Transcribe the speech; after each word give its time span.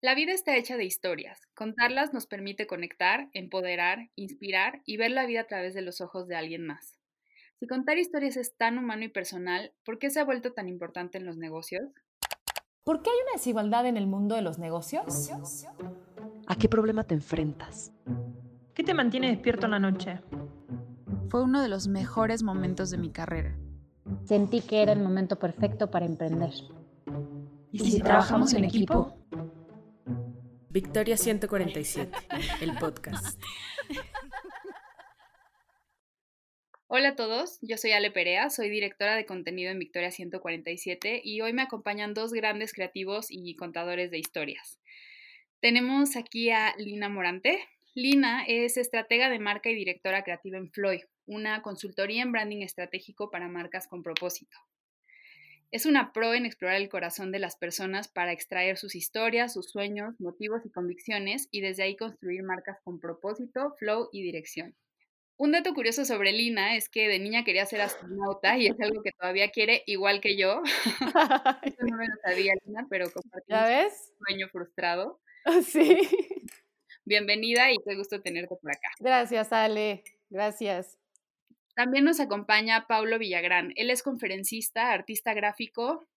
La 0.00 0.14
vida 0.14 0.32
está 0.32 0.54
hecha 0.56 0.76
de 0.76 0.84
historias. 0.84 1.40
Contarlas 1.54 2.14
nos 2.14 2.26
permite 2.26 2.68
conectar, 2.68 3.28
empoderar, 3.32 4.10
inspirar 4.14 4.80
y 4.86 4.96
ver 4.96 5.10
la 5.10 5.26
vida 5.26 5.40
a 5.40 5.46
través 5.48 5.74
de 5.74 5.82
los 5.82 6.00
ojos 6.00 6.28
de 6.28 6.36
alguien 6.36 6.64
más. 6.64 7.00
Si 7.58 7.66
contar 7.66 7.98
historias 7.98 8.36
es 8.36 8.56
tan 8.56 8.78
humano 8.78 9.02
y 9.02 9.08
personal, 9.08 9.72
¿por 9.84 9.98
qué 9.98 10.10
se 10.10 10.20
ha 10.20 10.24
vuelto 10.24 10.52
tan 10.52 10.68
importante 10.68 11.18
en 11.18 11.26
los 11.26 11.36
negocios? 11.36 11.82
¿Por 12.84 13.02
qué 13.02 13.10
hay 13.10 13.16
una 13.24 13.32
desigualdad 13.32 13.86
en 13.86 13.96
el 13.96 14.06
mundo 14.06 14.36
de 14.36 14.42
los 14.42 14.60
negocios? 14.60 15.32
¿A 16.46 16.54
qué 16.54 16.68
problema 16.68 17.02
te 17.02 17.14
enfrentas? 17.14 17.92
¿Qué 18.74 18.84
te 18.84 18.94
mantiene 18.94 19.30
despierto 19.30 19.66
en 19.66 19.72
la 19.72 19.80
noche? 19.80 20.20
Fue 21.28 21.42
uno 21.42 21.60
de 21.60 21.68
los 21.68 21.88
mejores 21.88 22.44
momentos 22.44 22.90
de 22.90 22.98
mi 22.98 23.10
carrera. 23.10 23.58
Sentí 24.26 24.60
que 24.60 24.80
era 24.80 24.92
el 24.92 25.00
momento 25.00 25.40
perfecto 25.40 25.90
para 25.90 26.06
emprender. 26.06 26.52
¿Y 27.72 27.80
si, 27.80 28.00
trabajamos 28.00 28.54
en 28.54 28.62
equipo? 28.62 29.17
Victoria 30.80 31.16
147, 31.16 32.16
el 32.60 32.72
podcast. 32.78 33.36
Hola 36.86 37.08
a 37.08 37.16
todos, 37.16 37.58
yo 37.62 37.76
soy 37.76 37.90
Ale 37.90 38.12
Perea, 38.12 38.48
soy 38.48 38.70
directora 38.70 39.16
de 39.16 39.26
contenido 39.26 39.72
en 39.72 39.80
Victoria 39.80 40.12
147 40.12 41.20
y 41.24 41.40
hoy 41.40 41.52
me 41.52 41.62
acompañan 41.62 42.14
dos 42.14 42.32
grandes 42.32 42.72
creativos 42.72 43.26
y 43.28 43.56
contadores 43.56 44.12
de 44.12 44.18
historias. 44.20 44.78
Tenemos 45.58 46.14
aquí 46.14 46.50
a 46.50 46.76
Lina 46.78 47.08
Morante. 47.08 47.58
Lina 47.96 48.44
es 48.46 48.76
estratega 48.76 49.30
de 49.30 49.40
marca 49.40 49.70
y 49.70 49.74
directora 49.74 50.22
creativa 50.22 50.58
en 50.58 50.70
Floyd, 50.70 51.00
una 51.26 51.60
consultoría 51.62 52.22
en 52.22 52.30
branding 52.30 52.62
estratégico 52.62 53.32
para 53.32 53.48
marcas 53.48 53.88
con 53.88 54.04
propósito. 54.04 54.56
Es 55.70 55.84
una 55.84 56.14
pro 56.14 56.32
en 56.32 56.46
explorar 56.46 56.76
el 56.76 56.88
corazón 56.88 57.30
de 57.30 57.38
las 57.38 57.56
personas 57.56 58.08
para 58.08 58.32
extraer 58.32 58.78
sus 58.78 58.94
historias, 58.94 59.52
sus 59.52 59.70
sueños, 59.70 60.14
motivos 60.18 60.64
y 60.64 60.70
convicciones 60.70 61.46
y 61.50 61.60
desde 61.60 61.82
ahí 61.82 61.94
construir 61.94 62.42
marcas 62.42 62.78
con 62.84 62.98
propósito, 63.00 63.74
flow 63.78 64.08
y 64.10 64.22
dirección. 64.22 64.74
Un 65.36 65.52
dato 65.52 65.74
curioso 65.74 66.06
sobre 66.06 66.32
Lina 66.32 66.74
es 66.74 66.88
que 66.88 67.06
de 67.06 67.18
niña 67.18 67.44
quería 67.44 67.66
ser 67.66 67.82
astronauta 67.82 68.56
y 68.56 68.68
es 68.68 68.76
algo 68.80 69.02
que 69.02 69.12
todavía 69.12 69.50
quiere, 69.50 69.82
igual 69.86 70.22
que 70.22 70.38
yo. 70.38 70.62
Eso 71.62 71.84
no 71.84 71.96
me 71.98 72.08
lo 72.08 72.14
sabía, 72.24 72.54
Lina, 72.64 72.86
pero 72.88 73.10
compartimos 73.10 73.92
un 73.92 74.26
sueño 74.26 74.48
frustrado. 74.50 75.20
Sí. 75.64 75.96
Bienvenida 77.06 77.72
y 77.72 77.76
qué 77.86 77.96
gusto 77.96 78.20
tenerte 78.20 78.54
por 78.60 78.70
acá. 78.70 78.88
Gracias, 79.00 79.50
Ale. 79.50 80.02
Gracias. 80.28 80.98
También 81.78 82.04
nos 82.04 82.18
acompaña 82.18 82.88
Paulo 82.88 83.20
Villagrán. 83.20 83.72
Él 83.76 83.90
es 83.90 84.02
conferencista, 84.02 84.90
artista 84.90 85.32
gráfico, 85.32 86.08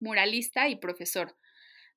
muralista 0.00 0.68
y 0.68 0.74
profesor. 0.74 1.36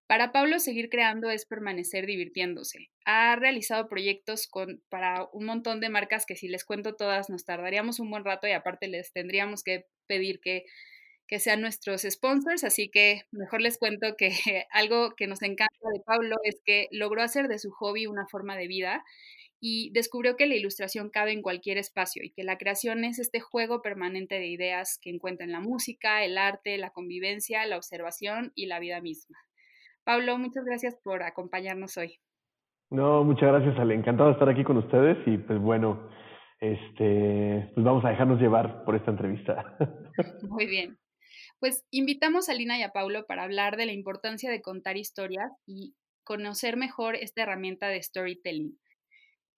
Para 0.05 0.31
Pablo, 0.31 0.59
seguir 0.59 0.91
creando 0.91 1.31
es 1.31 1.47
permanecer 1.47 2.05
divirtiéndose. 2.05 2.91
Ha 3.03 3.35
realizado 3.35 3.89
proyectos 3.89 4.45
con, 4.45 4.83
para 4.89 5.27
un 5.33 5.45
montón 5.45 5.79
de 5.79 5.89
marcas 5.89 6.27
que 6.27 6.35
si 6.35 6.47
les 6.47 6.65
cuento 6.65 6.95
todas 6.95 7.31
nos 7.31 7.45
tardaríamos 7.45 7.99
un 7.99 8.11
buen 8.11 8.23
rato 8.23 8.45
y 8.45 8.51
aparte 8.51 8.87
les 8.87 9.11
tendríamos 9.11 9.63
que 9.63 9.87
pedir 10.05 10.39
que, 10.39 10.63
que 11.27 11.39
sean 11.39 11.61
nuestros 11.61 12.03
sponsors, 12.03 12.63
así 12.63 12.91
que 12.91 13.23
mejor 13.31 13.61
les 13.61 13.79
cuento 13.79 14.15
que 14.15 14.29
algo 14.69 15.15
que 15.15 15.25
nos 15.25 15.41
encanta 15.41 15.89
de 15.91 15.99
Pablo 16.05 16.35
es 16.43 16.61
que 16.63 16.89
logró 16.91 17.23
hacer 17.23 17.47
de 17.47 17.57
su 17.57 17.71
hobby 17.71 18.05
una 18.05 18.27
forma 18.27 18.55
de 18.55 18.67
vida 18.67 19.03
y 19.65 19.91
descubrió 19.93 20.35
que 20.35 20.45
la 20.45 20.55
ilustración 20.55 21.09
cabe 21.09 21.31
en 21.31 21.41
cualquier 21.41 21.77
espacio 21.77 22.21
y 22.21 22.31
que 22.31 22.43
la 22.43 22.57
creación 22.57 23.05
es 23.05 23.17
este 23.17 23.39
juego 23.39 23.81
permanente 23.81 24.35
de 24.35 24.47
ideas 24.47 24.99
que 25.01 25.09
encuentra 25.09 25.45
en 25.45 25.53
la 25.53 25.61
música, 25.61 26.21
el 26.25 26.37
arte, 26.37 26.77
la 26.77 26.89
convivencia, 26.89 27.65
la 27.65 27.77
observación 27.77 28.51
y 28.55 28.65
la 28.65 28.81
vida 28.81 28.99
misma. 28.99 29.37
Pablo, 30.03 30.37
muchas 30.37 30.65
gracias 30.65 30.97
por 31.01 31.23
acompañarnos 31.23 31.95
hoy. 31.95 32.19
No, 32.89 33.23
muchas 33.23 33.53
gracias, 33.53 33.79
Ale. 33.79 33.95
Encantado 33.95 34.27
de 34.27 34.33
estar 34.33 34.49
aquí 34.49 34.65
con 34.65 34.75
ustedes 34.75 35.17
y 35.25 35.37
pues 35.37 35.57
bueno, 35.61 36.09
este, 36.59 37.71
pues 37.73 37.85
vamos 37.85 38.03
a 38.03 38.09
dejarnos 38.09 38.41
llevar 38.41 38.83
por 38.83 38.97
esta 38.97 39.11
entrevista. 39.11 39.77
Muy 40.49 40.65
bien. 40.65 40.97
Pues 41.61 41.85
invitamos 41.89 42.49
a 42.49 42.53
Lina 42.53 42.77
y 42.77 42.83
a 42.83 42.91
Pablo 42.91 43.25
para 43.25 43.43
hablar 43.43 43.77
de 43.77 43.85
la 43.85 43.93
importancia 43.93 44.51
de 44.51 44.61
contar 44.61 44.97
historias 44.97 45.53
y 45.65 45.95
conocer 46.25 46.75
mejor 46.75 47.15
esta 47.15 47.43
herramienta 47.43 47.87
de 47.87 48.03
storytelling. 48.03 48.77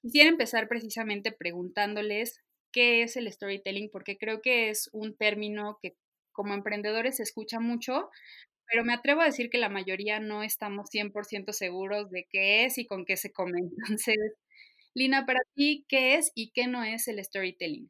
Quisiera 0.05 0.29
empezar 0.29 0.67
precisamente 0.67 1.31
preguntándoles 1.31 2.39
qué 2.71 3.01
es 3.01 3.17
el 3.17 3.31
storytelling, 3.33 3.89
porque 3.91 4.19
creo 4.19 4.39
que 4.39 4.69
es 4.69 4.88
un 4.93 5.17
término 5.17 5.79
que 5.81 5.97
como 6.31 6.53
emprendedores 6.53 7.16
se 7.16 7.23
escucha 7.23 7.59
mucho, 7.59 8.11
pero 8.67 8.83
me 8.83 8.94
atrevo 8.94 9.21
a 9.21 9.25
decir 9.25 9.49
que 9.49 9.57
la 9.57 9.67
mayoría 9.67 10.19
no 10.19 10.44
estamos 10.44 10.91
100% 10.91 11.53
seguros 11.53 12.11
de 12.11 12.27
qué 12.29 12.65
es 12.65 12.77
y 12.77 12.85
con 12.85 13.03
qué 13.03 13.17
se 13.17 13.33
come. 13.33 13.61
Entonces, 13.97 14.17
Lina, 14.94 15.25
para 15.25 15.39
ti, 15.55 15.88
¿qué 15.89 16.13
es 16.13 16.31
y 16.35 16.51
qué 16.51 16.67
no 16.67 16.83
es 16.83 17.07
el 17.07 17.25
storytelling? 17.25 17.89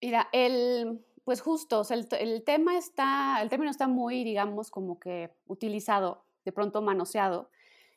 Mira, 0.00 0.28
el, 0.30 1.04
pues 1.24 1.40
justo, 1.40 1.82
el, 1.90 2.06
el, 2.20 2.44
tema 2.44 2.78
está, 2.78 3.42
el 3.42 3.48
término 3.48 3.72
está 3.72 3.88
muy, 3.88 4.22
digamos, 4.22 4.70
como 4.70 5.00
que 5.00 5.32
utilizado, 5.46 6.24
de 6.44 6.52
pronto 6.52 6.82
manoseado. 6.82 7.50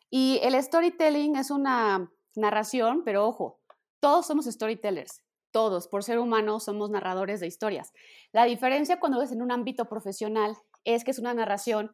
Y 0.09 0.40
el 0.41 0.56
storytelling 0.63 1.36
es 1.36 1.52
una 1.52 2.12
narración, 2.38 3.03
pero 3.03 3.28
ojo, 3.28 3.59
todos 4.00 4.28
somos 4.28 4.46
storytellers, 4.46 5.24
todos, 5.52 5.88
por 5.88 6.03
ser 6.03 6.20
humanos, 6.20 6.66
somos 6.66 6.90
narradores 6.90 7.40
de 7.40 7.48
historias. 7.48 7.92
La 8.31 8.46
diferencia 8.46 9.00
cuando 9.00 9.22
es 9.22 9.31
en 9.31 9.42
un 9.42 9.52
ámbito 9.52 9.86
profesional 9.86 10.56
es 10.84 11.03
que 11.03 11.12
es 11.12 11.20
una 11.20 11.34
narración 11.34 11.92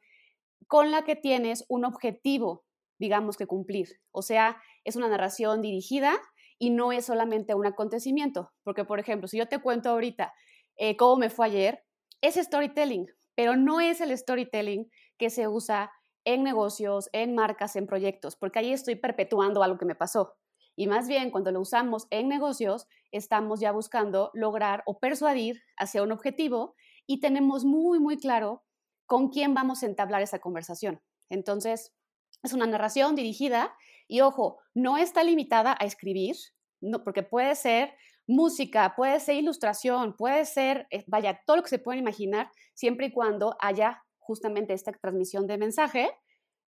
con 0.67 0.91
la 0.91 1.03
que 1.03 1.15
tienes 1.15 1.65
un 1.69 1.85
objetivo, 1.85 2.65
digamos, 2.99 3.37
que 3.37 3.47
cumplir. 3.47 3.87
O 4.11 4.21
sea, 4.21 4.61
es 4.83 4.95
una 4.95 5.07
narración 5.07 5.61
dirigida 5.61 6.19
y 6.57 6.69
no 6.69 6.91
es 6.91 7.05
solamente 7.05 7.55
un 7.55 7.65
acontecimiento. 7.65 8.51
Porque, 8.63 8.85
por 8.85 8.99
ejemplo, 8.99 9.27
si 9.27 9.37
yo 9.37 9.47
te 9.47 9.59
cuento 9.59 9.89
ahorita 9.89 10.33
eh, 10.75 10.95
cómo 10.97 11.17
me 11.17 11.29
fue 11.29 11.47
ayer, 11.47 11.83
es 12.21 12.35
storytelling, 12.35 13.07
pero 13.35 13.55
no 13.55 13.81
es 13.81 14.01
el 14.01 14.17
storytelling 14.17 14.89
que 15.17 15.29
se 15.29 15.47
usa 15.47 15.91
en 16.25 16.43
negocios, 16.43 17.09
en 17.13 17.35
marcas, 17.35 17.75
en 17.75 17.87
proyectos, 17.87 18.35
porque 18.35 18.59
ahí 18.59 18.73
estoy 18.73 18.95
perpetuando 18.95 19.63
algo 19.63 19.77
que 19.77 19.85
me 19.85 19.95
pasó. 19.95 20.35
Y 20.75 20.87
más 20.87 21.07
bien, 21.07 21.29
cuando 21.29 21.51
lo 21.51 21.61
usamos 21.61 22.07
en 22.09 22.27
negocios, 22.27 22.87
estamos 23.11 23.59
ya 23.59 23.71
buscando 23.71 24.31
lograr 24.33 24.83
o 24.85 24.99
persuadir 24.99 25.61
hacia 25.77 26.01
un 26.01 26.11
objetivo 26.11 26.75
y 27.05 27.19
tenemos 27.19 27.63
muy, 27.63 27.99
muy 27.99 28.17
claro 28.17 28.63
con 29.05 29.29
quién 29.29 29.53
vamos 29.53 29.83
a 29.83 29.85
entablar 29.85 30.21
esa 30.21 30.39
conversación. 30.39 31.01
Entonces, 31.29 31.93
es 32.41 32.53
una 32.53 32.65
narración 32.65 33.15
dirigida 33.15 33.75
y, 34.07 34.21
ojo, 34.21 34.59
no 34.73 34.97
está 34.97 35.23
limitada 35.23 35.75
a 35.79 35.85
escribir, 35.85 36.35
no, 36.81 37.03
porque 37.03 37.23
puede 37.23 37.55
ser 37.55 37.93
música, 38.27 38.93
puede 38.95 39.19
ser 39.19 39.35
ilustración, 39.35 40.15
puede 40.15 40.45
ser, 40.45 40.87
eh, 40.91 41.03
vaya, 41.07 41.41
todo 41.45 41.57
lo 41.57 41.63
que 41.63 41.69
se 41.69 41.79
pueden 41.79 42.01
imaginar, 42.01 42.49
siempre 42.73 43.07
y 43.07 43.11
cuando 43.11 43.55
haya 43.59 44.03
justamente 44.25 44.73
esta 44.73 44.91
transmisión 44.91 45.47
de 45.47 45.57
mensaje. 45.57 46.11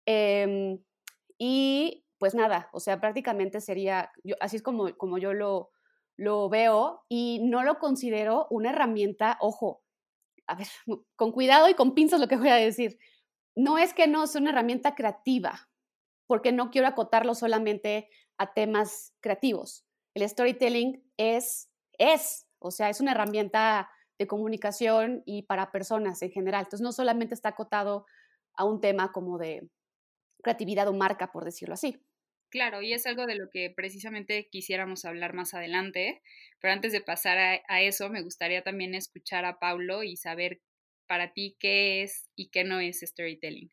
Em, 0.05 0.79
y 1.37 2.05
pues 2.17 2.35
nada, 2.35 2.69
o 2.71 2.79
sea, 2.79 2.99
prácticamente 2.99 3.61
sería, 3.61 4.11
así 4.39 4.57
es 4.57 4.63
como, 4.63 4.95
como 4.97 5.17
yo 5.17 5.33
lo, 5.33 5.71
lo 6.17 6.49
veo 6.49 7.03
y 7.09 7.41
no 7.43 7.63
lo 7.63 7.79
considero 7.79 8.47
una 8.49 8.69
herramienta, 8.69 9.37
ojo, 9.41 9.83
a 10.47 10.55
ver, 10.55 10.67
con 11.15 11.31
cuidado 11.31 11.69
y 11.69 11.73
con 11.73 11.93
pinzas 11.93 12.19
lo 12.19 12.27
que 12.27 12.37
voy 12.37 12.49
a 12.49 12.55
decir. 12.55 12.97
No 13.55 13.77
es 13.77 13.93
que 13.93 14.07
no 14.07 14.27
sea 14.27 14.41
una 14.41 14.51
herramienta 14.51 14.95
creativa, 14.95 15.69
porque 16.27 16.51
no 16.51 16.71
quiero 16.71 16.87
acotarlo 16.87 17.35
solamente 17.35 18.09
a 18.37 18.53
temas 18.53 19.13
creativos. 19.21 19.85
El 20.13 20.27
storytelling 20.27 21.03
es, 21.17 21.69
es, 21.97 22.47
o 22.59 22.71
sea, 22.71 22.89
es 22.89 22.99
una 22.99 23.11
herramienta 23.11 23.89
de 24.17 24.27
comunicación 24.27 25.23
y 25.25 25.43
para 25.43 25.71
personas 25.71 26.21
en 26.21 26.31
general. 26.31 26.65
Entonces, 26.65 26.83
no 26.83 26.91
solamente 26.91 27.33
está 27.33 27.49
acotado 27.49 28.05
a 28.53 28.65
un 28.65 28.79
tema 28.79 29.11
como 29.11 29.37
de 29.37 29.67
creatividad 30.41 30.87
o 30.87 30.93
marca, 30.93 31.31
por 31.31 31.43
decirlo 31.43 31.73
así. 31.73 31.99
Claro, 32.49 32.81
y 32.81 32.93
es 32.93 33.05
algo 33.05 33.25
de 33.25 33.35
lo 33.35 33.49
que 33.49 33.73
precisamente 33.75 34.47
quisiéramos 34.49 35.03
hablar 35.03 35.33
más 35.33 35.53
adelante, 35.53 36.21
pero 36.61 36.73
antes 36.73 36.93
de 36.93 37.01
pasar 37.01 37.37
a, 37.67 37.81
eso, 37.81 38.09
me 38.09 38.21
gustaría 38.21 38.61
también 38.61 38.95
escuchar 38.95 39.43
a 39.43 39.59
Paulo 39.59 40.03
y 40.03 40.15
saber 40.15 40.61
para 41.07 41.33
ti 41.33 41.57
qué 41.59 42.03
es 42.03 42.29
y 42.35 42.49
qué 42.51 42.63
no 42.63 42.79
es 42.79 43.01
storytelling. 43.01 43.69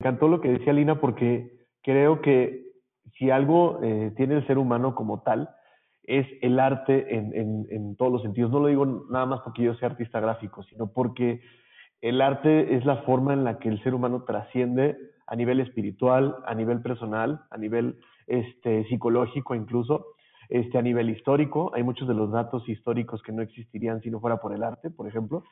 Me 0.00 0.08
encantó 0.08 0.28
lo 0.28 0.40
que 0.40 0.48
decía 0.48 0.72
Lina 0.72 1.00
porque 1.00 1.68
creo 1.82 2.20
que 2.20 2.66
si 3.16 3.30
algo 3.30 3.80
eh, 3.82 4.12
tiene 4.16 4.36
el 4.36 4.46
ser 4.46 4.58
humano 4.58 4.94
como 4.94 5.22
tal, 5.22 5.55
es 6.06 6.26
el 6.40 6.60
arte 6.60 7.16
en, 7.16 7.66
en, 7.68 7.96
todos 7.96 8.12
los 8.12 8.22
sentidos. 8.22 8.50
No 8.50 8.60
lo 8.60 8.68
digo 8.68 8.86
nada 9.10 9.26
más 9.26 9.40
porque 9.40 9.62
yo 9.62 9.74
sea 9.74 9.88
artista 9.90 10.20
gráfico, 10.20 10.62
sino 10.64 10.92
porque 10.92 11.42
el 12.00 12.20
arte 12.20 12.76
es 12.76 12.84
la 12.84 13.02
forma 13.02 13.32
en 13.32 13.44
la 13.44 13.58
que 13.58 13.68
el 13.68 13.82
ser 13.82 13.94
humano 13.94 14.22
trasciende 14.24 14.96
a 15.26 15.34
nivel 15.34 15.60
espiritual, 15.60 16.36
a 16.46 16.54
nivel 16.54 16.80
personal, 16.80 17.42
a 17.50 17.58
nivel 17.58 17.98
este, 18.26 18.84
psicológico 18.88 19.54
incluso, 19.54 20.06
este, 20.48 20.78
a 20.78 20.82
nivel 20.82 21.10
histórico. 21.10 21.72
Hay 21.74 21.82
muchos 21.82 22.06
de 22.06 22.14
los 22.14 22.30
datos 22.30 22.68
históricos 22.68 23.22
que 23.22 23.32
no 23.32 23.42
existirían 23.42 24.00
si 24.02 24.10
no 24.10 24.20
fuera 24.20 24.36
por 24.36 24.54
el 24.54 24.62
arte, 24.62 24.90
por 24.90 25.08
ejemplo. 25.08 25.42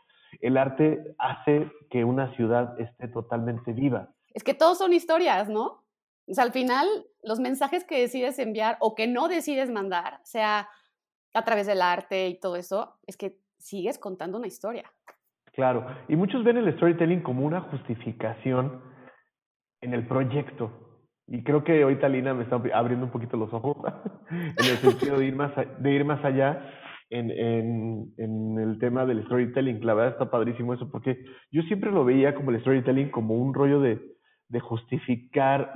El 0.41 0.57
arte 0.57 1.15
hace 1.19 1.69
que 1.91 2.05
una 2.05 2.35
ciudad 2.37 2.79
esté 2.81 3.09
totalmente 3.09 3.73
viva. 3.73 4.11
es 4.33 4.45
que 4.45 4.55
todos 4.55 4.79
son 4.79 4.93
historias, 4.93 5.49
¿no? 5.49 5.84
O 6.27 6.35
sea, 6.35 6.45
al 6.45 6.53
final, 6.53 6.87
los 7.23 7.41
mensajes 7.41 7.85
que 7.85 8.01
decides 8.01 8.39
enviar 8.39 8.77
o 8.81 8.95
que 8.95 9.07
no 9.07 9.29
decides 9.29 9.71
mandar, 9.71 10.21
sea 10.25 10.69
a 11.35 11.45
través 11.45 11.67
del 11.67 11.83
arte 11.83 12.29
y 12.29 12.39
todo 12.39 12.57
eso, 12.57 12.95
es 13.07 13.17
que 13.17 13.37
sigues 13.59 13.99
contando 13.99 14.39
una 14.39 14.47
historia. 14.47 14.91
Claro, 15.53 15.87
y 16.09 16.17
muchos 16.17 16.43
ven 16.45 16.57
el 16.57 16.73
storytelling 16.75 17.23
como 17.23 17.45
una 17.45 17.61
justificación 17.63 18.83
en 19.81 19.95
el 19.95 20.07
proyecto. 20.07 20.73
Y 21.27 21.43
creo 21.43 21.65
que 21.65 21.85
hoy 21.85 21.99
Talina 21.99 22.35
me 22.35 22.45
está 22.45 22.61
abriendo 22.75 23.07
un 23.07 23.13
poquito 23.13 23.37
los 23.37 23.53
ojos 23.53 23.77
en 24.31 24.57
el 24.59 24.77
sentido 24.79 25.19
de 25.19 25.27
ir 25.27 25.37
más, 25.37 25.53
de 25.79 25.93
ir 25.93 26.05
más 26.05 26.25
allá 26.25 26.71
en, 27.11 27.31
en, 27.31 28.13
en, 28.19 28.59
el 28.59 28.79
tema 28.79 29.07
del 29.07 29.25
storytelling. 29.25 29.85
La 29.85 29.95
verdad 29.95 30.13
está 30.13 30.31
padrísimo 30.31 30.75
eso, 30.75 30.91
porque 30.91 31.25
yo 31.51 31.63
siempre 31.63 31.91
lo 31.91 32.05
veía 32.05 32.35
como 32.35 32.51
el 32.51 32.61
storytelling 32.61 33.11
como 33.11 33.35
un 33.35 33.55
rollo 33.55 33.81
de, 33.81 34.01
de 34.49 34.61
justificar 34.61 35.73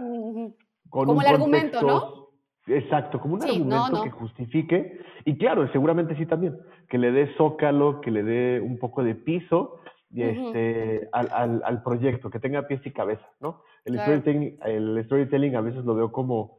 con 0.89 1.07
como 1.07 1.21
el 1.21 1.27
argumento, 1.27 1.83
¿no? 1.83 2.29
Exacto, 2.67 3.21
como 3.21 3.35
un 3.35 3.43
argumento 3.43 4.03
que 4.03 4.11
justifique, 4.11 5.01
y 5.25 5.37
claro, 5.39 5.71
seguramente 5.73 6.17
sí 6.17 6.27
también, 6.27 6.59
que 6.89 6.99
le 6.99 7.13
dé 7.13 7.35
zócalo, 7.37 8.01
que 8.01 8.11
le 8.11 8.23
dé 8.23 8.61
un 8.61 8.79
poco 8.79 9.03
de 9.03 9.15
piso 9.15 9.81
y 10.11 10.23
este, 10.23 11.09
al, 11.13 11.29
al, 11.33 11.63
al, 11.65 11.83
proyecto, 11.83 12.31
que 12.31 12.41
tenga 12.41 12.67
pies 12.67 12.81
y 12.85 12.91
cabeza, 12.93 13.27
¿no? 13.41 13.63
El, 13.85 13.99
storytelling, 14.01 14.59
el 14.65 15.05
storytelling 15.05 15.57
a 15.57 15.61
veces 15.61 15.85
lo 15.85 15.95
veo 15.95 16.13
como, 16.13 16.59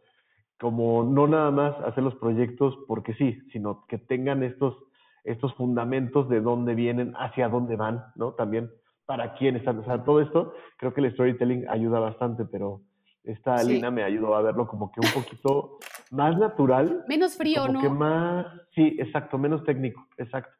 como 0.60 1.04
no 1.04 1.28
nada 1.28 1.52
más 1.52 1.76
hacer 1.82 2.04
los 2.04 2.16
proyectos 2.16 2.78
porque 2.88 3.14
sí, 3.16 3.40
sino 3.52 3.86
que 3.88 3.98
tengan 3.98 4.44
estos, 4.44 4.76
estos 5.24 5.54
fundamentos 5.56 6.30
de 6.30 6.42
dónde 6.42 6.76
vienen, 6.76 7.14
hacia 7.18 7.50
dónde 7.50 7.76
van, 7.76 8.04
¿no? 8.16 8.34
También 8.34 8.72
para 9.10 9.34
quién 9.34 9.56
están. 9.56 9.80
O 9.80 9.84
sea, 9.84 10.04
todo 10.04 10.22
esto 10.22 10.54
creo 10.78 10.94
que 10.94 11.02
el 11.02 11.12
storytelling 11.12 11.68
ayuda 11.68 12.00
bastante, 12.00 12.46
pero 12.46 12.84
esta 13.24 13.64
Lina 13.64 13.90
me 13.90 14.04
ayudó 14.04 14.36
a 14.36 14.44
verlo 14.44 14.68
como 14.68 14.92
que 14.92 15.00
un 15.00 15.12
poquito 15.12 15.80
más 16.12 16.38
natural. 16.38 17.06
Menos 17.08 17.36
frío, 17.36 17.64
como 17.64 17.74
¿no? 17.74 17.82
Que 17.82 17.90
más, 17.90 18.46
sí, 18.76 18.98
exacto, 19.00 19.40
menos 19.40 19.64
técnico, 19.64 20.08
exacto. 20.20 20.52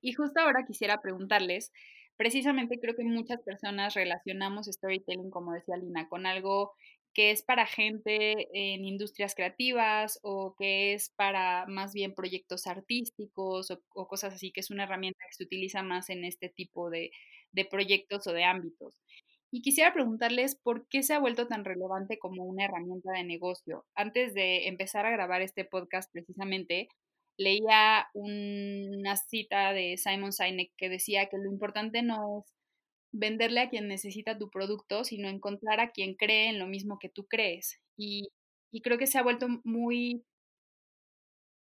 Y 0.00 0.12
justo 0.12 0.40
ahora 0.40 0.64
quisiera 0.66 1.00
preguntarles, 1.00 1.72
precisamente 2.16 2.80
creo 2.80 2.96
que 2.96 3.04
muchas 3.04 3.40
personas 3.42 3.94
relacionamos 3.94 4.66
storytelling, 4.66 5.30
como 5.30 5.52
decía 5.52 5.76
Lina, 5.76 6.08
con 6.08 6.26
algo 6.26 6.72
que 7.12 7.30
es 7.30 7.44
para 7.44 7.64
gente 7.64 8.48
en 8.54 8.84
industrias 8.84 9.36
creativas 9.36 10.18
o 10.24 10.56
que 10.58 10.94
es 10.94 11.10
para 11.10 11.64
más 11.68 11.94
bien 11.94 12.12
proyectos 12.12 12.66
artísticos 12.66 13.70
o, 13.70 13.80
o 13.94 14.08
cosas 14.08 14.34
así, 14.34 14.50
que 14.50 14.58
es 14.58 14.72
una 14.72 14.82
herramienta 14.82 15.20
que 15.28 15.36
se 15.36 15.44
utiliza 15.44 15.84
más 15.84 16.10
en 16.10 16.24
este 16.24 16.48
tipo 16.48 16.90
de, 16.90 17.12
de 17.54 17.64
proyectos 17.64 18.26
o 18.26 18.32
de 18.32 18.44
ámbitos. 18.44 19.00
Y 19.50 19.62
quisiera 19.62 19.92
preguntarles 19.92 20.56
por 20.56 20.88
qué 20.88 21.02
se 21.02 21.14
ha 21.14 21.20
vuelto 21.20 21.46
tan 21.46 21.64
relevante 21.64 22.18
como 22.18 22.44
una 22.44 22.64
herramienta 22.64 23.12
de 23.12 23.24
negocio. 23.24 23.84
Antes 23.94 24.34
de 24.34 24.66
empezar 24.66 25.06
a 25.06 25.12
grabar 25.12 25.42
este 25.42 25.64
podcast 25.64 26.10
precisamente, 26.12 26.88
leía 27.38 28.08
una 28.14 29.16
cita 29.16 29.72
de 29.72 29.96
Simon 29.96 30.32
Sinek 30.32 30.72
que 30.76 30.88
decía 30.88 31.26
que 31.26 31.38
lo 31.38 31.50
importante 31.50 32.02
no 32.02 32.40
es 32.40 32.52
venderle 33.12 33.60
a 33.60 33.70
quien 33.70 33.86
necesita 33.86 34.38
tu 34.38 34.50
producto, 34.50 35.04
sino 35.04 35.28
encontrar 35.28 35.78
a 35.78 35.92
quien 35.92 36.14
cree 36.14 36.48
en 36.48 36.58
lo 36.58 36.66
mismo 36.66 36.98
que 36.98 37.08
tú 37.08 37.26
crees. 37.26 37.80
Y, 37.96 38.28
y 38.72 38.82
creo 38.82 38.98
que 38.98 39.06
se 39.06 39.18
ha 39.18 39.22
vuelto 39.22 39.46
muy 39.62 40.24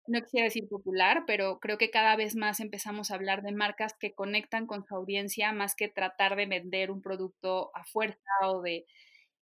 no 0.09 0.21
quisiera 0.23 0.45
decir 0.45 0.69
popular, 0.69 1.25
pero 1.27 1.59
creo 1.61 1.79
que 1.79 1.91
cada 1.91 2.17
vez 2.17 2.37
más 2.37 2.61
empezamos 2.61 3.11
a 3.11 3.15
hablar 3.15 3.43
de 3.43 3.53
marcas 3.53 3.95
que 3.99 4.15
conectan 4.15 4.67
con 4.67 4.85
su 4.85 4.95
audiencia 4.95 5.53
más 5.53 5.75
que 5.75 5.89
tratar 5.89 6.37
de 6.37 6.47
vender 6.47 6.91
un 6.91 7.03
producto 7.03 7.71
a 7.75 7.85
fuerza 7.85 8.19
o 8.43 8.63
de... 8.63 8.87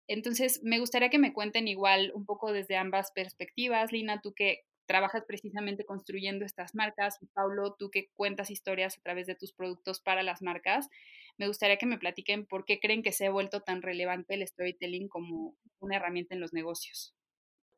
Entonces, 0.09 0.61
me 0.63 0.79
gustaría 0.79 1.11
que 1.11 1.19
me 1.19 1.33
cuenten 1.33 1.69
igual 1.69 2.13
un 2.15 2.27
poco 2.27 2.53
desde 2.53 2.77
ambas 2.77 3.13
perspectivas. 3.13 3.93
Lina, 3.93 4.21
tú 4.21 4.35
que 4.35 4.65
trabajas 4.87 5.25
precisamente 5.27 5.85
construyendo 5.85 6.45
estas 6.45 6.75
marcas 6.75 7.19
y 7.21 7.27
Paulo, 7.27 7.75
tú 7.79 7.91
que 7.91 8.09
cuentas 8.15 8.51
historias 8.51 8.99
a 8.99 9.01
través 9.01 9.27
de 9.27 9.35
tus 9.35 9.53
productos 9.53 10.01
para 10.01 10.23
las 10.23 10.43
marcas, 10.43 10.89
me 11.39 11.47
gustaría 11.47 11.77
que 11.77 11.87
me 11.87 11.99
platiquen 11.99 12.47
por 12.47 12.65
qué 12.65 12.79
creen 12.79 13.03
que 13.03 13.13
se 13.13 13.27
ha 13.27 13.31
vuelto 13.31 13.63
tan 13.63 13.83
relevante 13.83 14.35
el 14.35 14.47
storytelling 14.47 15.09
como 15.09 15.55
una 15.81 15.97
herramienta 15.97 16.35
en 16.35 16.41
los 16.41 16.53
negocios. 16.53 17.15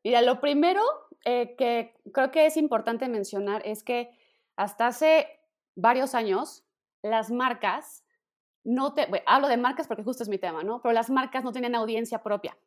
Mira, 0.03 0.21
lo 0.21 0.39
primero 0.39 0.83
eh, 1.25 1.55
que 1.57 1.95
creo 2.13 2.31
que 2.31 2.45
es 2.45 2.55
importante 2.55 3.09
mencionar 3.09 3.61
es 3.65 3.83
que 3.83 4.11
hasta 4.55 4.87
hace 4.87 5.27
varios 5.75 6.15
años 6.15 6.63
las 7.01 7.31
marcas 7.31 8.05
no 8.63 8.93
te, 8.93 9.07
hablo 9.25 9.47
de 9.47 9.57
marcas 9.57 9.87
porque 9.87 10.03
justo 10.03 10.23
es 10.23 10.29
mi 10.29 10.37
tema, 10.37 10.63
¿no? 10.63 10.81
Pero 10.81 10.93
las 10.93 11.09
marcas 11.09 11.43
no 11.43 11.51
tenían 11.51 11.75
audiencia 11.75 12.23
propia. 12.23 12.57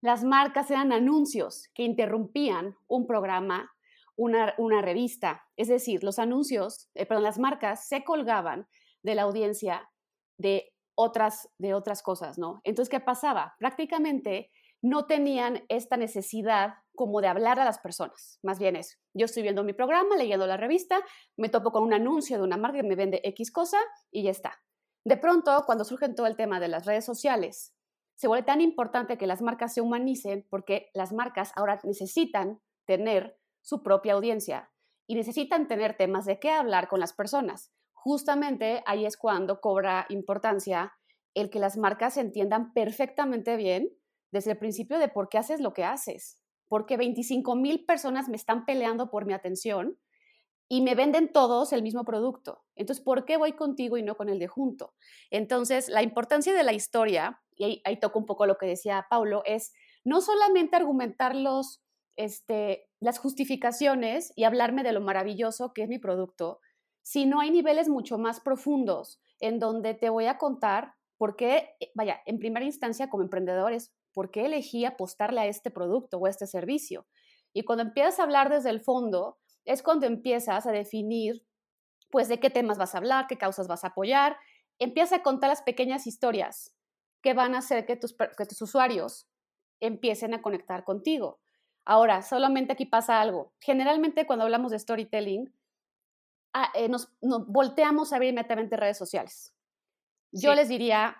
Las 0.00 0.22
marcas 0.24 0.70
eran 0.70 0.92
anuncios 0.92 1.68
que 1.74 1.82
interrumpían 1.82 2.76
un 2.86 3.06
programa, 3.06 3.72
una, 4.16 4.54
una 4.58 4.82
revista. 4.82 5.44
Es 5.56 5.68
decir, 5.68 6.04
los 6.04 6.18
anuncios, 6.18 6.90
eh, 6.94 7.06
perdón, 7.06 7.24
las 7.24 7.38
marcas 7.38 7.86
se 7.88 8.04
colgaban 8.04 8.68
de 9.02 9.14
la 9.14 9.22
audiencia 9.22 9.90
de 10.38 10.72
otras, 10.96 11.48
de 11.58 11.74
otras 11.74 12.02
cosas, 12.02 12.38
¿no? 12.38 12.60
Entonces, 12.64 12.90
¿qué 12.90 13.00
pasaba? 13.00 13.54
Prácticamente 13.58 14.50
no 14.82 15.06
tenían 15.06 15.64
esta 15.68 15.96
necesidad 15.96 16.74
como 16.94 17.20
de 17.20 17.28
hablar 17.28 17.60
a 17.60 17.64
las 17.64 17.78
personas. 17.78 18.38
Más 18.42 18.58
bien 18.58 18.76
es, 18.76 19.00
yo 19.14 19.26
estoy 19.26 19.42
viendo 19.42 19.64
mi 19.64 19.72
programa, 19.72 20.16
leyendo 20.16 20.46
la 20.46 20.56
revista, 20.56 21.00
me 21.36 21.48
topo 21.48 21.72
con 21.72 21.82
un 21.82 21.92
anuncio 21.92 22.36
de 22.38 22.44
una 22.44 22.56
marca 22.56 22.78
que 22.78 22.88
me 22.88 22.96
vende 22.96 23.20
X 23.24 23.50
cosa 23.50 23.78
y 24.10 24.24
ya 24.24 24.30
está. 24.30 24.62
De 25.04 25.16
pronto, 25.16 25.62
cuando 25.66 25.84
surge 25.84 26.08
todo 26.10 26.26
el 26.26 26.36
tema 26.36 26.60
de 26.60 26.68
las 26.68 26.86
redes 26.86 27.04
sociales, 27.04 27.74
se 28.14 28.26
vuelve 28.26 28.44
tan 28.44 28.60
importante 28.60 29.16
que 29.16 29.28
las 29.28 29.42
marcas 29.42 29.74
se 29.74 29.80
humanicen 29.80 30.46
porque 30.50 30.90
las 30.92 31.12
marcas 31.12 31.52
ahora 31.54 31.78
necesitan 31.84 32.60
tener 32.84 33.38
su 33.62 33.82
propia 33.82 34.14
audiencia 34.14 34.70
y 35.06 35.14
necesitan 35.14 35.68
tener 35.68 35.96
temas 35.96 36.26
de 36.26 36.38
qué 36.38 36.50
hablar 36.50 36.88
con 36.88 37.00
las 37.00 37.12
personas. 37.12 37.72
Justamente 37.92 38.82
ahí 38.86 39.06
es 39.06 39.16
cuando 39.16 39.60
cobra 39.60 40.06
importancia 40.08 40.92
el 41.34 41.50
que 41.50 41.60
las 41.60 41.76
marcas 41.76 42.16
entiendan 42.16 42.72
perfectamente 42.72 43.56
bien 43.56 43.90
desde 44.30 44.52
el 44.52 44.58
principio 44.58 44.98
de 44.98 45.08
por 45.08 45.28
qué 45.28 45.38
haces 45.38 45.60
lo 45.60 45.72
que 45.72 45.84
haces. 45.84 46.40
Porque 46.68 46.96
25 46.96 47.56
mil 47.56 47.84
personas 47.84 48.28
me 48.28 48.36
están 48.36 48.64
peleando 48.64 49.10
por 49.10 49.24
mi 49.24 49.32
atención 49.32 49.98
y 50.68 50.82
me 50.82 50.94
venden 50.94 51.32
todos 51.32 51.72
el 51.72 51.82
mismo 51.82 52.04
producto. 52.04 52.62
Entonces, 52.76 53.02
¿por 53.02 53.24
qué 53.24 53.38
voy 53.38 53.52
contigo 53.52 53.96
y 53.96 54.02
no 54.02 54.16
con 54.16 54.28
el 54.28 54.38
de 54.38 54.48
junto? 54.48 54.94
Entonces, 55.30 55.88
la 55.88 56.02
importancia 56.02 56.52
de 56.52 56.62
la 56.62 56.74
historia, 56.74 57.40
y 57.56 57.64
ahí, 57.64 57.82
ahí 57.84 57.98
toco 57.98 58.18
un 58.18 58.26
poco 58.26 58.46
lo 58.46 58.58
que 58.58 58.66
decía 58.66 59.06
Paulo, 59.08 59.42
es 59.46 59.72
no 60.04 60.20
solamente 60.20 60.76
argumentar 60.76 61.34
los, 61.34 61.82
este, 62.16 62.86
las 63.00 63.18
justificaciones 63.18 64.32
y 64.36 64.44
hablarme 64.44 64.82
de 64.82 64.92
lo 64.92 65.00
maravilloso 65.00 65.72
que 65.72 65.82
es 65.82 65.88
mi 65.88 65.98
producto, 65.98 66.60
sino 67.02 67.40
hay 67.40 67.50
niveles 67.50 67.88
mucho 67.88 68.18
más 68.18 68.40
profundos 68.40 69.22
en 69.40 69.58
donde 69.58 69.94
te 69.94 70.10
voy 70.10 70.26
a 70.26 70.36
contar 70.36 70.94
por 71.16 71.36
qué, 71.36 71.70
eh, 71.80 71.90
vaya, 71.94 72.20
en 72.26 72.38
primera 72.38 72.64
instancia 72.64 73.08
como 73.08 73.22
emprendedores, 73.22 73.92
por 74.18 74.32
qué 74.32 74.46
elegí 74.46 74.84
apostarle 74.84 75.40
a 75.40 75.46
este 75.46 75.70
producto 75.70 76.18
o 76.18 76.26
a 76.26 76.28
este 76.28 76.48
servicio. 76.48 77.06
Y 77.52 77.62
cuando 77.62 77.84
empiezas 77.84 78.18
a 78.18 78.24
hablar 78.24 78.50
desde 78.50 78.68
el 78.68 78.80
fondo, 78.80 79.38
es 79.64 79.80
cuando 79.80 80.06
empiezas 80.06 80.66
a 80.66 80.72
definir, 80.72 81.46
pues, 82.10 82.26
de 82.26 82.40
qué 82.40 82.50
temas 82.50 82.78
vas 82.78 82.96
a 82.96 82.98
hablar, 82.98 83.28
qué 83.28 83.38
causas 83.38 83.68
vas 83.68 83.84
a 83.84 83.88
apoyar. 83.88 84.36
Empieza 84.80 85.14
a 85.14 85.22
contar 85.22 85.50
las 85.50 85.62
pequeñas 85.62 86.08
historias 86.08 86.74
que 87.22 87.32
van 87.32 87.54
a 87.54 87.58
hacer 87.58 87.86
que 87.86 87.94
tus, 87.94 88.12
que 88.12 88.44
tus 88.44 88.60
usuarios 88.60 89.28
empiecen 89.78 90.34
a 90.34 90.42
conectar 90.42 90.82
contigo. 90.82 91.38
Ahora, 91.84 92.22
solamente 92.22 92.72
aquí 92.72 92.86
pasa 92.86 93.20
algo. 93.20 93.52
Generalmente 93.60 94.26
cuando 94.26 94.46
hablamos 94.46 94.72
de 94.72 94.80
storytelling, 94.80 95.54
ah, 96.54 96.72
eh, 96.74 96.88
nos, 96.88 97.08
volteamos 97.20 98.12
a 98.12 98.18
ver 98.18 98.30
inmediatamente 98.30 98.76
redes 98.76 98.98
sociales. 98.98 99.54
Yo 100.32 100.56
les 100.56 100.68
diría, 100.68 101.16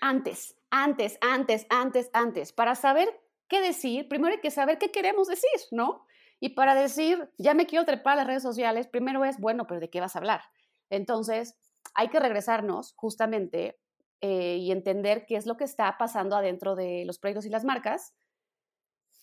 antes, 0.00 0.56
antes, 0.72 1.18
antes, 1.20 1.66
antes, 1.68 2.10
antes. 2.14 2.52
Para 2.52 2.74
saber 2.74 3.08
qué 3.46 3.60
decir, 3.60 4.08
primero 4.08 4.34
hay 4.34 4.40
que 4.40 4.50
saber 4.50 4.78
qué 4.78 4.90
queremos 4.90 5.28
decir, 5.28 5.60
¿no? 5.70 6.06
Y 6.40 6.50
para 6.50 6.74
decir, 6.74 7.30
ya 7.38 7.52
me 7.54 7.66
quiero 7.66 7.84
trepar 7.84 8.14
a 8.14 8.16
las 8.16 8.26
redes 8.26 8.42
sociales, 8.42 8.88
primero 8.88 9.24
es, 9.24 9.38
bueno, 9.38 9.66
pero 9.66 9.80
¿de 9.80 9.90
qué 9.90 10.00
vas 10.00 10.16
a 10.16 10.18
hablar? 10.18 10.40
Entonces, 10.88 11.56
hay 11.94 12.08
que 12.08 12.18
regresarnos 12.18 12.94
justamente 12.94 13.78
eh, 14.22 14.56
y 14.56 14.72
entender 14.72 15.26
qué 15.26 15.36
es 15.36 15.44
lo 15.46 15.58
que 15.58 15.64
está 15.64 15.98
pasando 15.98 16.36
adentro 16.36 16.74
de 16.74 17.04
los 17.04 17.18
proyectos 17.18 17.44
y 17.44 17.50
las 17.50 17.64
marcas. 17.64 18.14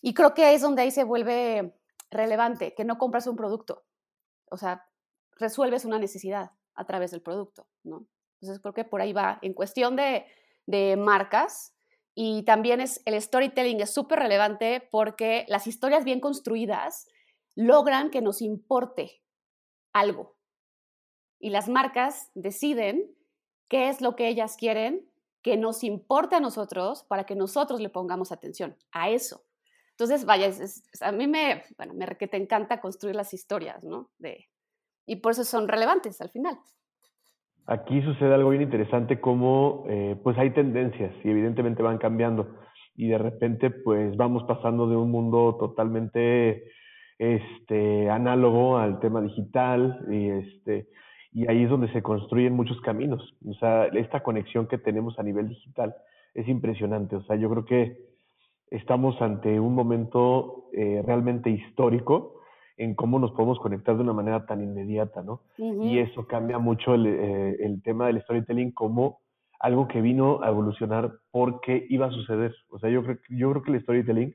Y 0.01 0.13
creo 0.13 0.35
que 0.35 0.53
es 0.53 0.61
donde 0.61 0.83
ahí 0.83 0.91
se 0.91 1.03
vuelve 1.03 1.75
relevante, 2.11 2.75
que 2.75 2.85
no 2.85 2.99
compras 2.99 3.25
un 3.25 3.35
producto, 3.35 3.85
o 4.51 4.57
sea, 4.57 4.87
resuelves 5.31 5.83
una 5.83 5.97
necesidad 5.97 6.51
a 6.75 6.85
través 6.85 7.09
del 7.11 7.21
producto, 7.21 7.67
¿no? 7.83 8.07
Entonces 8.39 8.61
creo 8.61 8.73
que 8.73 8.85
por 8.85 9.01
ahí 9.01 9.13
va. 9.13 9.39
En 9.41 9.53
cuestión 9.53 9.95
de, 9.95 10.25
de 10.69 10.97
marcas. 10.97 11.73
Y 12.13 12.43
también 12.43 12.79
es, 12.79 13.01
el 13.05 13.19
storytelling 13.19 13.81
es 13.81 13.93
súper 13.93 14.19
relevante 14.19 14.87
porque 14.91 15.45
las 15.47 15.67
historias 15.67 16.03
bien 16.03 16.19
construidas 16.19 17.07
logran 17.55 18.11
que 18.11 18.21
nos 18.21 18.41
importe 18.41 19.21
algo. 19.93 20.37
Y 21.39 21.49
las 21.49 21.69
marcas 21.69 22.29
deciden 22.35 23.15
qué 23.67 23.89
es 23.89 24.01
lo 24.01 24.15
que 24.15 24.27
ellas 24.27 24.57
quieren 24.57 25.09
que 25.41 25.55
nos 25.57 25.83
importe 25.83 26.35
a 26.35 26.41
nosotros 26.41 27.03
para 27.03 27.25
que 27.25 27.35
nosotros 27.35 27.79
le 27.79 27.89
pongamos 27.89 28.31
atención 28.31 28.77
a 28.91 29.09
eso. 29.09 29.45
Entonces, 29.91 30.25
vaya, 30.25 30.51
a 31.01 31.11
mí 31.11 31.27
me, 31.27 31.63
bueno, 31.77 31.93
me 31.93 32.05
que 32.17 32.27
te 32.27 32.37
encanta 32.37 32.81
construir 32.81 33.15
las 33.15 33.33
historias, 33.33 33.83
¿no? 33.83 34.11
De, 34.17 34.49
y 35.05 35.17
por 35.17 35.31
eso 35.31 35.45
son 35.45 35.67
relevantes 35.67 36.19
al 36.21 36.29
final. 36.29 36.59
Aquí 37.71 38.01
sucede 38.01 38.33
algo 38.33 38.49
bien 38.49 38.63
interesante 38.63 39.21
como 39.21 39.83
eh, 39.87 40.15
pues 40.23 40.35
hay 40.39 40.49
tendencias 40.49 41.13
y 41.23 41.29
evidentemente 41.29 41.83
van 41.83 41.99
cambiando 41.99 42.47
y 42.95 43.09
de 43.09 43.19
repente 43.19 43.69
pues 43.69 44.17
vamos 44.17 44.43
pasando 44.45 44.89
de 44.89 44.95
un 44.95 45.11
mundo 45.11 45.55
totalmente 45.59 46.63
este 47.19 48.09
análogo 48.09 48.79
al 48.79 48.99
tema 48.99 49.21
digital 49.21 50.03
y 50.09 50.29
este 50.29 50.87
y 51.31 51.47
ahí 51.47 51.61
es 51.61 51.69
donde 51.69 51.93
se 51.93 52.01
construyen 52.01 52.55
muchos 52.55 52.81
caminos. 52.81 53.35
O 53.47 53.53
sea, 53.53 53.85
esta 53.85 54.23
conexión 54.23 54.65
que 54.65 54.79
tenemos 54.79 55.19
a 55.19 55.23
nivel 55.23 55.49
digital 55.49 55.93
es 56.33 56.47
impresionante. 56.47 57.17
O 57.17 57.23
sea, 57.25 57.35
yo 57.35 57.51
creo 57.51 57.65
que 57.65 57.97
estamos 58.71 59.21
ante 59.21 59.59
un 59.59 59.75
momento 59.75 60.69
eh, 60.73 61.03
realmente 61.05 61.51
histórico 61.51 62.38
en 62.79 62.95
cómo 62.95 63.19
nos 63.19 63.31
podemos 63.31 63.59
conectar 63.59 63.95
de 63.95 64.03
una 64.03 64.13
manera 64.13 64.45
tan 64.45 64.63
inmediata, 64.63 65.21
¿no? 65.21 65.41
Y 65.57 65.99
eso 65.99 66.25
cambia 66.27 66.59
mucho 66.59 66.95
el, 66.95 67.07
eh, 67.07 67.57
el, 67.59 67.83
tema 67.83 68.07
del 68.07 68.21
storytelling 68.21 68.71
como 68.71 69.19
algo 69.59 69.89
que 69.89 69.99
vino 69.99 70.41
a 70.41 70.47
evolucionar 70.47 71.11
porque 71.29 71.85
iba 71.89 72.05
a 72.05 72.11
suceder. 72.11 72.55
O 72.69 72.79
sea, 72.79 72.89
yo 72.89 73.03
creo, 73.03 73.17
yo 73.29 73.51
creo 73.51 73.63
que 73.63 73.71
el 73.73 73.81
storytelling 73.81 74.33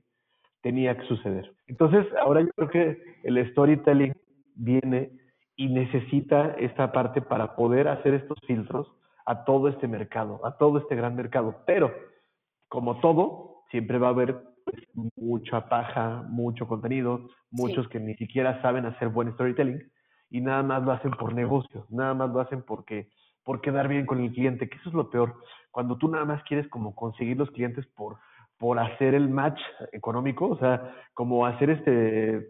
tenía 0.61 0.95
que 0.95 1.07
suceder. 1.07 1.55
Entonces, 1.69 2.07
ahora 2.21 2.43
yo 2.43 2.51
creo 2.55 2.69
que 2.69 3.03
el 3.23 3.51
storytelling 3.51 4.15
viene 4.57 5.13
y 5.57 5.69
necesita 5.69 6.55
esta 6.59 6.93
parte 6.93 7.23
para 7.23 7.57
poder 7.57 7.89
hacer 7.89 8.13
estos 8.13 8.39
filtros 8.47 8.93
a 9.25 9.47
todo 9.47 9.69
este 9.69 9.89
mercado, 9.89 10.45
a 10.45 10.59
todo 10.59 10.79
este 10.79 10.97
gran 10.97 11.17
mercado. 11.17 11.63
Pero, 11.65 11.95
como 12.69 13.01
todo, 13.01 13.63
siempre 13.71 13.97
va 13.97 14.09
a 14.09 14.11
haber 14.11 14.54
mucha 15.17 15.69
paja, 15.69 16.25
mucho 16.29 16.67
contenido, 16.67 17.29
muchos 17.51 17.89
que 17.89 18.01
ni 18.01 18.15
siquiera 18.15 18.61
saben 18.63 18.87
hacer 18.87 19.09
buen 19.09 19.33
storytelling 19.35 19.81
y 20.31 20.41
nada 20.41 20.63
más 20.63 20.83
lo 20.83 20.93
hacen 20.93 21.13
por 21.13 21.35
negocio, 21.35 21.87
nada 21.91 22.15
más 22.15 22.31
lo 22.31 22.41
hacen 22.41 22.63
porque 22.63 23.09
por 23.45 23.61
quedar 23.61 23.89
bien 23.89 24.07
con 24.07 24.21
el 24.21 24.33
cliente, 24.33 24.69
que 24.69 24.77
eso 24.77 24.89
es 24.89 24.95
lo 24.95 25.11
peor. 25.11 25.37
Cuando 25.71 25.99
tú 25.99 26.09
nada 26.09 26.25
más 26.25 26.43
quieres 26.45 26.67
como 26.69 26.95
conseguir 26.95 27.37
los 27.37 27.51
clientes 27.51 27.87
por, 27.95 28.17
por 28.59 28.79
hacer 28.79 29.15
el 29.15 29.29
match 29.29 29.61
económico, 29.93 30.49
o 30.49 30.59
sea, 30.59 30.95
como 31.13 31.47
hacer 31.47 31.71
este 31.71 32.49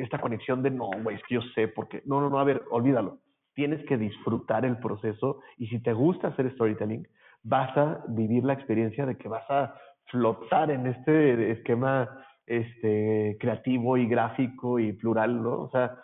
esta 0.00 0.18
conexión 0.20 0.62
de 0.62 0.70
no, 0.70 0.90
güey, 1.02 1.16
es 1.16 1.22
que 1.24 1.34
yo 1.36 1.40
sé 1.54 1.68
porque 1.68 2.02
no, 2.04 2.20
no, 2.20 2.30
no, 2.30 2.38
a 2.38 2.44
ver, 2.44 2.62
olvídalo. 2.70 3.18
Tienes 3.54 3.84
que 3.86 3.98
disfrutar 3.98 4.64
el 4.64 4.78
proceso 4.78 5.40
y 5.58 5.66
si 5.68 5.80
te 5.80 5.92
gusta 5.92 6.28
hacer 6.28 6.52
storytelling, 6.54 7.06
vas 7.42 7.76
a 7.76 8.04
vivir 8.08 8.44
la 8.44 8.52
experiencia 8.52 9.06
de 9.06 9.16
que 9.16 9.28
vas 9.28 9.48
a 9.50 9.74
flotar 10.10 10.70
en 10.70 10.86
este 10.86 11.52
esquema 11.52 12.08
este, 12.46 13.36
creativo 13.40 13.96
y 13.96 14.06
gráfico 14.06 14.78
y 14.78 14.92
plural, 14.92 15.42
¿no? 15.42 15.60
O 15.60 15.70
sea, 15.70 15.96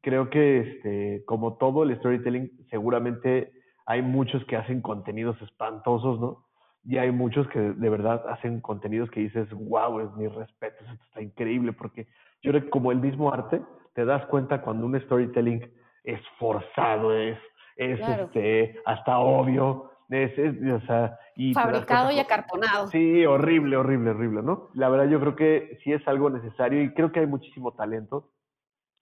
creo 0.00 0.30
que 0.30 0.60
este, 0.60 1.24
como 1.26 1.56
todo 1.56 1.82
el 1.82 1.96
storytelling, 1.98 2.50
seguramente 2.70 3.52
hay 3.86 4.02
muchos 4.02 4.44
que 4.46 4.56
hacen 4.56 4.80
contenidos 4.80 5.40
espantosos, 5.42 6.20
¿no? 6.20 6.44
Y 6.84 6.98
hay 6.98 7.12
muchos 7.12 7.46
que 7.48 7.60
de 7.60 7.90
verdad 7.90 8.24
hacen 8.28 8.60
contenidos 8.60 9.10
que 9.10 9.20
dices, 9.20 9.48
wow, 9.52 10.00
es 10.00 10.12
mi 10.16 10.26
respeto, 10.26 10.84
esto 10.84 11.04
está 11.04 11.22
increíble, 11.22 11.72
porque 11.72 12.06
yo 12.42 12.50
creo 12.50 12.64
que 12.64 12.70
como 12.70 12.90
el 12.90 12.98
mismo 12.98 13.32
arte, 13.32 13.62
te 13.94 14.04
das 14.04 14.24
cuenta 14.26 14.62
cuando 14.62 14.86
un 14.86 14.98
storytelling 15.00 15.70
es 16.02 16.20
forzado, 16.38 17.16
es, 17.16 17.38
es 17.76 18.00
este, 18.00 18.80
hasta 18.84 19.18
obvio, 19.18 19.91
es, 20.10 20.32
o 20.38 20.86
sea, 20.86 21.18
y 21.36 21.54
fabricado 21.54 22.10
y 22.10 22.18
acartonado. 22.18 22.88
Sí, 22.88 23.24
horrible, 23.24 23.76
horrible, 23.76 24.10
horrible, 24.10 24.42
¿no? 24.42 24.70
La 24.74 24.88
verdad 24.88 25.08
yo 25.08 25.20
creo 25.20 25.36
que 25.36 25.78
sí 25.82 25.92
es 25.92 26.06
algo 26.06 26.30
necesario 26.30 26.82
y 26.82 26.92
creo 26.92 27.12
que 27.12 27.20
hay 27.20 27.26
muchísimo 27.26 27.72
talento. 27.72 28.30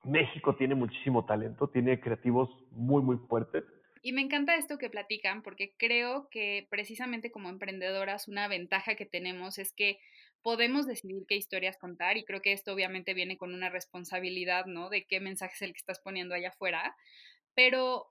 México 0.05 0.57
tiene 0.57 0.75
muchísimo 0.75 1.27
talento, 1.27 1.69
tiene 1.69 2.01
creativos 2.01 2.49
muy, 2.71 3.03
muy 3.03 3.19
fuertes. 3.29 3.65
Y 4.03 4.13
me 4.13 4.23
encanta 4.23 4.57
esto 4.57 4.79
que 4.79 4.89
platican 4.89 5.43
porque 5.43 5.75
creo 5.77 6.29
que 6.31 6.67
precisamente 6.71 7.31
como 7.31 7.51
emprendedoras 7.51 8.29
una 8.29 8.49
ventaja 8.49 8.95
que 8.95 9.05
tenemos 9.05 9.59
es 9.59 9.75
que 9.75 9.99
podemos 10.43 10.87
decidir 10.87 11.25
qué 11.29 11.37
historias 11.37 11.77
contar 11.77 12.17
y 12.17 12.25
creo 12.25 12.41
que 12.41 12.53
esto 12.53 12.73
obviamente 12.73 13.13
viene 13.13 13.37
con 13.37 13.53
una 13.53 13.69
responsabilidad, 13.69 14.65
¿no? 14.65 14.89
De 14.89 15.05
qué 15.05 15.21
mensaje 15.21 15.53
es 15.55 15.63
el 15.63 15.73
que 15.73 15.79
estás 15.79 16.01
poniendo 16.01 16.35
allá 16.35 16.49
afuera, 16.49 16.97
pero 17.55 18.07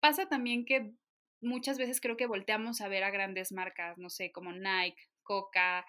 pasa 0.00 0.26
también 0.26 0.64
que 0.64 0.92
muchas 1.40 1.78
veces 1.78 2.00
creo 2.00 2.16
que 2.16 2.26
volteamos 2.26 2.80
a 2.80 2.88
ver 2.88 3.04
a 3.04 3.10
grandes 3.10 3.52
marcas, 3.52 3.98
no 3.98 4.10
sé, 4.10 4.32
como 4.32 4.52
Nike, 4.52 5.08
Coca, 5.22 5.84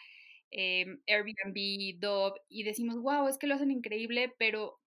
em, 0.51 1.01
Airbnb, 1.08 2.00
Dove, 2.00 2.39
y 2.50 2.63
decimos, 2.63 3.01
wow, 3.01 3.27
es 3.27 3.38
que 3.38 3.48
lo 3.48 3.56
hacen 3.56 3.72
increíble, 3.72 4.34
pero 4.38 4.79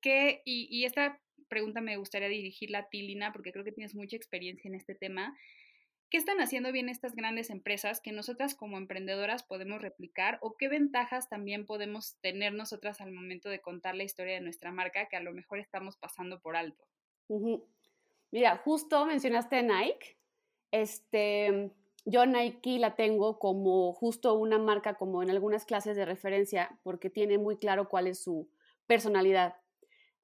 ¿qué? 0.00 0.42
Y, 0.44 0.68
y 0.70 0.84
esta 0.84 1.20
pregunta 1.48 1.80
me 1.80 1.96
gustaría 1.96 2.28
dirigirla 2.28 2.80
a 2.80 2.88
ti, 2.88 3.02
Lina, 3.02 3.32
porque 3.32 3.52
creo 3.52 3.64
que 3.64 3.72
tienes 3.72 3.94
mucha 3.94 4.16
experiencia 4.16 4.68
en 4.68 4.74
este 4.74 4.94
tema. 4.94 5.36
¿Qué 6.10 6.16
están 6.16 6.40
haciendo 6.40 6.72
bien 6.72 6.88
estas 6.88 7.14
grandes 7.14 7.50
empresas 7.50 8.00
que 8.00 8.10
nosotras 8.10 8.56
como 8.56 8.78
emprendedoras 8.78 9.44
podemos 9.44 9.80
replicar 9.80 10.38
o 10.42 10.56
qué 10.56 10.68
ventajas 10.68 11.28
también 11.28 11.66
podemos 11.66 12.16
tener 12.20 12.52
nosotras 12.52 13.00
al 13.00 13.12
momento 13.12 13.48
de 13.48 13.60
contar 13.60 13.94
la 13.94 14.04
historia 14.04 14.34
de 14.34 14.40
nuestra 14.40 14.72
marca 14.72 15.08
que 15.08 15.16
a 15.16 15.20
lo 15.20 15.32
mejor 15.32 15.60
estamos 15.60 15.96
pasando 15.96 16.40
por 16.40 16.56
alto? 16.56 16.84
Mira, 18.30 18.56
justo 18.64 19.06
mencionaste 19.06 19.62
Nike. 19.62 20.16
Este, 20.70 21.72
yo 22.04 22.26
Nike 22.26 22.78
la 22.78 22.94
tengo 22.94 23.38
como 23.38 23.92
justo 23.92 24.34
una 24.34 24.58
marca 24.58 24.94
como 24.94 25.22
en 25.22 25.30
algunas 25.30 25.64
clases 25.64 25.96
de 25.96 26.04
referencia 26.04 26.78
porque 26.82 27.10
tiene 27.10 27.38
muy 27.38 27.56
claro 27.56 27.88
cuál 27.88 28.06
es 28.06 28.22
su 28.22 28.48
personalidad. 28.86 29.56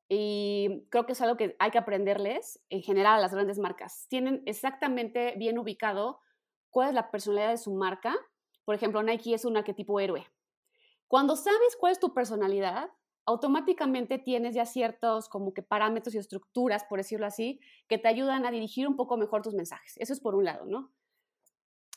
Y 0.09 0.87
creo 0.91 1.05
que 1.05 1.13
es 1.13 1.21
algo 1.21 1.37
que 1.37 1.57
hay 1.59 1.71
que 1.73 1.79
aprenderles 1.79 2.61
en 2.71 2.83
general 2.83 3.15
a 3.15 3.21
las 3.21 3.35
grandes 3.35 3.59
marcas. 3.59 4.07
Tienen 4.09 4.43
exactamente 4.47 5.35
bien 5.37 5.59
ubicado 5.59 6.21
cuál 6.71 6.91
es 6.91 6.95
la 6.95 7.11
personalidad 7.11 7.51
de 7.51 7.59
su 7.59 7.75
marca. 7.75 8.15
Por 8.65 8.77
ejemplo, 8.77 9.03
Nike 9.03 9.35
es 9.35 9.45
un 9.45 9.57
arquetipo 9.57 9.99
héroe. 9.99 10.27
Cuando 11.09 11.35
sabes 11.35 11.77
cuál 11.79 11.93
es 11.93 12.01
tu 12.01 12.15
personalidad, 12.15 12.91
automáticamente 13.27 14.19
tienes 14.19 14.55
ya 14.55 14.65
ciertos 14.65 15.29
como 15.29 15.53
que 15.53 15.63
parámetros 15.63 16.15
y 16.15 16.19
estructuras, 16.19 16.85
por 16.85 16.99
decirlo 16.99 17.27
así, 17.27 17.61
que 17.89 17.99
te 17.99 18.09
ayudan 18.09 18.47
a 18.47 18.51
dirigir 18.51 18.89
un 18.89 18.97
poco 18.97 19.17
mejor 19.17 19.43
tus 19.43 19.55
mensajes. 19.55 19.95
Eso 19.99 20.13
es 20.13 20.21
por 20.21 20.37
un 20.37 20.45
lado, 20.45 20.65
¿no? 20.65 20.93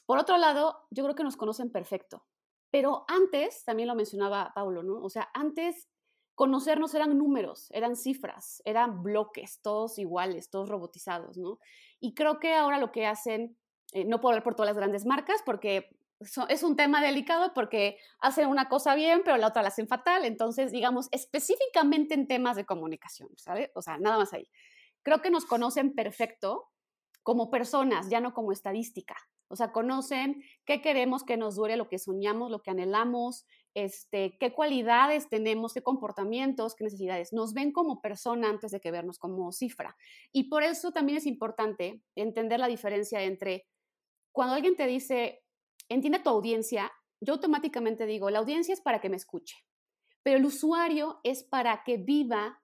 Por 0.05 0.17
otro 0.17 0.37
lado, 0.37 0.87
yo 0.89 1.03
creo 1.03 1.15
que 1.15 1.23
nos 1.23 1.37
conocen 1.37 1.71
perfecto. 1.71 2.25
Pero 2.71 3.05
antes, 3.07 3.63
también 3.63 3.87
lo 3.87 3.95
mencionaba 3.95 4.51
Paulo, 4.55 4.81
¿no? 4.81 5.01
O 5.03 5.09
sea, 5.09 5.29
antes 5.33 5.87
conocernos 6.33 6.95
eran 6.95 7.17
números, 7.17 7.69
eran 7.71 7.95
cifras, 7.95 8.61
eran 8.65 9.03
bloques, 9.03 9.59
todos 9.61 9.99
iguales, 9.99 10.49
todos 10.49 10.69
robotizados, 10.69 11.37
¿no? 11.37 11.59
Y 11.99 12.15
creo 12.15 12.39
que 12.39 12.55
ahora 12.55 12.79
lo 12.79 12.91
que 12.91 13.05
hacen, 13.05 13.57
eh, 13.93 14.05
no 14.05 14.19
puedo 14.19 14.31
hablar 14.31 14.43
por 14.43 14.55
todas 14.55 14.69
las 14.69 14.77
grandes 14.77 15.05
marcas 15.05 15.41
porque 15.45 15.98
es 16.19 16.63
un 16.63 16.75
tema 16.75 17.01
delicado 17.01 17.53
porque 17.53 17.97
hacen 18.19 18.47
una 18.49 18.67
cosa 18.67 18.95
bien, 18.95 19.21
pero 19.23 19.37
la 19.37 19.47
otra 19.47 19.61
la 19.61 19.69
hacen 19.69 19.87
fatal, 19.87 20.25
entonces, 20.25 20.71
digamos, 20.71 21.07
específicamente 21.11 22.13
en 22.13 22.27
temas 22.27 22.55
de 22.55 22.65
comunicación, 22.65 23.29
¿sabes? 23.37 23.71
O 23.75 23.81
sea, 23.81 23.97
nada 23.97 24.17
más 24.17 24.33
ahí. 24.33 24.49
Creo 25.03 25.21
que 25.21 25.31
nos 25.31 25.45
conocen 25.45 25.95
perfecto 25.95 26.69
como 27.23 27.49
personas, 27.49 28.09
ya 28.09 28.19
no 28.19 28.33
como 28.33 28.51
estadística. 28.51 29.15
O 29.47 29.55
sea, 29.55 29.71
conocen 29.71 30.43
qué 30.65 30.81
queremos 30.81 31.23
que 31.23 31.37
nos 31.37 31.55
dure, 31.55 31.75
lo 31.75 31.87
que 31.87 31.97
soñamos, 31.97 32.51
lo 32.51 32.61
que 32.61 32.69
anhelamos, 32.69 33.45
este, 33.73 34.37
qué 34.39 34.53
cualidades 34.53 35.27
tenemos, 35.27 35.73
qué 35.73 35.81
comportamientos, 35.81 36.75
qué 36.75 36.83
necesidades. 36.83 37.33
Nos 37.33 37.53
ven 37.53 37.71
como 37.71 37.99
persona 37.99 38.49
antes 38.49 38.71
de 38.71 38.79
que 38.79 38.91
vernos 38.91 39.17
como 39.17 39.51
cifra. 39.51 39.95
Y 40.31 40.49
por 40.49 40.63
eso 40.63 40.91
también 40.91 41.17
es 41.17 41.25
importante 41.25 42.01
entender 42.15 42.59
la 42.59 42.67
diferencia 42.67 43.23
entre 43.23 43.67
cuando 44.31 44.53
alguien 44.53 44.75
te 44.75 44.85
dice, 44.85 45.41
entiende 45.89 46.19
tu 46.19 46.29
audiencia, 46.29 46.91
yo 47.19 47.33
automáticamente 47.33 48.05
digo, 48.05 48.29
la 48.29 48.39
audiencia 48.39 48.73
es 48.73 48.81
para 48.81 49.01
que 49.01 49.09
me 49.09 49.17
escuche, 49.17 49.57
pero 50.23 50.37
el 50.37 50.45
usuario 50.45 51.19
es 51.23 51.43
para 51.43 51.83
que 51.83 51.97
viva 51.97 52.61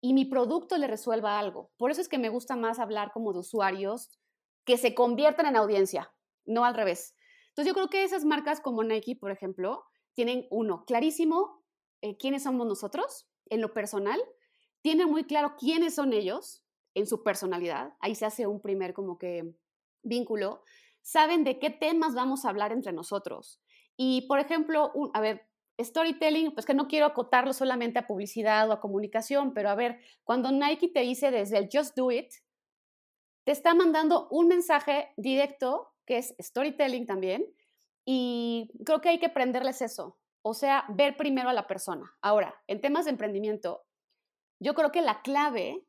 y 0.00 0.14
mi 0.14 0.24
producto 0.24 0.78
le 0.78 0.86
resuelva 0.86 1.38
algo. 1.38 1.70
Por 1.76 1.90
eso 1.90 2.00
es 2.00 2.08
que 2.08 2.18
me 2.18 2.30
gusta 2.30 2.56
más 2.56 2.78
hablar 2.78 3.12
como 3.12 3.32
de 3.32 3.40
usuarios 3.40 4.18
que 4.64 4.78
se 4.78 4.94
conviertan 4.94 5.46
en 5.46 5.56
audiencia, 5.56 6.12
no 6.46 6.64
al 6.64 6.74
revés. 6.74 7.14
Entonces 7.48 7.66
yo 7.66 7.74
creo 7.74 7.90
que 7.90 8.04
esas 8.04 8.24
marcas 8.24 8.60
como 8.60 8.82
Nike, 8.82 9.16
por 9.16 9.30
ejemplo, 9.30 9.84
tienen 10.14 10.46
uno, 10.50 10.84
clarísimo 10.86 11.64
eh, 12.00 12.16
quiénes 12.16 12.44
somos 12.44 12.66
nosotros 12.66 13.28
en 13.46 13.60
lo 13.60 13.74
personal, 13.74 14.20
tienen 14.80 15.10
muy 15.10 15.24
claro 15.24 15.56
quiénes 15.58 15.94
son 15.94 16.12
ellos 16.12 16.64
en 16.94 17.06
su 17.06 17.22
personalidad, 17.22 17.94
ahí 18.00 18.14
se 18.14 18.24
hace 18.26 18.46
un 18.46 18.60
primer 18.60 18.94
como 18.94 19.18
que 19.18 19.54
vínculo, 20.02 20.62
saben 21.02 21.44
de 21.44 21.58
qué 21.58 21.70
temas 21.70 22.14
vamos 22.14 22.44
a 22.44 22.50
hablar 22.50 22.72
entre 22.72 22.92
nosotros. 22.92 23.60
Y, 23.96 24.26
por 24.28 24.38
ejemplo, 24.38 24.92
a 25.14 25.20
ver, 25.20 25.48
storytelling, 25.82 26.52
pues 26.52 26.66
que 26.66 26.74
no 26.74 26.88
quiero 26.88 27.06
acotarlo 27.06 27.52
solamente 27.52 27.98
a 27.98 28.06
publicidad 28.06 28.68
o 28.68 28.72
a 28.72 28.80
comunicación, 28.80 29.54
pero 29.54 29.70
a 29.70 29.74
ver, 29.74 30.00
cuando 30.24 30.52
Nike 30.52 30.88
te 30.88 31.00
dice 31.00 31.30
desde 31.30 31.58
el 31.58 31.68
Just 31.72 31.96
Do 31.96 32.10
It, 32.10 32.32
te 33.44 33.52
está 33.52 33.74
mandando 33.74 34.28
un 34.30 34.48
mensaje 34.48 35.08
directo 35.16 35.94
que 36.06 36.18
es 36.18 36.34
storytelling 36.40 37.06
también, 37.06 37.46
y 38.04 38.70
creo 38.84 39.00
que 39.00 39.10
hay 39.10 39.18
que 39.18 39.26
aprenderles 39.26 39.82
eso, 39.82 40.18
o 40.42 40.54
sea, 40.54 40.84
ver 40.88 41.16
primero 41.16 41.48
a 41.48 41.52
la 41.52 41.66
persona. 41.66 42.16
Ahora, 42.20 42.54
en 42.66 42.80
temas 42.80 43.04
de 43.04 43.12
emprendimiento, 43.12 43.84
yo 44.58 44.74
creo 44.74 44.90
que 44.90 45.02
la 45.02 45.22
clave 45.22 45.86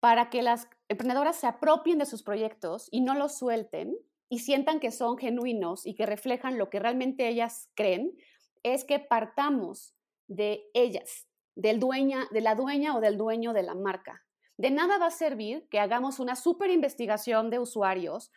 para 0.00 0.30
que 0.30 0.42
las 0.42 0.68
emprendedoras 0.88 1.36
se 1.36 1.46
apropien 1.46 1.98
de 1.98 2.06
sus 2.06 2.22
proyectos 2.22 2.88
y 2.90 3.00
no 3.00 3.14
los 3.14 3.38
suelten 3.38 3.96
y 4.28 4.40
sientan 4.40 4.80
que 4.80 4.90
son 4.90 5.18
genuinos 5.18 5.86
y 5.86 5.94
que 5.94 6.06
reflejan 6.06 6.58
lo 6.58 6.68
que 6.70 6.80
realmente 6.80 7.28
ellas 7.28 7.70
creen, 7.74 8.16
es 8.62 8.84
que 8.84 8.98
partamos 8.98 9.94
de 10.26 10.68
ellas, 10.74 11.28
del 11.54 11.78
dueña, 11.78 12.26
de 12.32 12.40
la 12.40 12.54
dueña 12.54 12.96
o 12.96 13.00
del 13.00 13.16
dueño 13.16 13.52
de 13.52 13.62
la 13.62 13.74
marca. 13.74 14.24
De 14.56 14.70
nada 14.70 14.98
va 14.98 15.06
a 15.06 15.10
servir 15.10 15.68
que 15.68 15.78
hagamos 15.78 16.18
una 16.18 16.34
súper 16.34 16.70
investigación 16.70 17.50
de 17.50 17.58
usuarios 17.58 18.32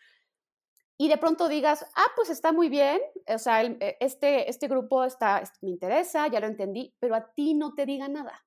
y 0.97 1.07
de 1.07 1.17
pronto 1.17 1.47
digas, 1.47 1.85
ah, 1.95 2.11
pues 2.15 2.29
está 2.29 2.51
muy 2.51 2.67
bien, 2.67 2.99
o 3.25 3.37
sea, 3.37 3.63
eh, 3.63 3.97
este, 4.01 4.49
este 4.49 4.67
grupo 4.67 5.05
está, 5.05 5.41
me 5.61 5.69
interesa, 5.69 6.27
ya 6.27 6.41
lo 6.41 6.47
entendí, 6.47 6.93
pero 6.99 7.15
a 7.15 7.31
ti 7.33 7.53
no 7.53 7.73
te 7.73 7.85
diga 7.85 8.09
nada. 8.09 8.45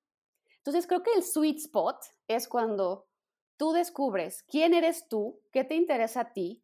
Entonces 0.58 0.86
creo 0.86 1.02
que 1.02 1.14
el 1.14 1.22
sweet 1.22 1.56
spot 1.56 1.96
es 2.28 2.46
cuando 2.48 3.08
tú 3.56 3.72
descubres 3.72 4.42
quién 4.42 4.74
eres 4.74 5.08
tú, 5.08 5.40
qué 5.50 5.64
te 5.64 5.74
interesa 5.74 6.20
a 6.20 6.32
ti, 6.34 6.62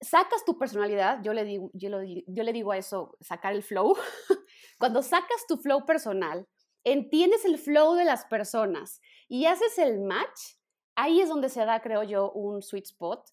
sacas 0.00 0.44
tu 0.44 0.58
personalidad, 0.58 1.20
yo 1.22 1.32
le 1.32 1.44
digo, 1.44 1.70
yo, 1.74 1.90
le 1.90 2.52
digo 2.52 2.72
a 2.72 2.78
eso, 2.78 3.16
sacar 3.20 3.52
el 3.52 3.62
flow, 3.62 3.94
cuando 4.78 5.02
sacas 5.02 5.46
tu 5.46 5.56
flow 5.56 5.84
personal, 5.84 6.46
entiendes 6.84 7.44
el 7.44 7.58
flow 7.58 7.94
de 7.94 8.04
las 8.04 8.24
personas 8.24 9.00
y 9.28 9.46
haces 9.46 9.78
el 9.78 10.00
match, 10.00 10.56
ahí 10.96 11.20
es 11.20 11.28
donde 11.28 11.48
se 11.48 11.64
da, 11.64 11.80
creo 11.80 12.02
yo, 12.02 12.32
un 12.32 12.62
sweet 12.62 12.86
spot. 12.86 13.28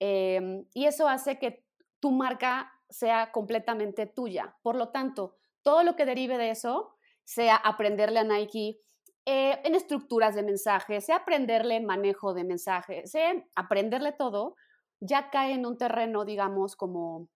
Em, 0.00 0.64
y 0.74 0.86
eso 0.86 1.08
hace 1.08 1.38
que 1.38 1.64
tu 2.00 2.10
marca 2.10 2.72
sea 2.88 3.32
completamente 3.32 4.06
tuya. 4.06 4.56
Por 4.62 4.76
lo 4.76 4.90
tanto, 4.90 5.36
todo 5.62 5.82
lo 5.82 5.96
que 5.96 6.06
derive 6.06 6.38
de 6.38 6.50
eso, 6.50 6.96
sea 7.24 7.56
aprenderle 7.56 8.20
a 8.20 8.24
Nike 8.24 8.80
eh, 9.26 9.60
en 9.64 9.74
estructuras 9.74 10.34
de 10.34 10.42
mensaje, 10.42 11.00
sea 11.00 11.16
aprenderle 11.16 11.76
en 11.76 11.84
manejo 11.84 12.32
de 12.32 12.44
mensaje, 12.44 13.06
sea 13.06 13.34
aprenderle 13.54 14.12
todo, 14.12 14.56
ya 15.00 15.30
cae 15.30 15.54
en 15.54 15.66
un 15.66 15.78
terreno, 15.78 16.24
digamos, 16.24 16.76
como, 16.76 17.28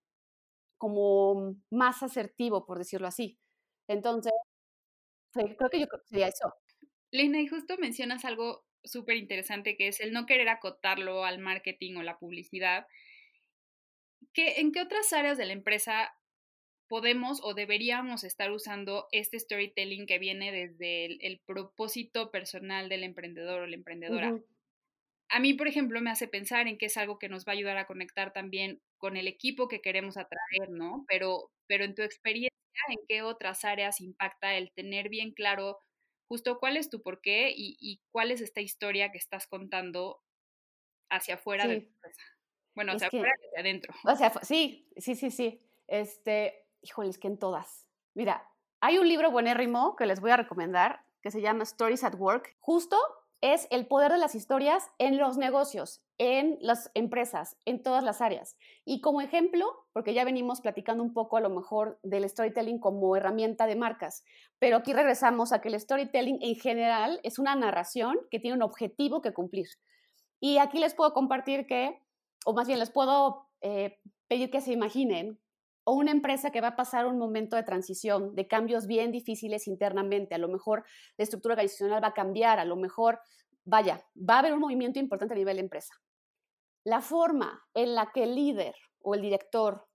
como 0.79 1.57
más 1.71 2.03
asertivo, 2.03 2.67
por 2.67 2.79
decirlo 2.79 3.07
así. 3.07 3.39
Entonces, 3.89 4.33
creo 5.33 5.71
que 5.71 5.81
yo 5.81 5.87
sería 6.07 6.29
eso. 6.29 6.55
Lina, 7.11 7.41
y 7.41 7.47
justo 7.47 7.77
mencionas 7.79 8.25
algo 8.25 8.65
súper 8.85 9.17
interesante 9.17 9.77
que 9.77 9.89
es 9.89 10.01
el 10.01 10.13
no 10.13 10.27
querer 10.27 10.49
acotarlo 10.49 11.25
al 11.25 11.39
marketing 11.39 11.97
o 11.97 12.03
la 12.03 12.19
publicidad. 12.19 12.87
¿Qué, 14.33 14.61
¿En 14.61 14.73
qué 14.73 14.81
otras 14.81 15.13
áreas 15.13 15.39
de 15.39 15.47
la 15.47 15.53
empresa 15.53 16.13
podemos 16.89 17.41
o 17.43 17.55
deberíamos 17.55 18.25
estar 18.25 18.51
usando 18.51 19.09
este 19.13 19.39
storytelling 19.39 20.07
que 20.07 20.19
viene 20.19 20.53
desde 20.53 21.07
el, 21.27 21.41
propósito 21.47 22.31
personal 22.31 22.89
del 22.89 23.05
emprendedor 23.05 23.63
o 23.63 23.67
la 23.67 23.77
emprendedora? 23.77 24.39
A 25.33 25.41
mí, 25.41 25.55
por 25.55 25.67
ejemplo, 25.67 25.99
me 26.03 26.11
hace 26.11 26.29
pensar 26.29 26.69
en 26.69 26.77
que 26.77 26.87
es 26.87 26.97
algo 26.99 27.19
que 27.19 27.31
nos 27.31 27.47
va 27.47 27.53
a 27.53 27.55
ayudar 27.55 27.79
a 27.79 27.87
conectar 27.87 28.35
también 28.35 28.83
con 28.99 29.17
el 29.17 29.27
equipo 29.27 29.67
que 29.67 29.81
queremos 29.81 30.19
atraer, 30.19 30.69
¿no? 30.69 31.07
Pero, 31.09 31.51
pero 31.67 31.85
en 31.85 31.95
tu 31.95 32.03
experiencia, 32.03 32.53
¿en 32.89 32.99
qué 33.09 33.23
otras 33.23 33.65
áreas 33.65 34.03
impacta 34.03 34.55
el 34.55 34.71
tener 34.73 35.09
bien 35.09 35.33
claro 35.33 35.79
justo 36.29 36.59
cuál 36.61 36.77
es 36.77 36.91
tu 36.91 37.03
porqué 37.03 37.51
y, 37.57 37.79
y 37.81 38.03
cuál 38.13 38.31
es 38.31 38.43
esta 38.43 38.61
historia 38.61 39.11
que 39.11 39.17
estás 39.17 39.47
contando 39.47 40.21
hacia 41.11 41.37
afuera 41.37 41.67
de 41.67 41.81
tu 41.81 41.87
empresa? 41.87 42.23
Bueno, 42.75 42.93
hacia 42.93 43.07
afuera 43.07 43.33
y 43.41 43.47
hacia 43.47 43.61
adentro. 43.61 43.95
O 44.05 44.15
sea, 44.15 44.33
sí, 44.43 44.87
sí, 44.99 45.15
sí, 45.15 45.31
sí. 45.31 45.63
Este, 45.89 46.67
híjoles, 46.83 47.17
que 47.17 47.29
en 47.29 47.39
todas. 47.39 47.89
Mira, 48.13 48.47
hay 48.83 48.99
un 48.99 49.09
libro 49.09 49.31
buenérrimo 49.31 49.97
que 49.97 50.05
les 50.05 50.21
voy 50.21 50.31
a 50.31 50.37
recomendar 50.37 51.07
que 51.23 51.31
se 51.31 51.41
llama 51.41 51.63
Stories 51.63 52.05
at 52.05 52.17
Work. 52.17 52.55
Justo 52.61 52.99
es 53.43 53.67
el 53.71 53.87
poder 53.87 54.13
de 54.13 54.19
las 54.19 54.37
historias 54.37 54.89
en 54.99 55.19
los 55.19 55.37
negocios, 55.37 56.01
en 56.17 56.57
las 56.61 56.93
empresas, 56.95 57.57
en 57.65 57.83
todas 57.83 58.05
las 58.05 58.21
áreas. 58.21 58.57
Y 58.85 59.01
como 59.01 59.21
ejemplo, 59.21 59.67
porque 59.93 60.15
ya 60.15 60.25
venimos 60.25 60.61
platicando 60.61 61.03
un 61.03 61.13
poco 61.13 61.37
a 61.37 61.41
lo 61.41 61.51
mejor 61.51 61.99
del 62.05 62.29
storytelling 62.29 62.79
como 62.79 63.17
herramienta 63.17 63.67
de 63.67 63.75
marcas, 63.75 64.25
pero 64.61 64.77
aquí 64.77 64.93
regresamos 64.93 65.53
a 65.53 65.61
que 65.61 65.69
el 65.69 65.81
storytelling 65.81 66.39
en 66.41 66.55
general 66.55 67.19
es 67.25 67.41
una 67.41 67.57
narración 67.57 68.17
que 68.31 68.39
tiene 68.39 68.57
un 68.57 68.63
objetivo 68.63 69.21
que 69.21 69.35
cumplir. 69.35 69.67
Y 70.39 70.59
aquí 70.59 70.79
les 70.79 70.95
puedo 70.95 71.13
compartir 71.13 71.67
que, 71.67 72.01
o 72.47 72.53
más 72.53 72.69
bien 72.69 72.79
les 72.79 72.91
puedo 72.91 73.49
eh, 73.61 73.99
pedir 74.29 74.51
que 74.51 74.61
se 74.61 74.73
imaginen 74.73 75.41
o 75.85 75.95
una 75.95 76.11
empresa 76.11 76.51
que 76.51 76.61
va 76.61 76.69
a 76.69 76.77
pasar 76.77 77.07
un 77.07 77.19
momento 77.19 77.57
de 77.57 77.63
transición, 77.63 78.35
de 78.35 78.47
cambios 78.47 78.87
bien 78.87 79.11
difíciles 79.11 79.67
internamente, 79.67 80.35
a 80.35 80.39
lo 80.39 80.49
mejor 80.49 80.85
la 81.17 81.25
estructura 81.25 81.55
organizacional 81.55 82.03
va 82.03 82.09
a 82.09 82.15
cambiar, 82.15 82.59
a 82.59 82.65
lo 82.65 82.77
mejor, 82.77 83.21
vaya, 83.65 84.05
va 84.17 84.37
a 84.37 84.39
haber 84.41 84.53
un 84.53 84.61
movimiento 84.61 84.99
importante 84.99 85.35
a 85.35 85.37
nivel 85.37 85.57
de 85.57 85.63
empresa. 85.63 85.95
La 86.85 87.01
forma 87.01 87.63
en 87.75 87.95
la 87.95 88.11
que 88.13 88.25
el 88.25 88.35
líder 88.35 88.75
o 89.01 89.15
el 89.15 89.23
director 89.23 89.87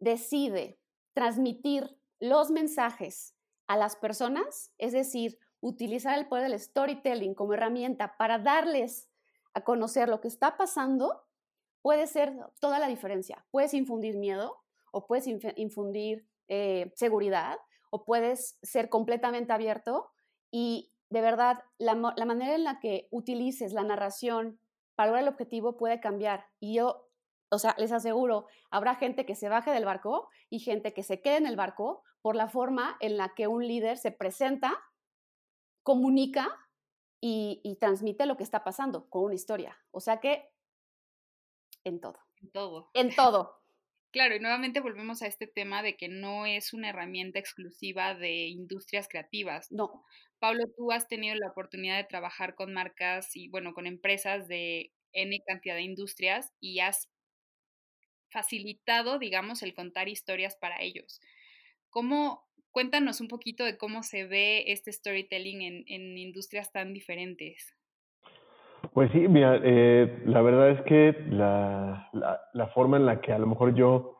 decide 0.00 0.80
transmitir 1.14 1.96
los 2.20 2.50
mensajes 2.50 3.34
a 3.66 3.76
las 3.76 3.96
personas, 3.96 4.72
es 4.78 4.92
decir, 4.92 5.38
utilizar 5.60 6.18
el 6.18 6.28
poder 6.28 6.50
del 6.50 6.58
storytelling 6.58 7.34
como 7.34 7.54
herramienta 7.54 8.16
para 8.16 8.38
darles 8.38 9.08
a 9.54 9.62
conocer 9.62 10.08
lo 10.08 10.20
que 10.20 10.28
está 10.28 10.56
pasando, 10.56 11.22
puede 11.82 12.06
ser 12.06 12.34
toda 12.60 12.78
la 12.78 12.88
diferencia. 12.88 13.44
Puedes 13.50 13.74
infundir 13.74 14.16
miedo, 14.16 14.61
o 14.92 15.06
puedes 15.06 15.26
infundir 15.26 16.28
eh, 16.48 16.92
seguridad 16.94 17.58
o 17.90 18.04
puedes 18.04 18.58
ser 18.62 18.88
completamente 18.88 19.52
abierto 19.52 20.10
y 20.50 20.92
de 21.10 21.20
verdad 21.20 21.64
la, 21.78 21.94
manera 21.94 22.54
en 22.54 22.64
la 22.64 22.78
que 22.78 23.08
utilices 23.10 23.72
la 23.72 23.82
narración 23.82 24.58
para 24.94 25.08
lograr 25.08 25.24
el 25.24 25.28
objetivo 25.28 25.76
puede 25.76 26.00
cambiar. 26.00 26.46
Y 26.60 26.74
yo, 26.74 27.08
o 27.50 27.58
sea, 27.58 27.74
les 27.78 27.92
aseguro, 27.92 28.46
habrá 28.70 28.94
gente 28.94 29.26
que 29.26 29.34
se 29.34 29.48
baje 29.48 29.70
del 29.70 29.84
barco 29.84 30.28
y 30.48 30.60
gente 30.60 30.94
que 30.94 31.02
se 31.02 31.20
quede 31.20 31.36
en 31.36 31.46
el 31.46 31.56
barco 31.56 32.02
por 32.22 32.36
la 32.36 32.48
forma 32.48 32.96
en 33.00 33.16
la 33.16 33.34
que 33.34 33.46
un 33.46 33.66
líder 33.66 33.98
se 33.98 34.10
presenta, 34.10 34.72
comunica 35.82 36.58
y, 37.20 37.60
y 37.62 37.76
transmite 37.76 38.26
lo 38.26 38.36
que 38.36 38.44
está 38.44 38.64
pasando 38.64 39.08
con 39.10 39.24
una 39.24 39.34
historia. 39.34 39.76
O 39.90 40.00
sea 40.00 40.20
que 40.20 40.50
en 41.84 42.00
todo. 42.00 42.18
En 42.36 42.50
todo. 42.50 42.90
En 42.94 43.14
todo. 43.14 43.61
Claro, 44.12 44.36
y 44.36 44.40
nuevamente 44.40 44.80
volvemos 44.80 45.22
a 45.22 45.26
este 45.26 45.46
tema 45.46 45.82
de 45.82 45.96
que 45.96 46.08
no 46.08 46.44
es 46.44 46.74
una 46.74 46.90
herramienta 46.90 47.38
exclusiva 47.38 48.14
de 48.14 48.46
industrias 48.48 49.08
creativas. 49.08 49.72
No. 49.72 50.04
Pablo, 50.38 50.64
tú 50.76 50.92
has 50.92 51.08
tenido 51.08 51.34
la 51.36 51.48
oportunidad 51.48 51.96
de 51.96 52.04
trabajar 52.04 52.54
con 52.54 52.74
marcas 52.74 53.34
y, 53.34 53.48
bueno, 53.48 53.72
con 53.72 53.86
empresas 53.86 54.48
de 54.48 54.92
N 55.14 55.38
cantidad 55.46 55.76
de 55.76 55.82
industrias 55.82 56.52
y 56.60 56.80
has 56.80 57.08
facilitado, 58.30 59.18
digamos, 59.18 59.62
el 59.62 59.74
contar 59.74 60.08
historias 60.08 60.56
para 60.56 60.80
ellos. 60.82 61.20
¿Cómo, 61.90 62.48
cuéntanos 62.72 63.20
un 63.20 63.28
poquito 63.28 63.64
de 63.64 63.76
cómo 63.78 64.02
se 64.02 64.24
ve 64.26 64.64
este 64.72 64.92
storytelling 64.92 65.62
en, 65.62 65.84
en 65.88 66.18
industrias 66.18 66.72
tan 66.72 66.92
diferentes? 66.94 67.74
Pues 68.92 69.10
sí, 69.12 69.26
mira, 69.26 69.58
eh, 69.62 70.22
la 70.26 70.42
verdad 70.42 70.70
es 70.70 70.82
que 70.82 71.24
la, 71.30 72.10
la, 72.52 72.66
forma 72.68 72.98
en 72.98 73.06
la 73.06 73.22
que 73.22 73.32
a 73.32 73.38
lo 73.38 73.46
mejor 73.46 73.74
yo 73.74 74.18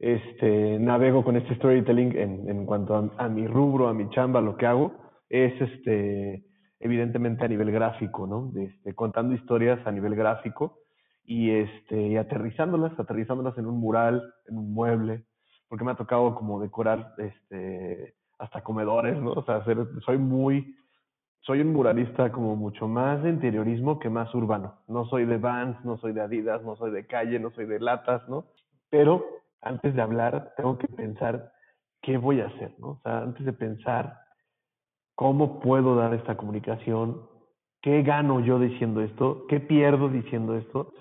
este, 0.00 0.80
navego 0.80 1.22
con 1.22 1.36
este 1.36 1.54
storytelling 1.54 2.16
en, 2.16 2.48
en 2.48 2.66
cuanto 2.66 3.12
a, 3.16 3.28
mi 3.28 3.46
rubro, 3.46 3.86
a 3.86 3.94
mi 3.94 4.10
chamba, 4.10 4.40
lo 4.40 4.56
que 4.56 4.66
hago, 4.66 4.92
es 5.28 5.52
este, 5.60 6.44
evidentemente 6.80 7.44
a 7.44 7.48
nivel 7.48 7.70
gráfico, 7.70 8.26
¿no? 8.26 8.50
Este, 8.60 8.92
contando 8.92 9.34
historias 9.34 9.78
a 9.86 9.92
nivel 9.92 10.16
gráfico 10.16 10.80
y, 11.24 11.50
este, 11.50 12.08
y 12.08 12.16
aterrizándolas, 12.16 12.98
aterrizándolas 12.98 13.56
en 13.56 13.66
un 13.66 13.78
mural, 13.78 14.34
en 14.48 14.58
un 14.58 14.74
mueble, 14.74 15.26
porque 15.68 15.84
me 15.84 15.92
ha 15.92 15.96
tocado 15.96 16.34
como 16.34 16.60
decorar 16.60 17.14
este, 17.18 18.14
hasta 18.36 18.62
comedores, 18.62 19.16
¿no? 19.22 19.30
O 19.30 19.44
sea, 19.44 19.58
hacer, 19.58 19.78
soy 20.04 20.18
muy 20.18 20.74
soy 21.42 21.60
un 21.60 21.72
muralista 21.72 22.30
como 22.30 22.54
mucho 22.56 22.86
más 22.86 23.22
de 23.22 23.30
interiorismo 23.30 23.98
que 23.98 24.08
más 24.08 24.32
urbano. 24.34 24.76
No 24.86 25.04
soy 25.06 25.24
de 25.26 25.38
Vans, 25.38 25.76
no 25.84 25.98
soy 25.98 26.12
de 26.12 26.20
Adidas, 26.20 26.62
no 26.62 26.76
soy 26.76 26.92
de 26.92 27.06
calle, 27.06 27.38
no 27.40 27.50
soy 27.50 27.66
de 27.66 27.80
latas, 27.80 28.28
¿no? 28.28 28.44
Pero 28.90 29.24
antes 29.60 29.94
de 29.94 30.02
hablar 30.02 30.54
tengo 30.56 30.78
que 30.78 30.86
pensar 30.86 31.52
qué 32.00 32.16
voy 32.16 32.40
a 32.40 32.46
hacer, 32.46 32.74
¿no? 32.78 32.88
O 32.88 33.00
sea, 33.02 33.18
antes 33.18 33.44
de 33.44 33.52
pensar 33.52 34.18
cómo 35.16 35.60
puedo 35.60 35.96
dar 35.96 36.14
esta 36.14 36.36
comunicación, 36.36 37.22
qué 37.80 38.02
gano 38.02 38.38
yo 38.40 38.60
diciendo 38.60 39.00
esto, 39.00 39.44
qué 39.48 39.58
pierdo 39.58 40.08
diciendo 40.08 40.56
esto, 40.56 40.92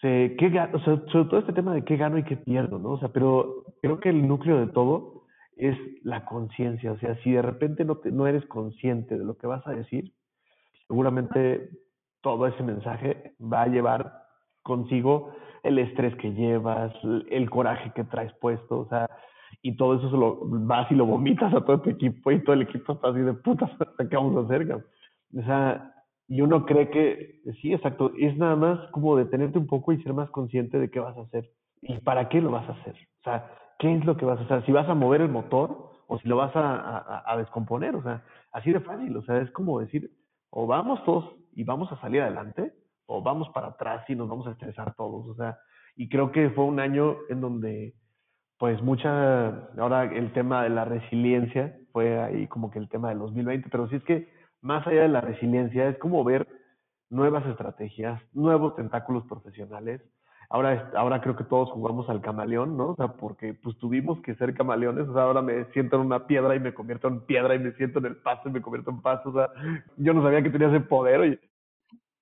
qué 0.00 0.68
o 0.72 0.78
sea, 0.78 1.02
sobre 1.10 1.28
todo 1.28 1.40
este 1.40 1.52
tema 1.52 1.74
de 1.74 1.84
qué 1.84 1.96
gano 1.96 2.18
y 2.18 2.22
qué 2.22 2.36
pierdo, 2.36 2.78
¿no? 2.78 2.90
O 2.90 2.98
sea, 3.00 3.08
pero 3.08 3.64
creo 3.82 3.98
que 3.98 4.10
el 4.10 4.28
núcleo 4.28 4.60
de 4.60 4.68
todo 4.68 5.17
es 5.58 5.76
la 6.04 6.24
conciencia. 6.24 6.92
O 6.92 6.98
sea, 6.98 7.16
si 7.22 7.32
de 7.32 7.42
repente 7.42 7.84
no, 7.84 8.00
no 8.04 8.26
eres 8.26 8.46
consciente 8.46 9.18
de 9.18 9.24
lo 9.24 9.36
que 9.36 9.46
vas 9.46 9.66
a 9.66 9.72
decir, 9.72 10.12
seguramente 10.86 11.70
todo 12.22 12.46
ese 12.46 12.62
mensaje 12.62 13.34
va 13.40 13.62
a 13.62 13.68
llevar 13.68 14.12
consigo 14.62 15.32
el 15.62 15.78
estrés 15.78 16.14
que 16.16 16.32
llevas, 16.32 16.92
el 17.30 17.50
coraje 17.50 17.92
que 17.94 18.04
traes 18.04 18.32
puesto, 18.34 18.80
o 18.80 18.88
sea, 18.88 19.08
y 19.62 19.76
todo 19.76 19.96
eso 19.96 20.10
se 20.10 20.16
lo 20.16 20.38
vas 20.42 20.90
y 20.90 20.94
lo 20.94 21.06
vomitas 21.06 21.52
a 21.52 21.64
todo 21.64 21.80
tu 21.80 21.90
equipo 21.90 22.30
y 22.30 22.42
todo 22.42 22.54
el 22.54 22.62
equipo 22.62 22.92
está 22.92 23.08
así 23.08 23.20
de 23.20 23.34
puta, 23.34 23.70
¿qué 23.98 24.16
vamos 24.16 24.36
a 24.36 24.46
hacer? 24.46 24.72
O 24.72 25.42
sea, 25.42 25.92
y 26.28 26.40
uno 26.42 26.64
cree 26.64 26.90
que, 26.90 27.40
sí, 27.60 27.72
exacto, 27.72 28.12
es 28.18 28.36
nada 28.36 28.54
más 28.56 28.90
como 28.90 29.16
detenerte 29.16 29.58
un 29.58 29.66
poco 29.66 29.92
y 29.92 30.02
ser 30.02 30.12
más 30.12 30.30
consciente 30.30 30.78
de 30.78 30.90
qué 30.90 31.00
vas 31.00 31.16
a 31.16 31.22
hacer 31.22 31.50
y 31.82 31.98
para 31.98 32.28
qué 32.28 32.40
lo 32.40 32.50
vas 32.50 32.68
a 32.68 32.72
hacer. 32.72 32.94
O 32.94 33.22
sea, 33.24 33.50
¿qué 33.78 33.94
es 33.94 34.04
lo 34.04 34.16
que 34.16 34.24
vas 34.24 34.38
a 34.40 34.44
hacer? 34.44 34.64
Si 34.66 34.72
vas 34.72 34.88
a 34.88 34.94
mover 34.94 35.20
el 35.20 35.28
motor 35.28 35.90
o 36.06 36.18
si 36.18 36.28
lo 36.28 36.36
vas 36.36 36.52
a, 36.54 37.34
descomponer, 37.36 37.94
o 37.94 38.02
sea, 38.02 38.24
así 38.52 38.72
de 38.72 38.80
fácil, 38.80 39.16
o 39.16 39.22
sea, 39.22 39.38
es 39.38 39.50
como 39.50 39.80
decir, 39.80 40.10
o 40.50 40.66
vamos 40.66 41.04
todos 41.04 41.34
y 41.52 41.64
vamos 41.64 41.92
a 41.92 42.00
salir 42.00 42.22
adelante, 42.22 42.72
o 43.06 43.22
vamos 43.22 43.48
para 43.50 43.68
atrás 43.68 44.08
y 44.08 44.14
nos 44.14 44.28
vamos 44.28 44.46
a 44.46 44.52
estresar 44.52 44.94
todos, 44.94 45.26
o 45.26 45.34
sea, 45.34 45.58
y 45.96 46.08
creo 46.08 46.32
que 46.32 46.50
fue 46.50 46.64
un 46.64 46.80
año 46.80 47.16
en 47.28 47.40
donde 47.40 47.94
pues 48.58 48.82
mucha, 48.82 49.48
ahora 49.78 50.04
el 50.04 50.32
tema 50.32 50.64
de 50.64 50.70
la 50.70 50.84
resiliencia 50.84 51.76
fue 51.92 52.20
ahí 52.20 52.48
como 52.48 52.70
que 52.70 52.80
el 52.80 52.88
tema 52.88 53.10
del 53.10 53.20
2020, 53.20 53.68
pero 53.70 53.88
sí 53.88 53.96
es 53.96 54.04
que 54.04 54.28
más 54.60 54.84
allá 54.86 55.02
de 55.02 55.08
la 55.08 55.20
resiliencia 55.20 55.88
es 55.88 55.98
como 55.98 56.24
ver 56.24 56.46
nuevas 57.08 57.46
estrategias, 57.46 58.20
nuevos 58.32 58.74
tentáculos 58.74 59.24
profesionales. 59.26 60.02
Ahora, 60.50 60.90
ahora 60.94 61.20
creo 61.20 61.36
que 61.36 61.44
todos 61.44 61.70
jugamos 61.70 62.08
al 62.08 62.22
camaleón, 62.22 62.76
¿no? 62.76 62.92
O 62.92 62.96
sea, 62.96 63.08
porque 63.08 63.52
pues 63.52 63.76
tuvimos 63.78 64.22
que 64.22 64.34
ser 64.36 64.54
camaleones, 64.54 65.06
o 65.06 65.12
sea, 65.12 65.24
ahora 65.24 65.42
me 65.42 65.70
siento 65.72 65.96
en 65.96 66.06
una 66.06 66.26
piedra 66.26 66.56
y 66.56 66.60
me 66.60 66.72
convierto 66.72 67.08
en 67.08 67.26
piedra 67.26 67.54
y 67.54 67.58
me 67.58 67.72
siento 67.72 67.98
en 67.98 68.06
el 68.06 68.16
pasto 68.16 68.48
y 68.48 68.52
me 68.52 68.62
convierto 68.62 68.90
en 68.90 69.02
pasto, 69.02 69.28
o 69.28 69.32
sea, 69.34 69.50
yo 69.98 70.14
no 70.14 70.22
sabía 70.22 70.42
que 70.42 70.48
tenía 70.48 70.68
ese 70.68 70.80
poder. 70.80 71.20
Oye. 71.20 71.38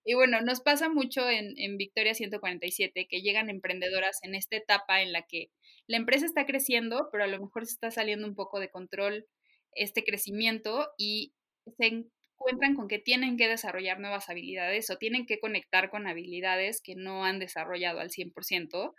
Y 0.05 0.15
bueno, 0.15 0.41
nos 0.41 0.61
pasa 0.61 0.89
mucho 0.89 1.29
en, 1.29 1.55
en 1.57 1.77
Victoria 1.77 2.15
147 2.15 3.07
que 3.09 3.23
llegan 3.23 3.49
emprendedoras 3.49 4.19
en 4.23 4.35
esta 4.35 4.57
etapa 4.57 5.03
en 5.03 5.13
la 5.13 5.23
que 5.23 5.51
la 5.87 5.97
empresa 5.97 6.27
está 6.27 6.47
creciendo, 6.47 7.09
pero 7.13 7.25
a 7.25 7.29
lo 7.29 7.41
mejor 7.41 7.67
se 7.67 7.75
está 7.75 7.93
saliendo 7.93 8.27
un 8.27 8.35
poco 8.35 8.59
de 8.59 8.71
control 8.71 9.27
este 9.73 10.03
crecimiento 10.05 10.89
y 10.99 11.33
se 11.77 12.07
encuentran 12.47 12.75
con 12.77 12.89
que 12.89 12.99
tienen 12.99 13.37
que 13.37 13.49
desarrollar 13.49 13.99
nuevas 13.99 14.29
habilidades 14.29 14.89
o 14.91 14.99
tienen 14.99 15.27
que 15.27 15.41
conectar 15.41 15.91
con 15.91 16.07
habilidades 16.07 16.81
que 16.81 16.95
no 16.95 17.25
han 17.25 17.39
desarrollado 17.39 18.01
al 18.01 18.11
100%. 18.11 18.95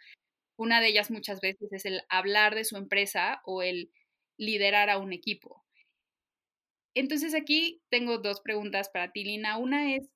Una 0.58 0.82
de 0.82 0.88
ellas 0.88 1.12
muchas 1.12 1.40
veces 1.40 1.72
es 1.72 1.86
el 1.86 2.02
hablar 2.10 2.56
de 2.56 2.66
su 2.66 2.78
empresa 2.78 3.42
o 3.46 3.62
el 3.62 3.92
liderar 4.38 4.90
a 4.90 4.98
un 4.98 5.14
equipo. 5.14 5.64
Entonces 6.96 7.36
aquí 7.36 7.82
tengo 7.90 8.18
dos 8.18 8.42
preguntas 8.42 8.90
para 8.90 9.12
ti, 9.12 9.24
Lina. 9.24 9.58
Una 9.58 9.96
es, 9.96 10.10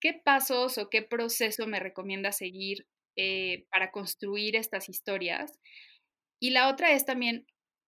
¿qué 0.00 0.12
pasos 0.12 0.78
o 0.78 0.90
qué 0.90 1.02
proceso 1.02 1.66
me 1.66 1.80
recomienda 1.80 2.32
seguir 2.32 2.86
eh, 3.18 3.64
para 3.70 3.90
construir 3.90 4.56
estas 4.56 4.90
historias. 4.90 5.58
Y 6.38 6.50
la 6.50 6.68
otra 6.68 6.92
es 6.92 7.06
también, 7.06 7.46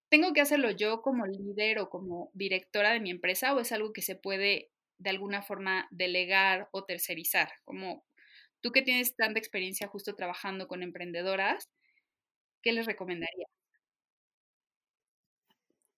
¿tengo 0.09 0.33
que 0.33 0.40
hacerlo 0.40 0.71
yo 0.71 1.03
como 1.03 1.27
líder 1.27 1.79
o 1.81 1.90
como 1.90 2.31
directora 2.35 2.92
de 2.92 3.01
mi 3.01 3.11
empresa 3.11 3.55
o 3.55 3.61
es 3.61 3.73
algo 3.73 3.92
que 3.92 4.03
se 4.03 4.16
puede 4.16 4.71
de 4.99 5.11
alguna 5.11 5.42
forma 5.42 5.88
delegar 5.90 6.68
o 6.73 6.85
tercerizar? 6.85 7.51
Como 7.64 8.05
tú 8.62 8.73
que 8.73 8.83
tienes 8.83 9.16
tanta 9.16 9.38
experiencia 9.40 9.88
justo 9.88 10.14
trabajando 10.16 10.68
con 10.68 10.83
emprendedoras, 10.83 11.68
¿qué 12.62 12.73
les 12.73 12.87
recomendaría? 12.87 13.47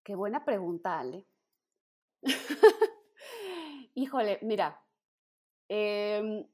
Qué 0.04 0.14
buena 0.14 0.44
pregunta, 0.44 0.98
Ale. 1.00 1.26
Híjole, 3.94 4.38
mira, 4.42 4.80
eh, 5.68 6.46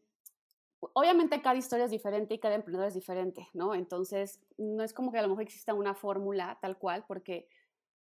obviamente 0.80 1.42
cada 1.42 1.56
historia 1.56 1.86
es 1.86 1.90
diferente 1.90 2.34
y 2.34 2.38
cada 2.38 2.54
emprendedor 2.54 2.88
es 2.88 2.94
diferente, 2.94 3.48
¿no? 3.54 3.74
Entonces, 3.74 4.40
no 4.58 4.82
es 4.82 4.92
como 4.92 5.12
que 5.12 5.18
a 5.18 5.22
lo 5.22 5.28
mejor 5.28 5.44
exista 5.44 5.74
una 5.74 5.94
fórmula 5.94 6.58
tal 6.60 6.78
cual, 6.78 7.04
porque 7.06 7.48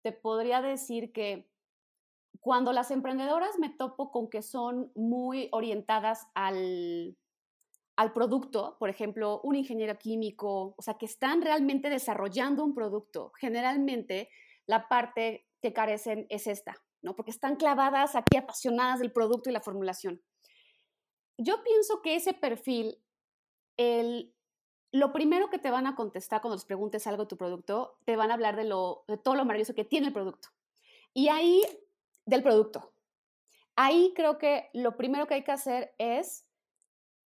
te 0.02 0.12
podría 0.12 0.62
decir 0.62 1.12
que 1.12 1.50
cuando 2.40 2.74
las 2.74 2.92
emprendedoras 2.92 3.58
me 3.60 3.70
topo 3.70 4.12
con 4.12 4.30
que 4.30 4.42
son 4.42 4.92
muy 4.96 5.50
orientadas 5.52 6.28
al, 6.34 7.16
al 7.96 8.12
producto, 8.12 8.76
por 8.80 8.90
ejemplo, 8.90 9.40
un 9.44 9.56
ingeniero 9.56 9.98
químico, 9.98 10.74
o 10.78 10.82
sea, 10.82 10.96
que 10.96 11.06
están 11.06 11.42
realmente 11.42 11.90
desarrollando 11.90 12.64
un 12.66 12.74
producto, 12.74 13.32
generalmente 13.40 14.30
la 14.66 14.88
parte 14.90 15.48
que 15.62 15.74
carecen 15.74 16.26
es 16.30 16.48
esta, 16.48 16.76
¿no? 17.02 17.16
Porque 17.16 17.32
están 17.32 17.56
clavadas 17.56 18.16
aquí, 18.16 18.36
apasionadas 18.38 19.00
del 19.00 19.14
producto 19.14 19.50
y 19.50 19.54
la 19.54 19.62
formulación 19.62 20.22
yo 21.38 21.64
pienso 21.64 22.02
que 22.02 22.16
ese 22.16 22.34
perfil, 22.34 23.02
el, 23.78 24.34
lo 24.92 25.12
primero 25.12 25.50
que 25.50 25.60
te 25.60 25.72
van 25.72 25.88
a 25.88 25.96
contestar 25.96 26.42
cuando 26.42 26.56
les 26.56 26.66
preguntes 26.66 27.08
algo 27.08 27.24
de 27.24 27.30
tu 27.30 27.38
producto, 27.38 27.98
te 28.06 28.16
van 28.16 28.32
a 28.32 28.36
hablar 28.36 28.56
de, 28.56 28.66
lo, 28.66 29.04
de 29.08 29.18
todo 29.18 29.36
lo 29.36 29.46
maravilloso 29.46 29.74
que 29.74 29.86
tiene 29.86 30.08
el 30.08 30.14
producto. 30.14 30.50
Y 31.14 31.30
ahí, 31.30 31.62
del 32.26 32.44
producto. 32.44 32.94
Ahí 33.76 34.14
creo 34.16 34.38
que 34.38 34.70
lo 34.74 34.96
primero 34.98 35.28
que 35.28 35.34
hay 35.36 35.44
que 35.44 35.52
hacer 35.52 35.96
es 35.98 36.46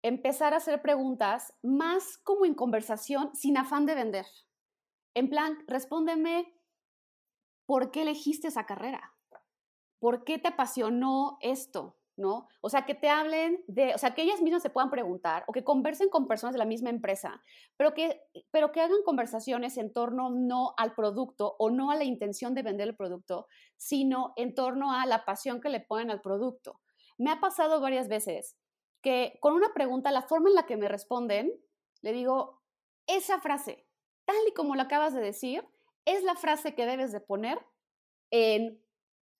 empezar 0.02 0.54
a 0.54 0.58
hacer 0.58 0.82
preguntas 0.82 1.54
más 1.62 2.18
como 2.20 2.46
en 2.46 2.54
conversación, 2.54 3.36
sin 3.36 3.58
afán 3.58 3.86
de 3.86 3.96
vender. 3.96 4.26
En 5.14 5.30
plan, 5.30 5.58
respóndeme, 5.68 6.54
¿por 7.66 7.92
qué 7.92 8.04
elegiste 8.04 8.48
esa 8.48 8.66
carrera? 8.66 9.14
¿Por 10.00 10.24
qué 10.24 10.38
te 10.38 10.50
apasionó 10.50 11.38
esto? 11.42 11.97
¿No? 12.18 12.50
O 12.62 12.70
sea, 12.70 12.86
que 12.86 12.96
te 12.96 13.10
hablen 13.10 13.64
de, 13.68 13.94
o 13.94 13.98
sea, 13.98 14.14
que 14.14 14.24
ellas 14.24 14.42
mismas 14.42 14.64
se 14.64 14.72
puedan 14.72 14.90
preguntar 14.90 15.44
o 15.48 15.54
que 15.54 15.64
conversen 15.64 16.10
con 16.10 16.28
personas 16.28 16.54
de 16.54 16.60
la 16.60 16.66
misma 16.66 16.90
empresa, 16.90 17.42
pero 17.78 17.94
que, 17.94 18.22
pero 18.52 18.72
que 18.72 18.82
hagan 18.82 19.04
conversaciones 19.06 19.78
en 19.78 19.94
torno 19.94 20.32
no 20.32 20.74
al 20.78 20.96
producto 20.96 21.56
o 21.60 21.70
no 21.70 21.92
a 21.92 21.96
la 21.96 22.04
intención 22.04 22.56
de 22.56 22.64
vender 22.64 22.88
el 22.88 22.96
producto, 22.96 23.48
sino 23.78 24.34
en 24.36 24.56
torno 24.56 24.92
a 24.92 25.06
la 25.06 25.26
pasión 25.26 25.62
que 25.62 25.70
le 25.70 25.80
ponen 25.80 26.10
al 26.10 26.22
producto. 26.22 26.82
Me 27.20 27.32
ha 27.32 27.40
pasado 27.40 27.80
varias 27.80 28.08
veces 28.08 28.58
que 29.02 29.38
con 29.40 29.54
una 29.54 29.74
pregunta, 29.74 30.12
la 30.12 30.24
forma 30.24 30.50
en 30.50 30.56
la 30.56 30.66
que 30.66 30.76
me 30.76 30.90
responden, 30.90 31.54
le 32.02 32.14
digo, 32.14 32.64
esa 33.06 33.40
frase, 33.40 33.88
tal 34.26 34.36
y 34.48 34.54
como 34.54 34.76
lo 34.76 34.82
acabas 34.82 35.14
de 35.14 35.22
decir, 35.22 35.64
es 36.06 36.24
la 36.24 36.36
frase 36.36 36.74
que 36.74 36.86
debes 36.88 37.12
de 37.12 37.22
poner 37.22 37.60
en 38.32 38.84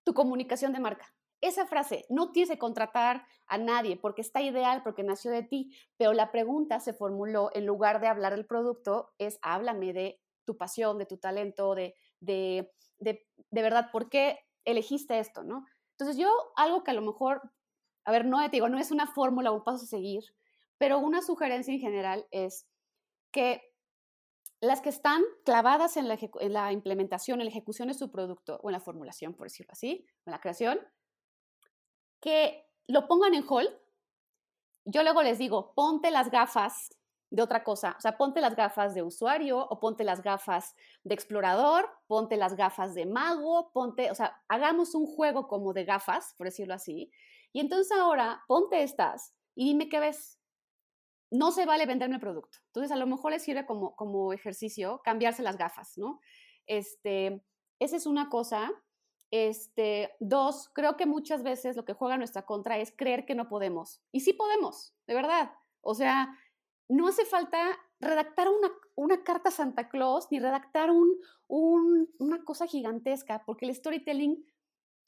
tu 0.04 0.14
comunicación 0.14 0.74
de 0.74 0.80
marca 0.80 1.17
esa 1.42 1.68
frase, 1.68 2.06
no 2.10 2.32
tienes 2.32 2.50
que 2.50 2.58
contratar 2.58 3.26
a 3.48 3.58
nadie 3.58 3.98
porque 3.98 4.22
está 4.22 4.42
ideal, 4.42 4.82
porque 4.84 5.04
nació 5.04 5.32
de 5.32 5.44
ti, 5.44 5.76
pero 5.98 6.14
la 6.14 6.32
pregunta 6.32 6.80
se 6.80 6.94
formuló 6.94 7.52
en 7.54 7.66
lugar 7.66 8.02
de 8.02 8.08
hablar 8.08 8.36
del 8.36 8.46
producto, 8.46 9.14
es 9.18 9.40
háblame 9.42 9.94
de 9.94 10.20
tu 10.46 10.58
pasión, 10.58 10.98
de 10.98 11.06
tu 11.06 11.18
talento, 11.18 11.76
de, 11.76 11.96
de, 12.20 12.72
de, 13.00 13.28
de 13.52 13.62
verdad, 13.62 13.92
¿por 13.92 14.10
qué 14.10 14.40
elegiste 14.66 15.20
esto? 15.20 15.44
¿no? 15.44 15.66
Entonces 15.92 16.18
yo, 16.18 16.30
algo 16.56 16.84
que 16.84 16.92
a 16.92 16.96
lo 16.96 17.02
mejor, 17.02 17.42
a 18.06 18.12
ver, 18.12 18.26
no 18.26 18.44
te 18.44 18.50
digo, 18.50 18.70
no 18.70 18.80
es 18.80 18.92
una 18.92 19.08
fórmula 19.08 19.52
o 19.52 19.56
un 19.56 19.64
paso 19.64 19.84
a 19.84 19.88
seguir, 19.88 20.24
pero 20.78 21.00
una 21.00 21.22
sugerencia 21.22 21.74
en 21.74 21.80
general 21.80 22.28
es 22.32 22.68
que 23.32 23.62
las 24.60 24.82
que 24.82 24.90
están 24.90 25.22
clavadas 25.46 25.98
en 25.98 26.08
la, 26.08 26.18
en 26.40 26.54
la, 26.54 26.72
implementación, 26.72 27.40
en 27.40 27.46
la 27.46 27.52
ejecución 27.52 27.90
de 27.90 27.94
su 27.94 28.12
producto, 28.12 28.60
o 28.64 28.70
en 28.70 28.74
la 28.74 28.80
formulación, 28.80 29.34
por 29.34 29.48
decirlo 29.48 29.72
así, 29.72 30.06
en 30.26 30.32
la 30.32 30.40
creación, 30.40 30.80
que 32.22 32.66
lo 32.88 33.08
pongan 33.08 33.34
en 33.34 33.46
hold. 33.48 33.70
Yo 34.86 35.04
luego 35.04 35.22
les 35.24 35.38
digo, 35.38 35.74
ponte 35.74 36.12
las 36.12 36.32
gafas 36.32 36.90
de 37.30 37.42
otra 37.42 37.64
cosa, 37.64 37.96
o 37.98 38.02
sea, 38.02 38.18
ponte 38.18 38.40
las 38.40 38.56
gafas 38.56 38.96
de 38.96 39.04
usuario 39.04 39.60
o 39.60 39.80
ponte 39.82 40.06
las 40.06 40.22
gafas 40.22 40.76
de 41.04 41.14
explorador, 41.14 41.90
ponte 42.08 42.38
las 42.38 42.56
gafas 42.56 42.96
de 42.96 43.06
mago, 43.06 43.72
ponte, 43.74 44.10
o 44.12 44.16
sea, 44.16 44.42
hagamos 44.48 44.96
un 44.96 45.06
juego 45.06 45.48
como 45.48 45.74
de 45.74 45.84
gafas, 45.84 46.34
por 46.38 46.48
decirlo 46.48 46.74
así. 46.74 47.12
Y 47.52 47.60
entonces 47.60 47.92
ahora 47.98 48.44
ponte 48.48 48.82
estas 48.82 49.34
y 49.56 49.66
dime 49.66 49.90
qué 49.90 50.00
ves. 50.00 50.40
No 51.30 51.52
se 51.52 51.66
vale 51.66 51.86
venderme 51.86 52.16
el 52.16 52.22
producto. 52.22 52.60
Entonces, 52.68 52.92
a 52.92 52.96
lo 52.96 53.06
mejor 53.06 53.32
les 53.32 53.44
sirve 53.44 53.66
como, 53.66 53.96
como 53.98 54.32
ejercicio 54.32 55.02
cambiarse 55.04 55.44
las 55.44 55.58
gafas, 55.58 55.98
¿no? 55.98 56.22
Este, 56.68 57.44
esa 57.80 57.98
es 57.98 58.06
una 58.06 58.30
cosa. 58.30 58.72
Este, 59.32 60.16
dos, 60.20 60.70
creo 60.74 60.96
que 60.96 61.06
muchas 61.06 61.44
veces 61.44 61.76
lo 61.76 61.86
que 61.86 61.94
juega 61.94 62.18
nuestra 62.18 62.46
contra 62.46 62.78
es 62.78 62.94
creer 62.96 63.26
que 63.26 63.36
no 63.36 63.50
podemos. 63.50 64.02
Y 64.12 64.22
sí 64.22 64.34
podemos, 64.34 64.94
de 65.06 65.16
verdad. 65.16 65.52
O 65.82 65.94
sea, 65.94 66.38
no 66.88 67.08
hace 67.08 67.26
falta 67.26 67.78
redactar 68.00 68.48
una, 68.48 68.70
una 68.96 69.24
carta 69.24 69.52
Santa 69.52 69.90
Claus 69.90 70.28
ni 70.32 70.40
redactar 70.40 70.90
un, 70.92 71.18
una 71.48 72.44
cosa 72.44 72.68
gigantesca, 72.68 73.44
porque 73.46 73.66
el 73.66 73.76
storytelling 73.76 74.46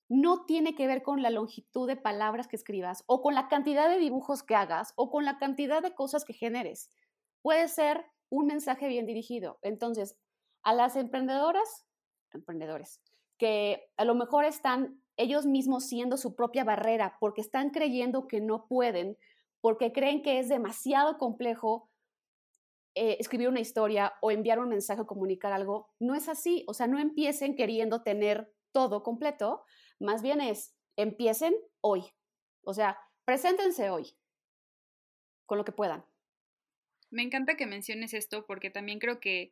no 0.09 0.45
tiene 0.45 0.75
que 0.75 0.87
ver 0.87 1.03
con 1.03 1.21
la 1.21 1.29
longitud 1.29 1.87
de 1.87 1.95
palabras 1.95 2.47
que 2.47 2.55
escribas 2.55 3.03
o 3.05 3.21
con 3.21 3.35
la 3.35 3.47
cantidad 3.47 3.87
de 3.87 3.99
dibujos 3.99 4.41
que 4.41 4.55
hagas 4.55 4.93
o 4.95 5.11
con 5.11 5.23
la 5.23 5.37
cantidad 5.37 5.83
de 5.83 5.93
cosas 5.93 6.25
que 6.25 6.33
generes. 6.33 6.89
Puede 7.41 7.67
ser 7.67 8.05
un 8.29 8.47
mensaje 8.47 8.87
bien 8.87 9.05
dirigido. 9.05 9.59
Entonces, 9.61 10.17
a 10.63 10.73
las 10.73 10.95
emprendedoras, 10.95 11.85
emprendedores, 12.31 13.01
que 13.39 13.89
a 13.97 14.05
lo 14.05 14.13
mejor 14.13 14.45
están 14.45 15.01
ellos 15.17 15.45
mismos 15.45 15.87
siendo 15.87 16.17
su 16.17 16.35
propia 16.35 16.63
barrera 16.63 17.17
porque 17.19 17.41
están 17.41 17.71
creyendo 17.71 18.27
que 18.27 18.41
no 18.41 18.67
pueden, 18.67 19.17
porque 19.61 19.91
creen 19.91 20.21
que 20.21 20.37
es 20.37 20.49
demasiado 20.49 21.17
complejo 21.17 21.89
eh, 22.95 23.17
escribir 23.19 23.49
una 23.49 23.61
historia 23.61 24.13
o 24.21 24.29
enviar 24.29 24.59
un 24.59 24.69
mensaje 24.69 25.01
o 25.01 25.07
comunicar 25.07 25.53
algo. 25.53 25.93
No 25.99 26.15
es 26.15 26.29
así, 26.29 26.63
o 26.67 26.73
sea, 26.73 26.87
no 26.87 26.99
empiecen 26.99 27.55
queriendo 27.55 28.03
tener 28.03 28.53
todo 28.71 29.03
completo, 29.03 29.63
más 29.99 30.21
bien 30.21 30.41
es, 30.41 30.75
empiecen 30.95 31.55
hoy, 31.81 32.03
o 32.63 32.73
sea, 32.73 32.99
preséntense 33.25 33.89
hoy 33.89 34.15
con 35.45 35.57
lo 35.57 35.65
que 35.65 35.71
puedan. 35.71 36.05
Me 37.09 37.23
encanta 37.23 37.55
que 37.55 37.65
menciones 37.65 38.13
esto 38.13 38.45
porque 38.45 38.69
también 38.69 38.99
creo 38.99 39.19
que 39.19 39.51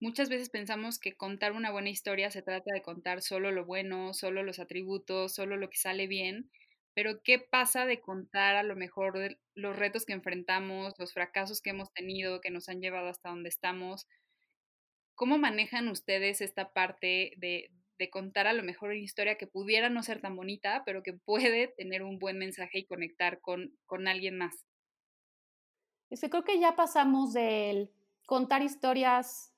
muchas 0.00 0.28
veces 0.28 0.50
pensamos 0.50 0.98
que 0.98 1.16
contar 1.16 1.52
una 1.52 1.70
buena 1.70 1.90
historia 1.90 2.30
se 2.30 2.42
trata 2.42 2.72
de 2.72 2.82
contar 2.82 3.22
solo 3.22 3.50
lo 3.52 3.64
bueno, 3.64 4.14
solo 4.14 4.42
los 4.42 4.58
atributos, 4.58 5.34
solo 5.34 5.56
lo 5.56 5.70
que 5.70 5.78
sale 5.78 6.06
bien, 6.06 6.50
pero 6.94 7.22
¿qué 7.22 7.38
pasa 7.38 7.84
de 7.86 8.00
contar 8.00 8.56
a 8.56 8.62
lo 8.62 8.76
mejor 8.76 9.38
los 9.54 9.76
retos 9.76 10.06
que 10.06 10.14
enfrentamos, 10.14 10.94
los 10.98 11.12
fracasos 11.12 11.60
que 11.60 11.70
hemos 11.70 11.92
tenido, 11.92 12.40
que 12.40 12.50
nos 12.50 12.68
han 12.68 12.80
llevado 12.80 13.08
hasta 13.08 13.28
donde 13.28 13.50
estamos? 13.50 14.06
¿Cómo 15.14 15.36
manejan 15.36 15.88
ustedes 15.88 16.40
esta 16.40 16.72
parte 16.72 17.32
de, 17.38 17.70
de 17.98 18.10
contar 18.10 18.46
a 18.46 18.52
lo 18.52 18.62
mejor 18.62 18.90
una 18.90 18.98
historia 18.98 19.36
que 19.36 19.46
pudiera 19.46 19.90
no 19.90 20.02
ser 20.02 20.20
tan 20.20 20.36
bonita, 20.36 20.84
pero 20.86 21.02
que 21.02 21.12
puede 21.12 21.68
tener 21.68 22.02
un 22.02 22.18
buen 22.18 22.38
mensaje 22.38 22.78
y 22.78 22.86
conectar 22.86 23.40
con, 23.40 23.76
con 23.86 24.08
alguien 24.08 24.38
más? 24.38 24.64
Es 26.10 26.20
que 26.20 26.30
creo 26.30 26.44
que 26.44 26.60
ya 26.60 26.76
pasamos 26.76 27.32
del 27.32 27.92
contar 28.26 28.62
historias, 28.62 29.52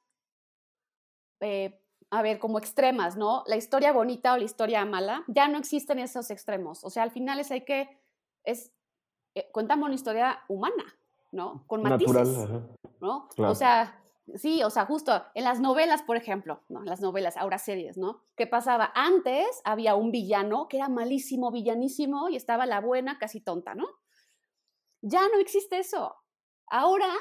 eh, 1.40 1.80
a 2.10 2.22
ver, 2.22 2.38
como 2.38 2.58
extremas, 2.58 3.16
¿no? 3.16 3.44
La 3.46 3.56
historia 3.56 3.92
bonita 3.92 4.32
o 4.32 4.36
la 4.38 4.44
historia 4.44 4.84
mala, 4.84 5.24
ya 5.28 5.48
no 5.48 5.58
existen 5.58 5.98
esos 5.98 6.30
extremos. 6.30 6.84
O 6.84 6.90
sea, 6.90 7.02
al 7.02 7.10
final 7.10 7.38
es 7.38 7.50
hay 7.50 7.64
que, 7.64 8.00
es, 8.44 8.72
eh, 9.34 9.48
cuéntame 9.52 9.84
una 9.84 9.94
historia 9.94 10.40
humana, 10.48 10.98
¿no? 11.32 11.64
Con 11.66 11.82
matices, 11.82 12.14
Natural, 12.14 12.76
¿no? 13.00 13.28
O 13.36 13.54
sea, 13.54 14.02
sí, 14.34 14.62
o 14.62 14.70
sea, 14.70 14.86
justo 14.86 15.22
en 15.34 15.44
las 15.44 15.60
novelas, 15.60 16.02
por 16.02 16.16
ejemplo, 16.16 16.62
¿no? 16.68 16.82
Las 16.82 17.00
novelas, 17.00 17.36
ahora 17.36 17.58
series, 17.58 17.98
¿no? 17.98 18.22
¿Qué 18.36 18.46
pasaba? 18.46 18.90
Antes 18.94 19.60
había 19.64 19.94
un 19.94 20.10
villano 20.10 20.66
que 20.68 20.78
era 20.78 20.88
malísimo, 20.88 21.50
villanísimo, 21.50 22.30
y 22.30 22.36
estaba 22.36 22.64
la 22.64 22.80
buena 22.80 23.18
casi 23.18 23.40
tonta, 23.40 23.74
¿no? 23.74 23.86
Ya 25.02 25.28
no 25.28 25.38
existe 25.38 25.78
eso. 25.78 26.16
Ahora, 26.66 27.12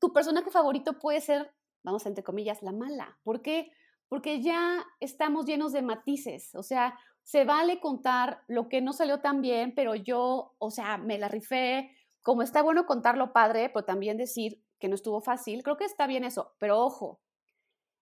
tu 0.00 0.12
personaje 0.12 0.50
favorito 0.50 0.98
puede 0.98 1.20
ser, 1.20 1.52
vamos 1.82 2.06
entre 2.06 2.24
comillas, 2.24 2.62
la 2.62 2.72
mala. 2.72 3.18
¿Por 3.22 3.42
qué? 3.42 3.70
Porque 4.08 4.42
ya 4.42 4.84
estamos 5.00 5.46
llenos 5.46 5.72
de 5.72 5.82
matices. 5.82 6.54
O 6.54 6.62
sea, 6.62 6.98
se 7.22 7.44
vale 7.44 7.80
contar 7.80 8.42
lo 8.48 8.68
que 8.68 8.80
no 8.80 8.92
salió 8.92 9.20
tan 9.20 9.40
bien, 9.40 9.74
pero 9.74 9.94
yo, 9.94 10.54
o 10.58 10.70
sea, 10.70 10.98
me 10.98 11.18
la 11.18 11.28
rifé. 11.28 11.90
Como 12.22 12.42
está 12.42 12.62
bueno 12.62 12.86
contarlo 12.86 13.32
padre, 13.32 13.70
pero 13.72 13.84
también 13.84 14.16
decir 14.16 14.62
que 14.78 14.88
no 14.88 14.94
estuvo 14.94 15.20
fácil, 15.20 15.62
creo 15.62 15.76
que 15.76 15.84
está 15.84 16.06
bien 16.06 16.24
eso. 16.24 16.54
Pero 16.58 16.80
ojo, 16.80 17.20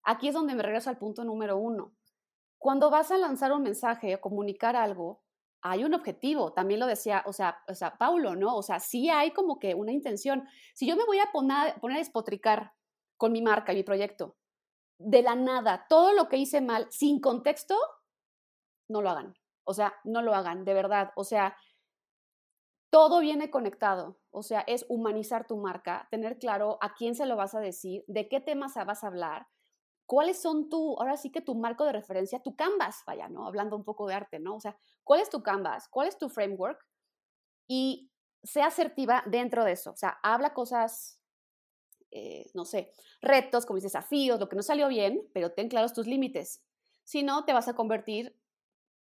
aquí 0.03 0.29
es 0.29 0.35
donde 0.35 0.55
me 0.55 0.63
regreso 0.63 0.91
al 0.91 0.99
punto 0.99 1.25
número 1.25 1.59
uno. 1.59 1.93
Cuando 2.59 2.91
vas 2.91 3.11
a 3.11 3.19
lanzar 3.19 3.53
un 3.53 3.63
mensaje 3.63 4.15
o 4.15 4.21
comunicar 4.21 4.77
algo, 4.77 5.23
hay 5.61 5.85
un 5.85 5.95
objetivo, 5.95 6.53
también 6.53 6.81
lo 6.81 6.87
decía, 6.87 7.23
o 7.27 7.33
sea, 7.33 7.59
o 7.69 7.75
sea, 7.75 7.99
Paulo, 7.99 8.37
¿no? 8.37 8.57
O 8.57 8.63
sea, 8.63 8.81
sí 8.81 9.11
hay 9.11 9.33
como 9.33 9.59
que 9.59 9.75
una 9.75 9.93
intención. 9.93 10.47
Si 10.75 10.87
yo 10.87 10.97
me 10.97 11.05
voy 11.05 11.19
a 11.19 11.31
poner, 11.33 11.75
poner 11.81 11.97
a 11.97 12.01
despotricar 12.01 12.73
con 13.19 13.33
mi 13.33 13.43
marca 13.43 13.73
y 13.73 13.77
mi 13.77 13.83
proyecto, 13.83 14.37
de 14.99 15.23
la 15.23 15.35
nada, 15.35 15.87
todo 15.89 16.13
lo 16.13 16.29
que 16.29 16.39
hice 16.39 16.63
mal, 16.63 16.87
sin 16.91 17.21
contexto, 17.21 17.77
no 18.89 19.03
lo 19.03 19.11
hagan. 19.11 19.35
O 19.65 19.75
sea, 19.75 19.95
no 20.05 20.23
lo 20.23 20.35
hagan, 20.35 20.65
de 20.65 20.73
verdad. 20.73 21.13
O 21.15 21.25
sea, 21.25 21.55
todo 22.91 23.21
viene 23.21 23.51
conectado. 23.51 24.19
O 24.31 24.43
sea, 24.43 24.61
es 24.67 24.87
humanizar 24.89 25.47
tu 25.47 25.59
marca, 25.59 26.09
tener 26.11 26.39
claro 26.39 26.79
a 26.81 26.95
quién 26.95 27.15
se 27.15 27.27
lo 27.27 27.37
vas 27.37 27.55
a 27.55 27.61
decir, 27.61 28.03
de 28.07 28.29
qué 28.29 28.41
temas 28.41 28.75
vas 28.75 29.05
a 29.05 29.09
hablar, 29.09 29.47
cuáles 30.07 30.41
son 30.41 30.71
tu, 30.71 30.97
ahora 30.99 31.19
sí 31.19 31.31
que 31.31 31.43
tu 31.43 31.55
marco 31.55 31.85
de 31.85 31.93
referencia, 31.93 32.43
tu 32.43 32.57
canvas, 32.57 33.03
vaya, 33.07 33.29
¿no? 33.29 33.47
Hablando 33.47 33.77
un 33.77 33.85
poco 33.85 34.07
de 34.07 34.15
arte, 34.15 34.39
¿no? 34.39 34.57
O 34.57 34.61
sea, 34.61 34.79
¿cuál 35.05 35.21
es 35.21 35.29
tu 35.29 35.43
canvas? 35.43 35.89
¿Cuál 35.91 36.09
es 36.09 36.17
tu 36.17 36.31
framework? 36.31 36.83
Y 37.69 38.11
sea 38.43 38.67
asertiva 38.67 39.23
dentro 39.27 39.65
de 39.65 39.73
eso. 39.73 39.91
O 39.91 39.97
sea, 39.97 40.19
habla 40.23 40.55
cosas, 40.55 41.18
eh, 42.11 42.51
no 42.55 42.65
sé, 42.65 42.93
retos, 43.21 43.67
como 43.67 43.81
desafíos, 43.81 44.41
lo 44.41 44.49
que 44.49 44.57
no 44.57 44.63
salió 44.63 44.89
bien, 44.89 45.27
pero 45.33 45.53
ten 45.53 45.69
claros 45.69 45.93
tus 45.93 46.07
límites. 46.07 46.63
Si 47.05 47.23
no, 47.23 47.45
te 47.45 47.53
vas 47.53 47.69
a 47.69 47.75
convertir 47.75 48.37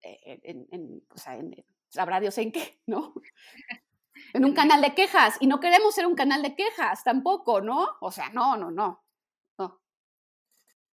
eh, 0.01 0.39
en, 0.43 0.67
en, 0.71 1.03
o 1.09 1.17
sea, 1.17 1.35
en, 1.35 1.65
sabrá 1.89 2.19
Dios 2.19 2.37
en 2.37 2.51
qué, 2.51 2.79
¿no? 2.85 3.13
En 4.33 4.45
un 4.45 4.53
canal 4.53 4.81
de 4.81 4.95
quejas. 4.95 5.37
Y 5.41 5.47
no 5.47 5.59
queremos 5.59 5.93
ser 5.93 6.07
un 6.07 6.15
canal 6.15 6.41
de 6.41 6.55
quejas 6.55 7.03
tampoco, 7.03 7.61
¿no? 7.61 7.97
O 7.99 8.11
sea, 8.11 8.29
no, 8.29 8.57
no, 8.57 8.71
no. 8.71 9.03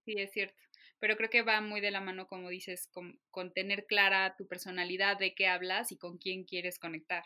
Sí, 0.05 0.15
es 0.19 0.33
cierto. 0.33 0.57
Pero 0.99 1.17
creo 1.17 1.31
que 1.31 1.43
va 1.43 1.61
muy 1.61 1.81
de 1.81 1.91
la 1.91 2.01
mano, 2.01 2.27
como 2.27 2.49
dices, 2.49 2.89
con, 2.89 3.53
tener 3.55 3.87
clara 3.87 4.37
tu 4.37 4.47
personalidad, 4.47 5.19
de 5.19 5.35
qué 5.35 5.47
hablas 5.47 5.93
y 5.93 5.97
con 5.97 6.19
quién 6.19 6.45
quieres 6.45 6.79
conectar. 6.79 7.25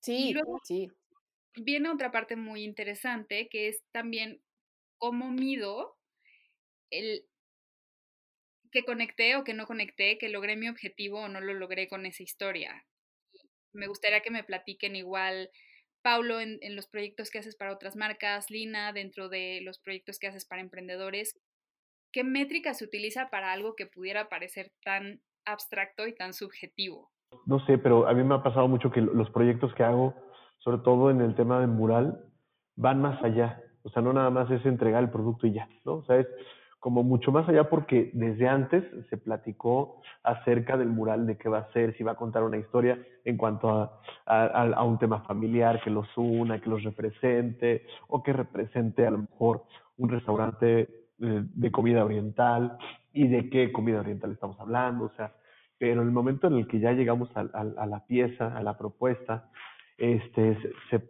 Sí, 0.00 0.34
sí. 0.64 0.90
Viene 1.56 1.88
otra 1.90 2.10
parte 2.10 2.36
muy 2.36 2.64
interesante, 2.64 3.48
que 3.48 3.68
es 3.68 3.82
también 3.92 4.40
cómo 4.98 5.30
mido 5.30 5.96
el 6.90 7.24
que 8.70 8.84
conecté 8.84 9.36
o 9.36 9.44
que 9.44 9.54
no 9.54 9.66
conecté, 9.66 10.18
que 10.18 10.28
logré 10.28 10.56
mi 10.56 10.68
objetivo 10.68 11.20
o 11.20 11.28
no 11.28 11.40
lo 11.40 11.54
logré 11.54 11.88
con 11.88 12.04
esa 12.04 12.22
historia. 12.22 12.84
Me 13.72 13.86
gustaría 13.86 14.20
que 14.20 14.30
me 14.30 14.44
platiquen 14.44 14.96
igual 14.96 15.50
Paulo 16.02 16.40
en, 16.40 16.58
en, 16.62 16.76
los 16.76 16.86
proyectos 16.86 17.30
que 17.30 17.38
haces 17.38 17.56
para 17.56 17.72
otras 17.72 17.96
marcas, 17.96 18.50
Lina 18.50 18.92
dentro 18.92 19.28
de 19.28 19.60
los 19.62 19.78
proyectos 19.78 20.18
que 20.18 20.28
haces 20.28 20.46
para 20.46 20.62
emprendedores, 20.62 21.38
¿qué 22.12 22.22
métrica 22.22 22.74
se 22.74 22.84
utiliza 22.84 23.28
para 23.28 23.52
algo 23.52 23.74
que 23.74 23.86
pudiera 23.86 24.28
parecer 24.28 24.72
tan 24.84 25.20
abstracto 25.44 26.06
y 26.06 26.14
tan 26.14 26.32
subjetivo? 26.32 27.10
No 27.44 27.64
sé, 27.66 27.78
pero 27.78 28.06
a 28.06 28.14
mí 28.14 28.22
me 28.22 28.34
ha 28.34 28.42
pasado 28.42 28.68
mucho 28.68 28.90
que 28.90 29.00
los 29.00 29.30
proyectos 29.30 29.74
que 29.74 29.82
hago, 29.82 30.14
sobre 30.66 30.78
todo 30.78 31.12
en 31.12 31.20
el 31.20 31.36
tema 31.36 31.60
de 31.60 31.68
mural, 31.68 32.24
van 32.74 33.00
más 33.00 33.22
allá. 33.22 33.62
O 33.84 33.88
sea, 33.88 34.02
no 34.02 34.12
nada 34.12 34.30
más 34.30 34.50
es 34.50 34.66
entregar 34.66 35.00
el 35.00 35.10
producto 35.10 35.46
y 35.46 35.52
ya, 35.52 35.68
¿no? 35.84 35.92
O 35.92 36.02
sea, 36.02 36.16
es 36.16 36.26
como 36.80 37.04
mucho 37.04 37.30
más 37.30 37.48
allá 37.48 37.70
porque 37.70 38.10
desde 38.14 38.48
antes 38.48 38.82
se 39.08 39.16
platicó 39.16 40.02
acerca 40.24 40.76
del 40.76 40.88
mural, 40.88 41.24
de 41.24 41.38
qué 41.38 41.48
va 41.48 41.58
a 41.58 41.72
ser, 41.72 41.96
si 41.96 42.02
va 42.02 42.12
a 42.12 42.16
contar 42.16 42.42
una 42.42 42.56
historia 42.56 42.98
en 43.24 43.36
cuanto 43.36 43.70
a, 43.70 44.00
a, 44.26 44.82
un 44.82 44.98
tema 44.98 45.20
familiar 45.20 45.80
que 45.84 45.90
los 45.90 46.08
una, 46.16 46.60
que 46.60 46.68
los 46.68 46.82
represente 46.82 47.86
o 48.08 48.24
que 48.24 48.32
represente 48.32 49.06
a 49.06 49.12
lo 49.12 49.18
mejor 49.18 49.62
un 49.98 50.08
restaurante 50.08 50.88
de, 51.18 51.70
comida 51.70 52.04
oriental 52.04 52.76
y 53.12 53.28
de 53.28 53.48
qué 53.50 53.70
comida 53.70 54.00
oriental 54.00 54.32
estamos 54.32 54.58
hablando, 54.58 55.04
o 55.04 55.12
sea, 55.16 55.32
pero 55.78 56.02
en 56.02 56.08
el 56.08 56.12
momento 56.12 56.48
en 56.48 56.54
el 56.54 56.66
que 56.66 56.80
ya 56.80 56.90
llegamos 56.90 57.30
a, 57.36 57.44
la 57.44 58.04
pieza, 58.08 58.56
a 58.56 58.62
la 58.64 58.76
propuesta, 58.76 59.48
este, 59.98 60.58
se, 60.90 61.02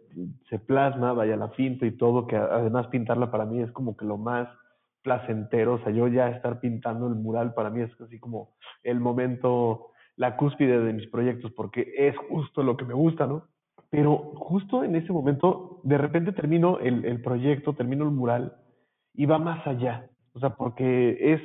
se, 0.49 0.59
plasma, 0.59 1.13
vaya, 1.13 1.35
la 1.35 1.51
pinto 1.51 1.85
y 1.85 1.91
todo, 1.91 2.25
que 2.25 2.35
además 2.35 2.87
pintarla 2.87 3.31
para 3.31 3.45
mí 3.45 3.61
es 3.61 3.71
como 3.71 3.97
que 3.97 4.05
lo 4.05 4.17
más 4.17 4.47
placentero, 5.01 5.75
o 5.75 5.79
sea, 5.79 5.91
yo 5.91 6.07
ya 6.07 6.29
estar 6.29 6.59
pintando 6.59 7.07
el 7.07 7.15
mural 7.15 7.53
para 7.53 7.69
mí 7.69 7.81
es 7.81 8.01
así 8.01 8.19
como 8.19 8.55
el 8.83 8.99
momento, 8.99 9.91
la 10.15 10.35
cúspide 10.37 10.79
de 10.79 10.93
mis 10.93 11.07
proyectos, 11.07 11.51
porque 11.51 11.93
es 11.97 12.15
justo 12.29 12.63
lo 12.63 12.77
que 12.77 12.85
me 12.85 12.93
gusta, 12.93 13.27
¿no? 13.27 13.43
Pero 13.89 14.17
justo 14.35 14.83
en 14.83 14.95
ese 14.95 15.13
momento, 15.13 15.79
de 15.83 15.97
repente 15.97 16.33
termino 16.33 16.79
el, 16.79 17.05
el 17.05 17.21
proyecto, 17.21 17.73
termino 17.73 18.03
el 18.03 18.11
mural 18.11 18.57
y 19.13 19.25
va 19.25 19.37
más 19.37 19.65
allá. 19.65 20.09
O 20.33 20.39
sea, 20.39 20.51
porque 20.51 21.33
es 21.33 21.41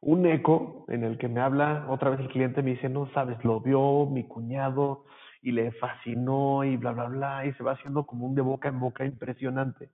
un 0.00 0.26
eco 0.26 0.84
en 0.88 1.02
el 1.02 1.18
que 1.18 1.28
me 1.28 1.40
habla, 1.40 1.86
otra 1.88 2.10
vez 2.10 2.20
el 2.20 2.28
cliente 2.28 2.62
me 2.62 2.72
dice, 2.72 2.88
no 2.88 3.10
sabes, 3.12 3.42
lo 3.44 3.60
vio 3.60 4.06
mi 4.06 4.24
cuñado 4.24 5.04
y 5.44 5.52
le 5.52 5.72
fascinó 5.72 6.64
y 6.64 6.76
bla, 6.78 6.92
bla, 6.92 7.04
bla, 7.04 7.46
y 7.46 7.52
se 7.52 7.62
va 7.62 7.72
haciendo 7.72 8.06
como 8.06 8.26
un 8.26 8.34
de 8.34 8.40
boca 8.40 8.68
en 8.68 8.80
boca 8.80 9.04
impresionante. 9.04 9.90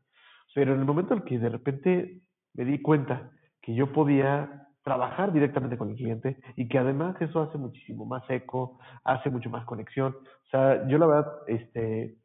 Pero 0.54 0.74
en 0.74 0.80
el 0.80 0.86
momento 0.86 1.12
en 1.12 1.22
que 1.22 1.38
de 1.38 1.48
repente 1.48 2.20
me 2.54 2.64
di 2.64 2.80
cuenta 2.80 3.32
que 3.60 3.74
yo 3.74 3.92
podía 3.92 4.68
trabajar 4.84 5.32
directamente 5.32 5.76
con 5.76 5.90
el 5.90 5.96
cliente 5.96 6.38
y 6.54 6.68
que 6.68 6.78
además 6.78 7.20
eso 7.20 7.42
hace 7.42 7.58
muchísimo 7.58 8.06
más 8.06 8.22
eco, 8.30 8.78
hace 9.02 9.28
mucho 9.28 9.50
más 9.50 9.64
conexión. 9.64 10.14
O 10.14 10.48
sea, 10.50 10.86
yo 10.86 10.98
la 10.98 11.06
verdad, 11.06 11.32
este, 11.48 12.16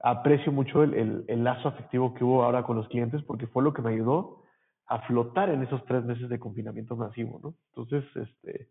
aprecio 0.00 0.50
mucho 0.50 0.82
el, 0.82 1.24
el, 1.28 1.44
lazo 1.44 1.68
afectivo 1.68 2.14
que 2.14 2.24
hubo 2.24 2.42
ahora 2.42 2.62
con 2.62 2.76
los 2.76 2.88
clientes 2.88 3.22
porque 3.22 3.46
fue 3.46 3.62
lo 3.62 3.74
que 3.74 3.82
me 3.82 3.90
ayudó 3.90 4.42
a 4.86 5.00
flotar 5.00 5.50
en 5.50 5.62
esos 5.62 5.84
tres 5.84 6.04
meses 6.04 6.28
de 6.30 6.40
confinamiento 6.40 6.96
masivo, 6.96 7.38
¿no? 7.42 7.54
Entonces, 7.74 8.04
este, 8.16 8.68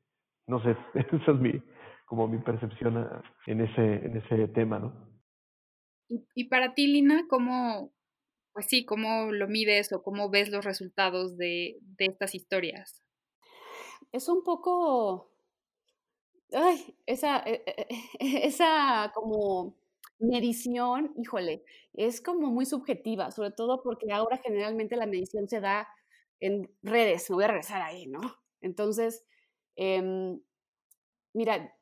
no 0.47 0.59
sé, 0.61 0.75
esa 0.95 1.31
es 1.31 1.39
mi, 1.39 1.61
como 2.11 2.27
mi 2.27 2.39
percepción 2.39 3.23
en 3.47 3.61
ese, 3.61 4.05
en 4.05 4.17
ese 4.17 4.49
tema, 4.49 4.79
¿no? 4.79 4.93
Y, 6.35 6.49
para 6.49 6.73
ti, 6.73 6.87
Lina, 6.87 7.23
¿cómo, 7.29 7.93
pues 8.51 8.65
sí, 8.65 8.83
cómo 8.83 9.31
lo 9.31 9.47
mides 9.47 9.93
o 9.93 10.03
cómo 10.03 10.29
ves 10.29 10.49
los 10.49 10.65
resultados 10.65 11.37
de, 11.37 11.77
de 11.81 12.05
estas 12.07 12.35
historias? 12.35 13.01
Es 14.11 14.27
un 14.27 14.43
poco, 14.43 15.31
ay, 16.51 16.97
esa, 17.05 17.43
e, 17.45 17.63
e, 17.65 17.87
e, 17.87 17.97
esa 18.45 19.13
como 19.15 19.77
medición, 20.19 21.13
híjole, 21.15 21.63
es 21.93 22.19
como 22.19 22.47
muy 22.47 22.65
subjetiva, 22.65 23.31
sobre 23.31 23.51
todo 23.51 23.81
porque 23.83 24.11
ahora 24.11 24.35
generalmente 24.35 24.97
la 24.97 25.05
medición 25.05 25.47
se 25.47 25.61
da 25.61 25.87
en 26.41 26.69
redes, 26.83 27.29
me 27.29 27.35
voy 27.35 27.45
a 27.45 27.47
regresar 27.47 27.81
ahí, 27.81 28.07
¿no? 28.07 28.19
Entonces, 28.59 29.25
em, 29.77 30.41
mira, 31.33 31.73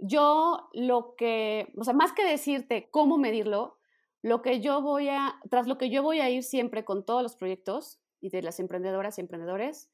yo 0.00 0.68
lo 0.72 1.14
que, 1.16 1.72
o 1.76 1.84
sea, 1.84 1.94
más 1.94 2.12
que 2.12 2.24
decirte 2.24 2.88
cómo 2.90 3.18
medirlo, 3.18 3.78
lo 4.22 4.42
que 4.42 4.60
yo 4.60 4.82
voy 4.82 5.08
a, 5.08 5.38
tras 5.50 5.66
lo 5.66 5.78
que 5.78 5.90
yo 5.90 6.02
voy 6.02 6.20
a 6.20 6.30
ir 6.30 6.42
siempre 6.42 6.84
con 6.84 7.04
todos 7.04 7.22
los 7.22 7.36
proyectos 7.36 8.00
y 8.20 8.30
de 8.30 8.42
las 8.42 8.60
emprendedoras 8.60 9.18
y 9.18 9.20
emprendedores, 9.20 9.90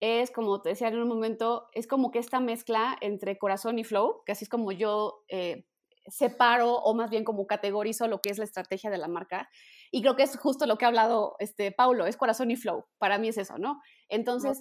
es 0.00 0.30
como 0.30 0.62
te 0.62 0.70
decía 0.70 0.88
en 0.88 0.98
un 0.98 1.08
momento, 1.08 1.68
es 1.72 1.86
como 1.86 2.10
que 2.10 2.18
esta 2.18 2.40
mezcla 2.40 2.96
entre 3.00 3.38
corazón 3.38 3.78
y 3.78 3.84
flow, 3.84 4.22
que 4.24 4.32
así 4.32 4.44
es 4.44 4.48
como 4.48 4.72
yo 4.72 5.24
eh, 5.28 5.66
separo 6.06 6.74
o 6.74 6.94
más 6.94 7.10
bien 7.10 7.24
como 7.24 7.46
categorizo 7.46 8.08
lo 8.08 8.20
que 8.20 8.30
es 8.30 8.38
la 8.38 8.44
estrategia 8.44 8.90
de 8.90 8.98
la 8.98 9.08
marca. 9.08 9.50
Y 9.90 10.00
creo 10.00 10.16
que 10.16 10.22
es 10.22 10.36
justo 10.38 10.66
lo 10.66 10.78
que 10.78 10.86
ha 10.86 10.88
hablado 10.88 11.36
este, 11.38 11.70
Paulo, 11.70 12.06
es 12.06 12.16
corazón 12.16 12.50
y 12.50 12.56
flow. 12.56 12.86
Para 12.98 13.18
mí 13.18 13.28
es 13.28 13.38
eso, 13.38 13.58
¿no? 13.58 13.80
Entonces... 14.08 14.60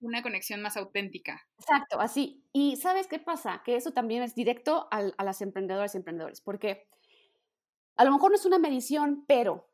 Una 0.00 0.22
conexión 0.22 0.62
más 0.62 0.76
auténtica. 0.76 1.40
Exacto, 1.58 2.00
así. 2.00 2.44
Y 2.52 2.76
¿sabes 2.76 3.06
qué 3.06 3.18
pasa? 3.18 3.62
Que 3.64 3.76
eso 3.76 3.92
también 3.92 4.22
es 4.22 4.34
directo 4.34 4.88
a 4.90 5.24
las 5.24 5.40
emprendedoras 5.40 5.94
y 5.94 5.98
emprendedores, 5.98 6.40
porque 6.40 6.86
a 7.96 8.04
lo 8.04 8.12
mejor 8.12 8.30
no 8.30 8.36
es 8.36 8.44
una 8.44 8.58
medición, 8.58 9.24
pero 9.26 9.70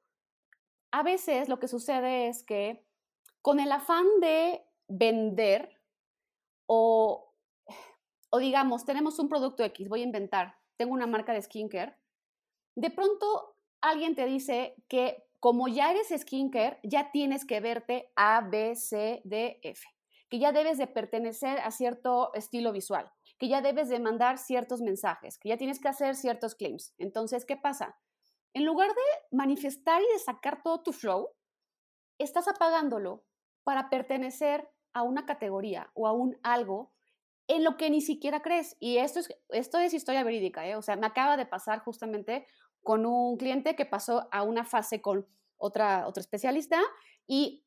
a 0.93 1.03
veces 1.03 1.49
lo 1.49 1.59
que 1.59 1.69
sucede 1.69 2.29
es 2.29 2.45
que 2.45 2.87
con 3.41 3.59
el 3.59 3.73
afán 3.73 4.07
de 4.21 4.63
vender 4.89 5.81
o, 6.67 7.35
o 8.31 8.39
digamos, 8.39 8.85
tenemos 8.85 9.19
un 9.19 9.29
producto 9.29 9.65
X, 9.65 9.89
voy 9.89 10.03
a 10.03 10.05
inventar, 10.05 10.57
tengo 10.77 10.93
una 10.93 11.07
marca 11.07 11.33
de 11.33 11.43
skincare, 11.43 11.97
de 12.77 12.91
pronto 12.91 13.57
alguien 13.81 14.15
te 14.15 14.27
dice 14.27 14.77
que 14.89 15.25
como 15.41 15.67
ya 15.67 15.91
eres 15.91 16.09
skincare, 16.17 16.79
ya 16.85 17.11
tienes 17.11 17.45
que 17.45 17.59
verte 17.61 18.13
A, 18.15 18.43
B, 18.43 18.77
C, 18.77 19.21
D, 19.25 19.59
F, 19.63 19.85
que 20.33 20.38
ya 20.38 20.51
debes 20.51 20.79
de 20.79 20.87
pertenecer 20.87 21.59
a 21.59 21.71
cierto 21.71 22.33
estilo 22.33 22.73
visual, 22.73 23.12
que 23.38 23.49
ya 23.49 23.61
debes 23.61 23.90
de 23.90 24.01
mandar 24.01 24.38
ciertos 24.38 24.81
mensajes, 24.81 25.38
que 25.38 25.51
ya 25.51 25.59
tienes 25.59 25.79
que 25.79 25.88
hacer 25.88 26.16
ciertos 26.16 26.55
claims. 26.55 26.95
Entonces, 26.97 27.45
¿qué 27.45 27.59
pasa? 27.59 27.99
En 28.55 28.64
lugar 28.64 28.88
de 28.88 29.37
manifestar 29.37 30.01
y 30.01 30.11
de 30.11 30.18
sacar 30.18 30.62
todo 30.62 30.83
tu 30.83 30.95
flow, 30.95 31.29
estás 32.16 32.49
apagándolo 32.49 33.27
para 33.62 33.90
pertenecer 33.90 34.66
a 34.95 35.03
una 35.03 35.27
categoría 35.27 35.90
o 35.92 36.07
a 36.07 36.12
un 36.12 36.38
algo 36.42 36.95
en 37.47 37.62
lo 37.62 37.77
que 37.77 37.90
ni 37.90 38.01
siquiera 38.01 38.40
crees. 38.40 38.75
Y 38.81 38.97
esto 38.97 39.18
es, 39.21 39.29
esto 39.51 39.81
es 39.81 39.92
historia 39.92 40.25
verídica, 40.25 40.66
¿eh? 40.66 40.77
o 40.77 40.83
sea, 40.83 40.97
me 40.97 41.09
acaba 41.09 41.37
de 41.37 41.45
pasar 41.45 41.81
justamente 41.81 42.47
con 42.83 43.05
un 43.05 43.37
cliente 43.37 43.77
que 43.77 43.85
pasó 43.85 44.29
a 44.33 44.45
una 44.45 44.64
fase 44.64 45.03
con 45.03 45.27
otra, 45.59 46.09
otro 46.09 46.23
especialista 46.23 46.81
y 47.27 47.62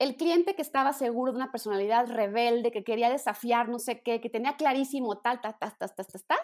el 0.00 0.16
cliente 0.16 0.56
que 0.56 0.62
estaba 0.62 0.92
seguro 0.94 1.30
de 1.30 1.36
una 1.36 1.52
personalidad 1.52 2.08
rebelde, 2.08 2.72
que 2.72 2.82
quería 2.82 3.10
desafiar 3.10 3.68
no 3.68 3.78
sé 3.78 4.02
qué, 4.02 4.20
que 4.20 4.30
tenía 4.30 4.56
clarísimo 4.56 5.18
tal, 5.18 5.40
tal, 5.42 5.56
tal, 5.58 5.76
tal, 5.78 5.94
tal, 5.94 6.06
tal, 6.06 6.22
tal, 6.24 6.38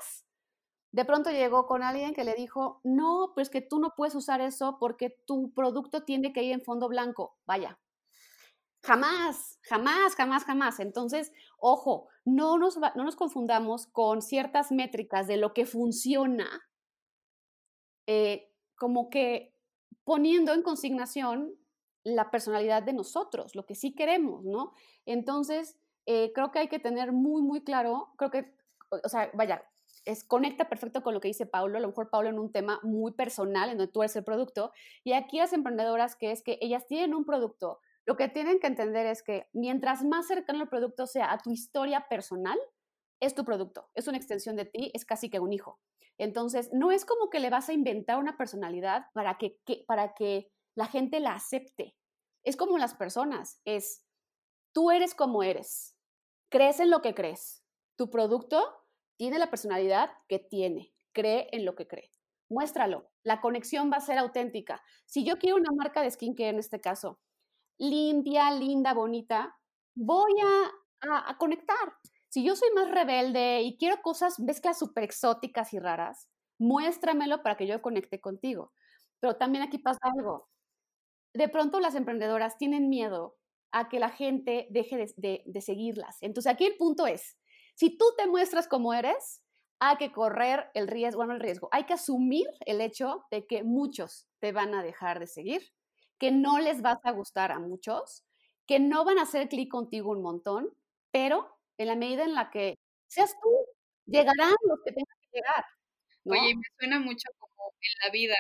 de 0.93 1.05
pronto 1.05 1.31
llegó 1.31 1.67
con 1.67 1.83
alguien 1.83 2.15
que 2.15 2.23
le 2.23 2.35
dijo, 2.35 2.81
no, 2.85 3.33
pues 3.35 3.49
que 3.49 3.63
tú 3.63 3.81
no 3.81 3.95
puedes 3.97 4.15
usar 4.15 4.43
eso 4.43 4.77
porque 4.79 5.11
tu 5.27 5.53
producto 5.55 6.05
tiene 6.05 6.35
que 6.35 6.43
ir 6.43 6.53
en 6.53 6.61
fondo 6.61 6.87
blanco. 6.87 7.39
Vaya, 7.47 7.79
Jamás, 8.83 9.59
jamás, 9.63 10.15
jamás, 10.15 10.45
jamás. 10.45 10.79
Entonces, 10.79 11.33
ojo, 11.59 12.07
no 12.25 12.57
nos, 12.57 12.79
no 12.79 13.03
nos 13.03 13.17
confundamos 13.17 13.89
con 13.89 14.23
ciertas 14.23 14.71
métricas 14.71 15.27
de 15.27 15.39
lo 15.39 15.53
que 15.55 15.67
funciona, 15.67 16.47
eh, 18.07 18.53
como 18.77 19.11
que 19.11 19.57
poniendo 20.05 20.53
en 20.53 20.63
consignación 20.63 21.57
la 22.07 22.31
personalidad 22.31 22.85
de 22.85 22.93
nosotros, 22.93 23.57
lo 23.57 23.67
que 23.67 23.75
sí 23.75 23.95
queremos, 23.95 24.45
¿no? 24.45 24.73
Entonces, 25.07 25.77
eh, 26.07 26.31
creo 26.33 26.53
que 26.53 26.61
hay 26.61 26.69
que 26.69 26.79
tener 26.79 27.11
muy, 27.11 27.43
muy 27.43 27.65
claro, 27.65 28.13
creo 28.17 28.31
que, 28.31 28.55
o 28.91 29.09
sea, 29.09 29.29
vaya, 29.35 29.65
es, 30.05 30.23
conecta 30.23 30.69
perfecto 30.69 31.03
con 31.03 31.15
lo 31.15 31.21
que 31.21 31.29
dice 31.29 31.47
Paulo, 31.47 31.79
a 31.79 31.81
lo 31.81 31.89
mejor 31.89 32.09
Paulo 32.09 32.29
en 32.29 32.39
un 32.39 32.53
tema 32.53 32.79
muy 32.85 33.13
personal, 33.13 33.71
en 33.71 33.79
donde 33.79 33.93
tú 33.93 34.03
eres 34.03 34.15
el 34.15 34.23
producto, 34.23 34.73
y 35.03 35.15
aquí 35.15 35.39
las 35.39 35.53
emprendedoras 35.53 36.15
que 36.15 36.31
es 36.31 36.43
que 36.43 36.59
ellas 36.61 36.87
tienen 36.87 37.13
un 37.13 37.25
producto, 37.25 37.81
lo 38.05 38.17
que 38.17 38.29
tienen 38.29 38.61
que 38.61 38.69
entender 38.69 39.05
es 39.07 39.25
que 39.25 39.49
mientras 39.53 40.05
más 40.05 40.29
cercano 40.29 40.63
el 40.63 40.69
producto 40.69 41.09
sea 41.09 41.33
a 41.33 41.39
tu 41.39 41.51
historia 41.51 42.07
personal, 42.09 42.59
es 43.19 43.35
tu 43.35 43.45
producto, 43.45 43.89
es 43.95 44.07
una 44.07 44.17
extensión 44.17 44.55
de 44.55 44.67
ti, 44.67 44.93
es 44.95 45.05
casi 45.05 45.29
que 45.29 45.41
un 45.41 45.53
hijo. 45.53 45.81
Entonces, 46.19 46.71
no 46.73 46.93
es 46.93 47.05
como 47.05 47.31
que 47.31 47.41
le 47.41 47.51
vas 47.51 47.69
a 47.69 47.73
inventar 47.73 48.19
una 48.19 48.37
personalidad 48.37 49.07
para 49.13 49.39
que, 49.39 49.59
para 49.89 50.15
que 50.15 50.53
la 50.77 50.87
gente 50.87 51.19
la 51.19 51.35
acepte. 51.35 51.96
Es 52.47 52.57
como 52.57 52.79
las 52.79 52.95
personas, 52.95 53.61
es 53.65 54.05
tú 54.73 54.93
eres 54.93 55.17
como 55.17 55.43
eres, 55.43 55.97
crees 56.49 56.79
en 56.79 56.91
lo 56.91 57.03
que 57.03 57.13
crees. 57.13 57.65
Tu 57.97 58.09
producto 58.09 58.65
tiene 59.17 59.41
la 59.41 59.51
personalidad 59.51 60.13
que 60.29 60.39
tiene, 60.39 60.95
cree 61.13 61.49
en 61.51 61.65
lo 61.65 61.75
que 61.75 61.89
cree. 61.89 62.13
Muéstralo, 62.49 63.11
la 63.25 63.41
conexión 63.41 63.91
va 63.93 63.97
a 63.97 64.01
ser 64.01 64.19
auténtica. 64.19 64.81
Si 65.07 65.25
yo 65.25 65.39
quiero 65.39 65.57
una 65.57 65.73
marca 65.77 66.03
de 66.03 66.11
skincare 66.11 66.51
en 66.51 66.61
este 66.61 66.81
caso, 66.81 67.19
limpia, 67.79 68.53
linda, 68.53 68.95
bonita, 68.95 69.59
voy 69.97 70.33
a, 70.41 71.29
a, 71.29 71.39
conectar. 71.39 71.95
Si 72.29 72.45
yo 72.45 72.55
soy 72.55 72.69
más 72.77 72.89
rebelde 72.93 73.63
y 73.63 73.77
quiero 73.77 74.01
cosas, 74.03 74.39
mezclas 74.39 74.79
súper 74.79 75.03
exóticas 75.03 75.73
y 75.73 75.81
raras, 75.81 76.29
muéstramelo 76.59 77.43
para 77.43 77.57
que 77.57 77.67
yo 77.67 77.83
conecte 77.83 78.21
contigo. 78.21 78.73
Pero 79.19 79.35
también 79.37 79.65
aquí 79.65 79.79
pasa 79.79 79.99
algo. 80.03 80.49
De 81.37 81.49
pronto 81.49 81.81
las 81.81 81.95
emprendedoras 81.95 82.59
tienen 82.59 82.89
miedo 82.89 83.37
a 83.73 83.89
que 83.89 83.99
la 83.99 84.11
gente 84.11 84.67
deje 84.71 84.97
de, 85.17 85.43
de, 85.45 85.61
seguirlas. 85.61 86.17
Entonces 86.23 86.53
aquí 86.53 86.65
el 86.65 86.77
punto 86.77 87.07
es, 87.07 87.37
si 87.75 87.97
tú 87.97 88.07
te 88.17 88.27
muestras 88.27 88.69
como 88.69 88.95
eres, 88.95 89.43
hay 89.79 89.97
que 89.97 90.13
correr 90.13 90.71
el 90.75 90.89
riesgo, 90.89 91.19
bueno, 91.19 91.35
el 91.35 91.41
riesgo, 91.41 91.69
hay 91.73 91.85
que 91.85 91.93
asumir 91.93 92.47
el 92.61 92.81
hecho 92.81 93.25
de 93.31 93.47
que 93.47 93.63
muchos 93.63 94.29
te 94.39 94.53
van 94.53 94.75
a 94.75 94.83
dejar 94.83 95.21
de 95.21 95.27
seguir 95.27 95.63
que 96.19 96.31
no 96.31 96.59
les 96.59 96.83
vas 96.83 96.99
a 97.05 97.11
gustar 97.13 97.53
a 97.53 97.59
muchos, 97.59 98.25
que 98.67 98.79
no 98.81 99.05
van 99.05 99.19
a 99.19 99.23
hacer 99.23 99.49
clic 99.49 99.71
contigo 99.71 100.11
un 100.11 100.23
montón, 100.23 100.71
pero 101.11 101.59
en 101.79 101.89
la 101.89 101.97
medida 101.97 102.25
en 102.25 102.35
la 102.35 102.51
que 102.51 102.79
seas 103.07 103.35
tú, 103.43 103.51
llegarán 104.07 104.55
los 104.69 104.79
que 104.85 104.93
tengan 104.93 105.17
que 105.21 105.29
llegar. 105.33 105.65
Oye, 106.25 106.55
me 106.57 106.63
suena 106.79 106.99
mucho 106.99 107.29
como 107.39 107.73
en 107.81 108.07
la 108.07 108.11
vida, 108.11 108.35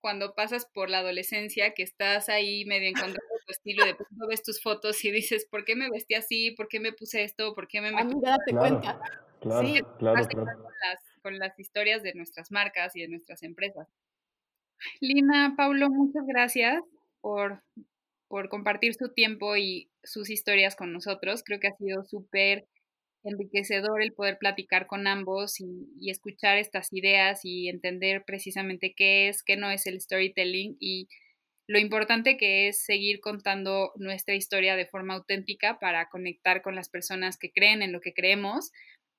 cuando 0.00 0.34
pasas 0.34 0.66
por 0.66 0.90
la 0.90 0.98
adolescencia, 0.98 1.74
que 1.74 1.82
estás 1.82 2.28
ahí 2.28 2.64
medio 2.64 2.88
encontrando 2.88 3.20
tu 3.46 3.52
estilo, 3.52 3.84
de 3.84 3.94
pronto 3.94 4.26
ves 4.28 4.42
tus 4.42 4.62
fotos 4.62 5.04
y 5.04 5.10
dices, 5.10 5.46
¿por 5.50 5.64
qué 5.64 5.76
me 5.76 5.90
vestí 5.90 6.14
así? 6.14 6.52
¿Por 6.52 6.68
qué 6.68 6.80
me 6.80 6.92
puse 6.92 7.24
esto? 7.24 7.54
¿Por 7.54 7.68
qué 7.68 7.80
me... 7.80 7.88
Amiga, 7.88 8.30
date 8.30 8.52
cuenta. 8.52 9.00
Claro, 9.40 9.66
sí, 9.66 9.80
claro, 9.98 10.26
claro. 10.26 10.62
Con, 10.62 10.72
las, 10.80 11.00
con 11.22 11.38
las 11.38 11.58
historias 11.58 12.02
de 12.02 12.14
nuestras 12.14 12.50
marcas 12.50 12.94
y 12.96 13.00
de 13.00 13.08
nuestras 13.08 13.42
empresas. 13.42 13.88
Lina, 15.00 15.54
Paulo, 15.56 15.90
muchas 15.90 16.26
gracias 16.26 16.82
por, 17.20 17.62
por 18.28 18.48
compartir 18.48 18.94
su 18.94 19.12
tiempo 19.12 19.56
y 19.56 19.90
sus 20.02 20.30
historias 20.30 20.76
con 20.76 20.92
nosotros. 20.92 21.42
Creo 21.44 21.60
que 21.60 21.68
ha 21.68 21.76
sido 21.76 22.04
súper 22.04 22.66
enriquecedor 23.22 24.02
el 24.02 24.12
poder 24.12 24.38
platicar 24.38 24.86
con 24.86 25.06
ambos 25.06 25.60
y, 25.60 25.88
y, 26.00 26.10
escuchar 26.10 26.58
estas 26.58 26.92
ideas 26.92 27.40
y 27.44 27.68
entender 27.68 28.24
precisamente 28.24 28.94
qué 28.96 29.28
es, 29.28 29.42
qué 29.42 29.56
no 29.56 29.70
es 29.70 29.86
el 29.86 30.00
storytelling 30.00 30.76
y 30.80 31.08
lo 31.66 31.78
importante 31.78 32.36
que 32.36 32.68
es 32.68 32.82
seguir 32.82 33.20
contando 33.20 33.92
nuestra 33.96 34.34
historia 34.34 34.74
de 34.74 34.86
forma 34.86 35.14
auténtica 35.14 35.78
para 35.78 36.08
conectar 36.08 36.62
con 36.62 36.74
las 36.74 36.88
personas 36.88 37.38
que 37.38 37.52
creen 37.52 37.82
en 37.82 37.92
lo 37.92 38.00
que 38.00 38.12
creemos, 38.12 38.72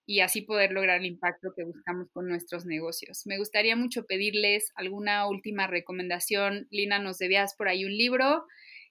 y 0.06 0.20
así 0.20 0.42
poder 0.42 0.72
lograr 0.72 1.00
el 1.00 1.06
impacto 1.06 1.54
que 1.56 1.64
buscamos 1.64 2.10
con 2.12 2.28
nuestros 2.28 2.66
negocios. 2.66 3.26
Me 3.26 3.38
gustaría 3.38 3.76
mucho 3.76 4.06
pedirles 4.06 4.72
alguna 4.76 5.28
última 5.28 5.68
recomendación. 5.68 6.68
Lina, 6.70 7.00
nos 7.00 7.18
debías 7.18 7.56
por 7.56 7.70
ahí 7.70 7.86
un 7.86 7.96
libro 7.96 8.46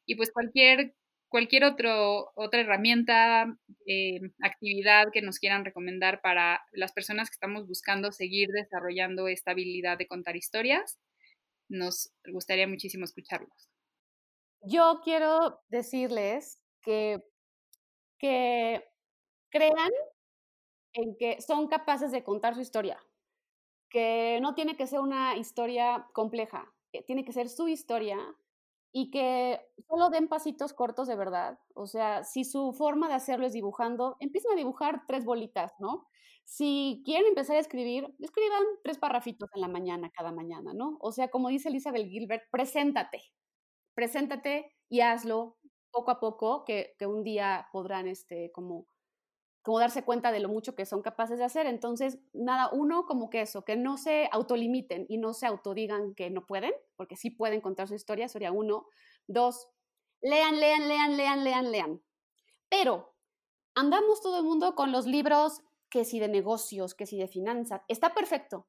y 0.07 0.15
pues 0.15 0.33
cualquier, 0.33 0.95
cualquier 1.31 1.65
otro, 1.65 2.33
otra 2.35 2.61
herramienta, 2.61 3.57
eh, 3.87 4.21
actividad 4.43 5.11
que 5.13 5.23
nos 5.23 5.39
quieran 5.39 5.65
recomendar 5.65 6.21
para 6.21 6.61
las 6.73 6.93
personas 6.93 7.31
que 7.31 7.35
estamos 7.35 7.67
buscando 7.67 8.13
seguir 8.13 8.49
desarrollando 8.51 9.29
esta 9.29 9.53
habilidad 9.53 9.97
de 9.97 10.09
contar 10.09 10.37
historias. 10.37 10.99
Nos 11.69 12.13
gustaría 12.31 12.67
muchísimo 12.67 13.05
escucharlos. 13.05 13.71
Yo 14.63 15.01
quiero 15.05 15.61
decirles 15.69 16.61
que, 16.83 17.23
que 18.19 18.85
crean 19.51 19.91
en 20.93 21.17
que 21.17 21.41
son 21.41 21.69
capaces 21.69 22.11
de 22.11 22.25
contar 22.25 22.57
su 22.57 22.61
historia, 22.61 22.99
que 23.89 24.41
no 24.43 24.55
tiene 24.55 24.77
que 24.77 24.89
ser 24.89 24.99
una 24.99 25.37
historia 25.37 26.09
compleja, 26.13 26.75
tiene 27.07 27.25
que 27.25 27.33
ser 27.33 27.49
su 27.49 27.69
historia 27.69 28.19
y 28.93 29.11
que 29.11 29.61
solo 29.89 30.11
den 30.11 30.29
pasitos 30.29 30.73
cortos 30.73 31.09
de 31.09 31.17
verdad. 31.17 31.59
O 31.75 31.87
sea, 31.87 32.25
si 32.25 32.45
su 32.45 32.73
forma 32.73 33.09
de 33.09 33.15
hacerlo 33.15 33.47
es 33.47 33.53
dibujando, 33.53 34.17
empiecen 34.21 34.53
a 34.53 34.57
dibujar 34.57 35.03
tres 35.07 35.25
bolitas, 35.25 35.73
¿no? 35.79 36.09
Si 36.45 37.03
quieren 37.05 37.29
empezar 37.29 37.57
a 37.57 37.61
escribir, 37.61 38.13
escriban 38.19 38.63
tres 38.83 38.99
parrafitos 38.99 39.49
en 39.55 39.61
la 39.61 39.69
mañana, 39.69 40.11
cada 40.11 40.33
mañana, 40.33 40.73
¿no? 40.75 40.99
O 41.01 41.13
sea, 41.13 41.29
como 41.29 41.49
dice 41.49 41.69
Elizabeth 41.69 42.09
Gilbert, 42.09 42.43
preséntate, 42.51 43.23
preséntate 43.95 44.73
y 44.89 45.01
hazlo 45.01 45.59
poco 45.93 46.11
a 46.11 46.21
poco, 46.21 46.65
que, 46.65 46.95
que 46.99 47.07
un 47.07 47.23
día 47.25 47.69
podrán, 47.73 48.09
este, 48.09 48.51
como 48.53 48.87
como 49.63 49.79
darse 49.79 50.05
cuenta 50.05 50.33
de 50.33 50.41
lo 50.41 50.49
mucho 50.49 50.75
que 50.75 50.87
son 50.87 51.03
capaces 51.03 51.39
de 51.39 51.45
hacer. 51.45 51.67
Entonces, 51.67 52.19
nada, 52.33 52.71
uno 52.73 53.05
como 53.05 53.29
que 53.29 53.43
eso, 53.43 53.65
que 53.65 53.77
no 53.77 53.99
se 53.99 54.29
autolimiten 54.33 55.07
y 55.09 55.19
no 55.19 55.35
se 55.35 55.47
autodigan 55.47 56.15
que 56.15 56.31
no 56.31 56.47
pueden, 56.47 56.73
porque 56.97 57.17
sí 57.17 57.31
pueden 57.31 57.61
contar 57.61 57.89
su 57.89 57.95
historia, 57.95 58.29
sería 58.29 58.53
uno. 58.53 58.87
Dos, 59.27 59.69
lean, 60.23 60.59
lean, 60.61 60.89
lean, 60.89 61.17
lean, 61.17 61.45
lean, 61.45 61.73
lean. 61.73 62.03
Pero 62.69 63.15
andamos 63.75 64.21
todo 64.23 64.39
el 64.39 64.45
mundo 64.45 64.75
con 64.75 64.93
los 64.93 65.07
libros 65.07 65.63
que 65.91 66.05
si 66.05 66.21
de 66.21 66.29
negocios, 66.29 66.95
que 66.95 67.07
si 67.07 67.19
de 67.19 67.29
finanzas, 67.29 67.83
está 67.89 68.15
perfecto. 68.15 68.69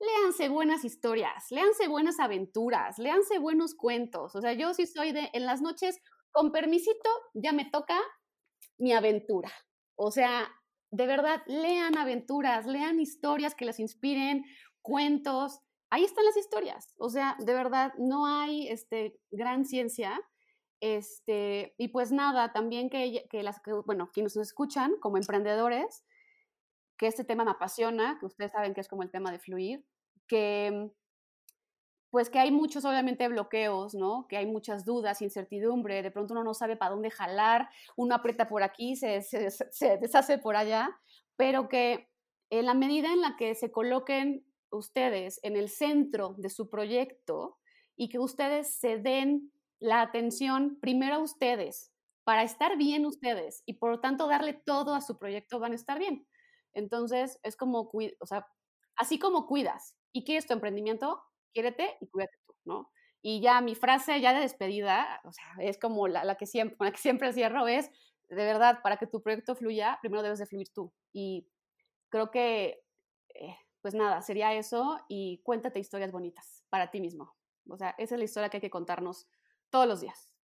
Léanse 0.00 0.48
buenas 0.48 0.84
historias, 0.84 1.46
léanse 1.50 1.86
buenas 1.86 2.18
aventuras, 2.18 2.98
léanse 2.98 3.38
buenos 3.38 3.74
cuentos. 3.74 4.34
O 4.34 4.40
sea, 4.40 4.52
yo 4.54 4.74
sí 4.74 4.86
soy 4.86 5.12
de, 5.12 5.30
en 5.32 5.46
las 5.46 5.60
noches, 5.60 5.98
con 6.32 6.50
permisito, 6.50 7.08
ya 7.34 7.52
me 7.52 7.66
toca 7.66 8.00
mi 8.78 8.92
aventura. 8.92 9.52
O 9.96 10.10
sea, 10.10 10.48
de 10.90 11.06
verdad, 11.06 11.42
lean 11.46 11.96
aventuras, 11.96 12.66
lean 12.66 13.00
historias 13.00 13.54
que 13.54 13.64
les 13.64 13.80
inspiren, 13.80 14.44
cuentos. 14.82 15.60
Ahí 15.90 16.04
están 16.04 16.24
las 16.24 16.36
historias. 16.36 16.94
O 16.98 17.08
sea, 17.08 17.36
de 17.38 17.54
verdad, 17.54 17.92
no 17.98 18.26
hay 18.26 18.68
este, 18.68 19.18
gran 19.30 19.64
ciencia. 19.64 20.20
Este, 20.80 21.74
y 21.78 21.88
pues 21.88 22.12
nada, 22.12 22.52
también 22.52 22.90
que, 22.90 23.26
que 23.30 23.42
las, 23.42 23.60
bueno, 23.86 24.10
quienes 24.12 24.36
nos 24.36 24.48
escuchan 24.48 24.94
como 25.00 25.16
emprendedores, 25.16 26.04
que 26.98 27.06
este 27.06 27.24
tema 27.24 27.44
me 27.44 27.52
apasiona, 27.52 28.18
que 28.18 28.26
ustedes 28.26 28.52
saben 28.52 28.74
que 28.74 28.80
es 28.80 28.88
como 28.88 29.02
el 29.02 29.10
tema 29.10 29.30
de 29.30 29.38
fluir, 29.38 29.84
que 30.26 30.90
pues 32.12 32.28
que 32.28 32.38
hay 32.38 32.50
muchos 32.50 32.84
obviamente 32.84 33.26
bloqueos, 33.26 33.94
¿no? 33.94 34.26
Que 34.28 34.36
hay 34.36 34.44
muchas 34.44 34.84
dudas, 34.84 35.22
incertidumbre, 35.22 36.02
de 36.02 36.10
pronto 36.10 36.34
uno 36.34 36.44
no 36.44 36.52
sabe 36.52 36.76
para 36.76 36.90
dónde 36.90 37.10
jalar, 37.10 37.70
uno 37.96 38.14
aprieta 38.14 38.50
por 38.50 38.62
aquí, 38.62 38.96
se, 38.96 39.24
deshace 39.98 40.36
por 40.36 40.54
allá, 40.54 40.90
pero 41.36 41.70
que 41.70 42.10
en 42.50 42.66
la 42.66 42.74
medida 42.74 43.10
en 43.10 43.22
la 43.22 43.34
que 43.38 43.54
se 43.54 43.72
coloquen 43.72 44.44
ustedes 44.70 45.40
en 45.42 45.56
el 45.56 45.70
centro 45.70 46.34
de 46.36 46.50
su 46.50 46.68
proyecto 46.68 47.56
y 47.96 48.10
que 48.10 48.18
ustedes 48.18 48.74
se 48.74 48.98
den 48.98 49.50
la 49.80 50.02
atención 50.02 50.78
primero 50.82 51.14
a 51.14 51.22
ustedes, 51.22 51.94
para 52.24 52.42
estar 52.42 52.76
bien 52.76 53.06
ustedes 53.06 53.62
y 53.64 53.78
por 53.78 53.90
lo 53.90 54.00
tanto 54.00 54.28
darle 54.28 54.52
todo 54.52 54.94
a 54.94 55.00
su 55.00 55.18
proyecto, 55.18 55.60
van 55.60 55.72
a 55.72 55.76
estar 55.76 55.98
bien. 55.98 56.28
Entonces, 56.74 57.40
es 57.42 57.56
como, 57.56 57.90
o 58.20 58.26
sea, 58.26 58.46
así 58.96 59.18
como 59.18 59.46
cuidas 59.46 59.96
y 60.12 60.24
quieres 60.24 60.46
tu 60.46 60.52
emprendimiento, 60.52 61.22
quiérete 61.52 61.96
y 62.00 62.06
cuídate 62.08 62.38
tú, 62.46 62.54
¿no? 62.64 62.90
Y 63.22 63.40
ya 63.40 63.60
mi 63.60 63.74
frase 63.76 64.20
ya 64.20 64.34
de 64.34 64.40
despedida, 64.40 65.20
o 65.24 65.32
sea, 65.32 65.44
es 65.60 65.78
como 65.78 66.08
la, 66.08 66.34
que 66.34 66.46
siempre, 66.46 66.76
la 66.80 66.90
que 66.90 66.98
siempre 66.98 67.32
cierro, 67.32 67.68
es, 67.68 67.90
de 68.28 68.44
verdad, 68.44 68.80
para 68.82 68.96
que 68.96 69.06
tu 69.06 69.22
proyecto 69.22 69.54
fluya, 69.54 69.98
primero 70.00 70.22
debes 70.22 70.40
de 70.40 70.46
fluir 70.46 70.72
tú. 70.72 70.92
Y 71.12 71.46
creo 72.08 72.30
que, 72.30 72.82
eh, 73.34 73.56
pues 73.80 73.94
nada, 73.94 74.22
sería 74.22 74.54
eso 74.54 74.98
y 75.08 75.40
cuéntate 75.44 75.78
historias 75.78 76.10
bonitas 76.10 76.64
para 76.68 76.90
ti 76.90 77.00
mismo. 77.00 77.36
O 77.68 77.76
sea, 77.76 77.94
esa 77.98 78.16
es 78.16 78.18
la 78.18 78.24
historia 78.24 78.48
que 78.48 78.56
hay 78.56 78.60
que 78.60 78.70
contarnos 78.70 79.28
todos 79.70 79.86
los 79.86 80.00
días. 80.00 80.34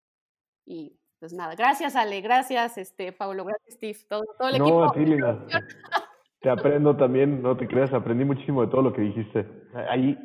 Y 0.64 1.00
pues 1.18 1.32
nada, 1.32 1.54
gracias 1.56 1.96
Ale, 1.96 2.20
gracias 2.20 2.78
este 2.78 3.12
Pablo, 3.12 3.44
gracias 3.44 3.74
Steve, 3.74 3.98
todo, 4.08 4.24
todo 4.38 4.48
el 4.48 4.58
no, 4.58 4.94
equipo. 4.94 5.46
Te 6.40 6.50
aprendo 6.50 6.96
también, 6.96 7.42
no 7.42 7.56
te 7.56 7.66
creas, 7.66 7.92
aprendí 7.92 8.24
muchísimo 8.24 8.62
de 8.62 8.68
todo 8.68 8.82
lo 8.82 8.92
que 8.92 9.00
dijiste. 9.00 9.44
Ahí 9.90 10.16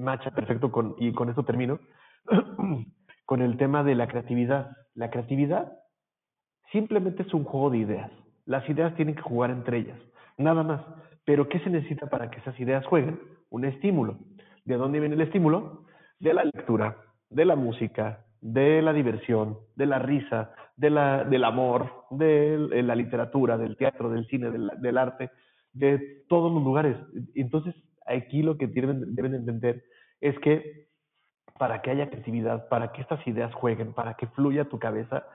macha 0.00 0.30
perfecto 0.30 0.72
con, 0.72 0.94
y 0.98 1.12
con 1.12 1.28
esto 1.28 1.44
termino, 1.44 1.78
con 3.26 3.42
el 3.42 3.56
tema 3.56 3.84
de 3.84 3.94
la 3.94 4.08
creatividad. 4.08 4.70
La 4.94 5.10
creatividad 5.10 5.72
simplemente 6.72 7.22
es 7.22 7.34
un 7.34 7.44
juego 7.44 7.70
de 7.70 7.78
ideas. 7.78 8.10
Las 8.46 8.68
ideas 8.68 8.94
tienen 8.96 9.14
que 9.14 9.22
jugar 9.22 9.50
entre 9.50 9.78
ellas, 9.78 9.98
nada 10.36 10.62
más. 10.62 10.82
Pero 11.24 11.48
¿qué 11.48 11.60
se 11.60 11.70
necesita 11.70 12.08
para 12.08 12.30
que 12.30 12.40
esas 12.40 12.58
ideas 12.58 12.84
jueguen? 12.86 13.20
Un 13.50 13.64
estímulo. 13.64 14.18
¿De 14.64 14.76
dónde 14.76 15.00
viene 15.00 15.14
el 15.14 15.20
estímulo? 15.20 15.84
De 16.18 16.34
la 16.34 16.44
lectura, 16.44 16.96
de 17.28 17.44
la 17.44 17.56
música, 17.56 18.24
de 18.40 18.82
la 18.82 18.92
diversión, 18.92 19.58
de 19.76 19.86
la 19.86 19.98
risa, 19.98 20.52
de 20.76 20.90
la, 20.90 21.24
del 21.24 21.44
amor, 21.44 22.06
de 22.10 22.82
la 22.82 22.94
literatura, 22.94 23.58
del 23.58 23.76
teatro, 23.76 24.10
del 24.10 24.26
cine, 24.26 24.50
del, 24.50 24.70
del 24.80 24.98
arte, 24.98 25.30
de 25.72 26.24
todos 26.28 26.52
los 26.52 26.62
lugares. 26.62 26.96
Entonces, 27.34 27.74
aquí 28.06 28.42
lo 28.42 28.56
que 28.56 28.66
deben, 28.66 29.34
entender 29.34 29.84
es 30.20 30.38
que 30.40 30.88
para 31.58 31.82
que 31.82 31.90
haya 31.90 32.08
creatividad, 32.08 32.68
para 32.68 32.92
que 32.92 33.02
estas 33.02 33.24
ideas 33.26 33.52
jueguen, 33.54 33.92
para 33.92 34.14
que 34.14 34.26
fluya 34.28 34.68
tu 34.68 34.78
cabeza, 34.78 35.26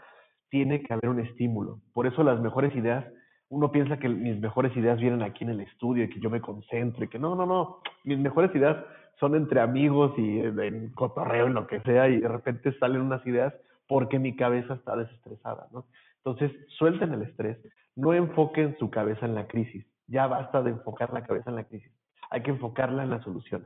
tiene 0.50 0.82
que 0.82 0.94
haber 0.94 1.10
un 1.10 1.20
estímulo. 1.20 1.82
Por 1.94 2.08
eso 2.08 2.24
las 2.24 2.40
mejores 2.40 2.76
ideas, 2.76 3.06
uno 3.50 3.72
piensa 3.72 3.98
que 3.98 4.10
mis 4.10 4.40
mejores 4.40 4.76
ideas 4.76 5.00
vienen 5.00 5.22
aquí 5.22 5.44
en 5.44 5.52
el 5.52 5.62
estudio 5.62 6.04
y 6.04 6.10
que 6.10 6.20
yo 6.20 6.30
me 6.30 6.42
concentro 6.42 7.04
y 7.04 7.08
que 7.08 7.20
no, 7.20 7.36
no, 7.36 7.46
no, 7.46 7.80
mis 8.04 8.18
mejores 8.18 8.54
ideas 8.56 8.78
son 9.20 9.36
entre 9.36 9.62
amigos 9.62 10.14
y 10.18 10.40
en 10.40 10.92
cotorreo, 10.92 11.48
en 11.48 11.54
lo 11.54 11.68
que 11.68 11.80
sea, 11.82 12.10
y 12.10 12.20
de 12.20 12.28
repente 12.28 12.78
salen 12.80 13.02
unas 13.02 13.26
ideas 13.26 13.54
porque 13.88 14.20
mi 14.20 14.36
cabeza 14.36 14.74
está 14.74 14.96
desestresada, 14.96 15.68
¿no? 15.72 15.86
Entonces, 16.24 16.52
suelten 16.70 17.14
el 17.14 17.22
estrés, 17.22 17.58
no 17.96 18.14
enfoquen 18.14 18.76
su 18.80 18.90
cabeza 18.90 19.28
en 19.28 19.36
la 19.36 19.48
crisis, 19.48 19.86
ya 20.08 20.26
basta 20.26 20.64
de 20.64 20.72
enfocar 20.72 21.14
la 21.14 21.24
cabeza 21.24 21.52
en 21.52 21.56
la 21.56 21.66
crisis 21.66 21.92
hay 22.36 22.42
que 22.42 22.52
enfocarla 22.52 23.04
en 23.04 23.12
las 23.12 23.24
soluciones. 23.24 23.66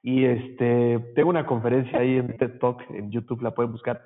Y 0.00 0.24
este, 0.24 1.00
tengo 1.16 1.28
una 1.28 1.44
conferencia 1.44 1.98
ahí 1.98 2.18
en 2.18 2.36
TED 2.36 2.60
Talk, 2.60 2.88
en 2.90 3.10
YouTube, 3.10 3.42
la 3.42 3.50
pueden 3.50 3.72
buscar. 3.72 4.00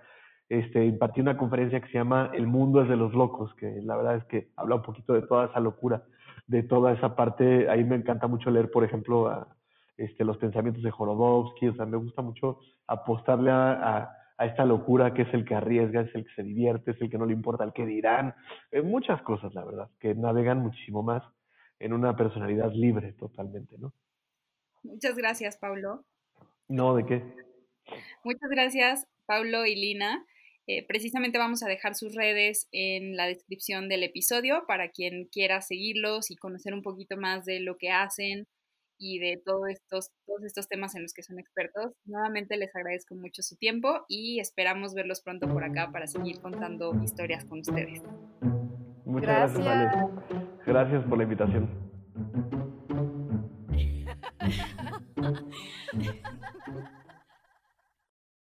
Este, 0.49 0.87
impartí 0.87 1.21
una 1.21 1.37
conferencia 1.37 1.83
que 1.83 1.89
se 1.89 1.99
llama 1.99 2.31
El 2.33 2.47
mundo 2.47 2.81
es 2.81 2.89
de 2.89 2.97
los 2.97 3.13
locos, 3.13 3.55
que 3.57 3.83
la 3.83 3.99
verdad 3.99 4.17
es 4.17 4.25
que 4.25 4.49
habla 4.57 4.77
un 4.77 4.83
poquito 4.83 5.13
de 5.13 5.21
toda 5.21 5.49
esa 5.49 5.61
locura, 5.61 6.03
de 6.47 6.63
toda 6.63 6.93
esa 6.93 7.15
parte. 7.15 7.69
Ahí 7.69 7.85
me 7.85 7.95
encanta 7.95 8.27
mucho 8.27 8.51
leer, 8.51 8.71
por 8.71 8.85
ejemplo, 8.85 9.29
a, 9.29 9.49
este, 9.99 10.25
los 10.25 10.39
pensamientos 10.39 10.83
de 10.83 10.91
Jorodowski, 10.91 11.69
o 11.69 11.75
sea, 11.75 11.85
me 11.85 11.99
gusta 11.99 12.23
mucho 12.23 12.61
apostarle 12.87 13.51
a, 13.51 14.17
esta 14.39 14.65
locura 14.65 15.13
que 15.13 15.23
es 15.23 15.35
el 15.35 15.45
que 15.45 15.55
arriesga, 15.55 16.01
es 16.01 16.15
el 16.15 16.25
que 16.25 16.33
se 16.35 16.43
divierte, 16.43 16.93
es 16.93 17.03
el 17.03 17.11
que 17.11 17.19
no 17.19 17.27
le 17.27 17.35
importa 17.35 17.63
el 17.63 17.75
que 17.75 17.85
dirán, 17.85 18.35
eh, 18.71 18.81
muchas 18.81 19.21
cosas, 19.21 19.53
la 19.53 19.63
verdad, 19.67 19.91
que 20.01 20.15
navegan 20.15 20.61
muchísimo 20.61 21.03
más 21.03 21.23
en 21.81 21.93
una 21.93 22.15
personalidad 22.15 22.73
libre 22.73 23.13
totalmente, 23.15 23.77
¿no? 23.79 23.93
Muchas 24.83 25.17
gracias, 25.17 25.57
Paulo. 25.57 26.05
No, 26.69 26.95
¿de 26.95 27.05
qué? 27.05 27.23
Muchas 28.23 28.49
gracias, 28.51 29.07
Paulo 29.27 29.67
y 29.67 29.75
Lina. 29.75 30.25
Eh, 30.67 30.87
precisamente 30.87 31.39
vamos 31.39 31.63
a 31.63 31.69
dejar 31.69 31.95
sus 31.95 32.15
redes 32.15 32.69
en 32.71 33.17
la 33.17 33.27
descripción 33.27 33.89
del 33.89 34.05
episodio 34.05 34.65
para 34.69 34.91
quien 34.91 35.25
quiera 35.25 35.63
seguirlos 35.63 36.31
y 36.31 36.37
conocer 36.37 36.75
un 36.75 36.83
poquito 36.83 37.17
más 37.17 37.45
de 37.45 37.61
lo 37.61 37.77
que 37.77 37.91
hacen 37.91 38.47
y 38.97 39.19
de 39.19 39.43
todos 39.45 39.69
estos, 39.71 40.11
todos 40.27 40.45
estos 40.45 40.69
temas 40.69 40.95
en 40.95 41.03
los 41.03 41.15
que 41.15 41.23
son 41.23 41.39
expertos. 41.39 41.93
Nuevamente 42.05 42.57
les 42.57 42.75
agradezco 42.77 43.15
mucho 43.15 43.43
su 43.43 43.57
tiempo 43.57 44.05
y 44.09 44.39
esperamos 44.39 44.95
verlos 44.95 45.23
pronto 45.23 45.49
por 45.49 45.65
acá 45.65 45.91
para 45.91 46.07
seguir 46.07 46.41
contando 46.41 46.95
historias 47.03 47.45
con 47.47 47.61
ustedes. 47.61 48.03
Muchas 49.07 49.55
gracias, 49.57 49.67
Ale. 49.67 50.40
Gracias 50.71 51.03
por 51.07 51.19
la 51.19 51.25
invitación. 51.25 51.69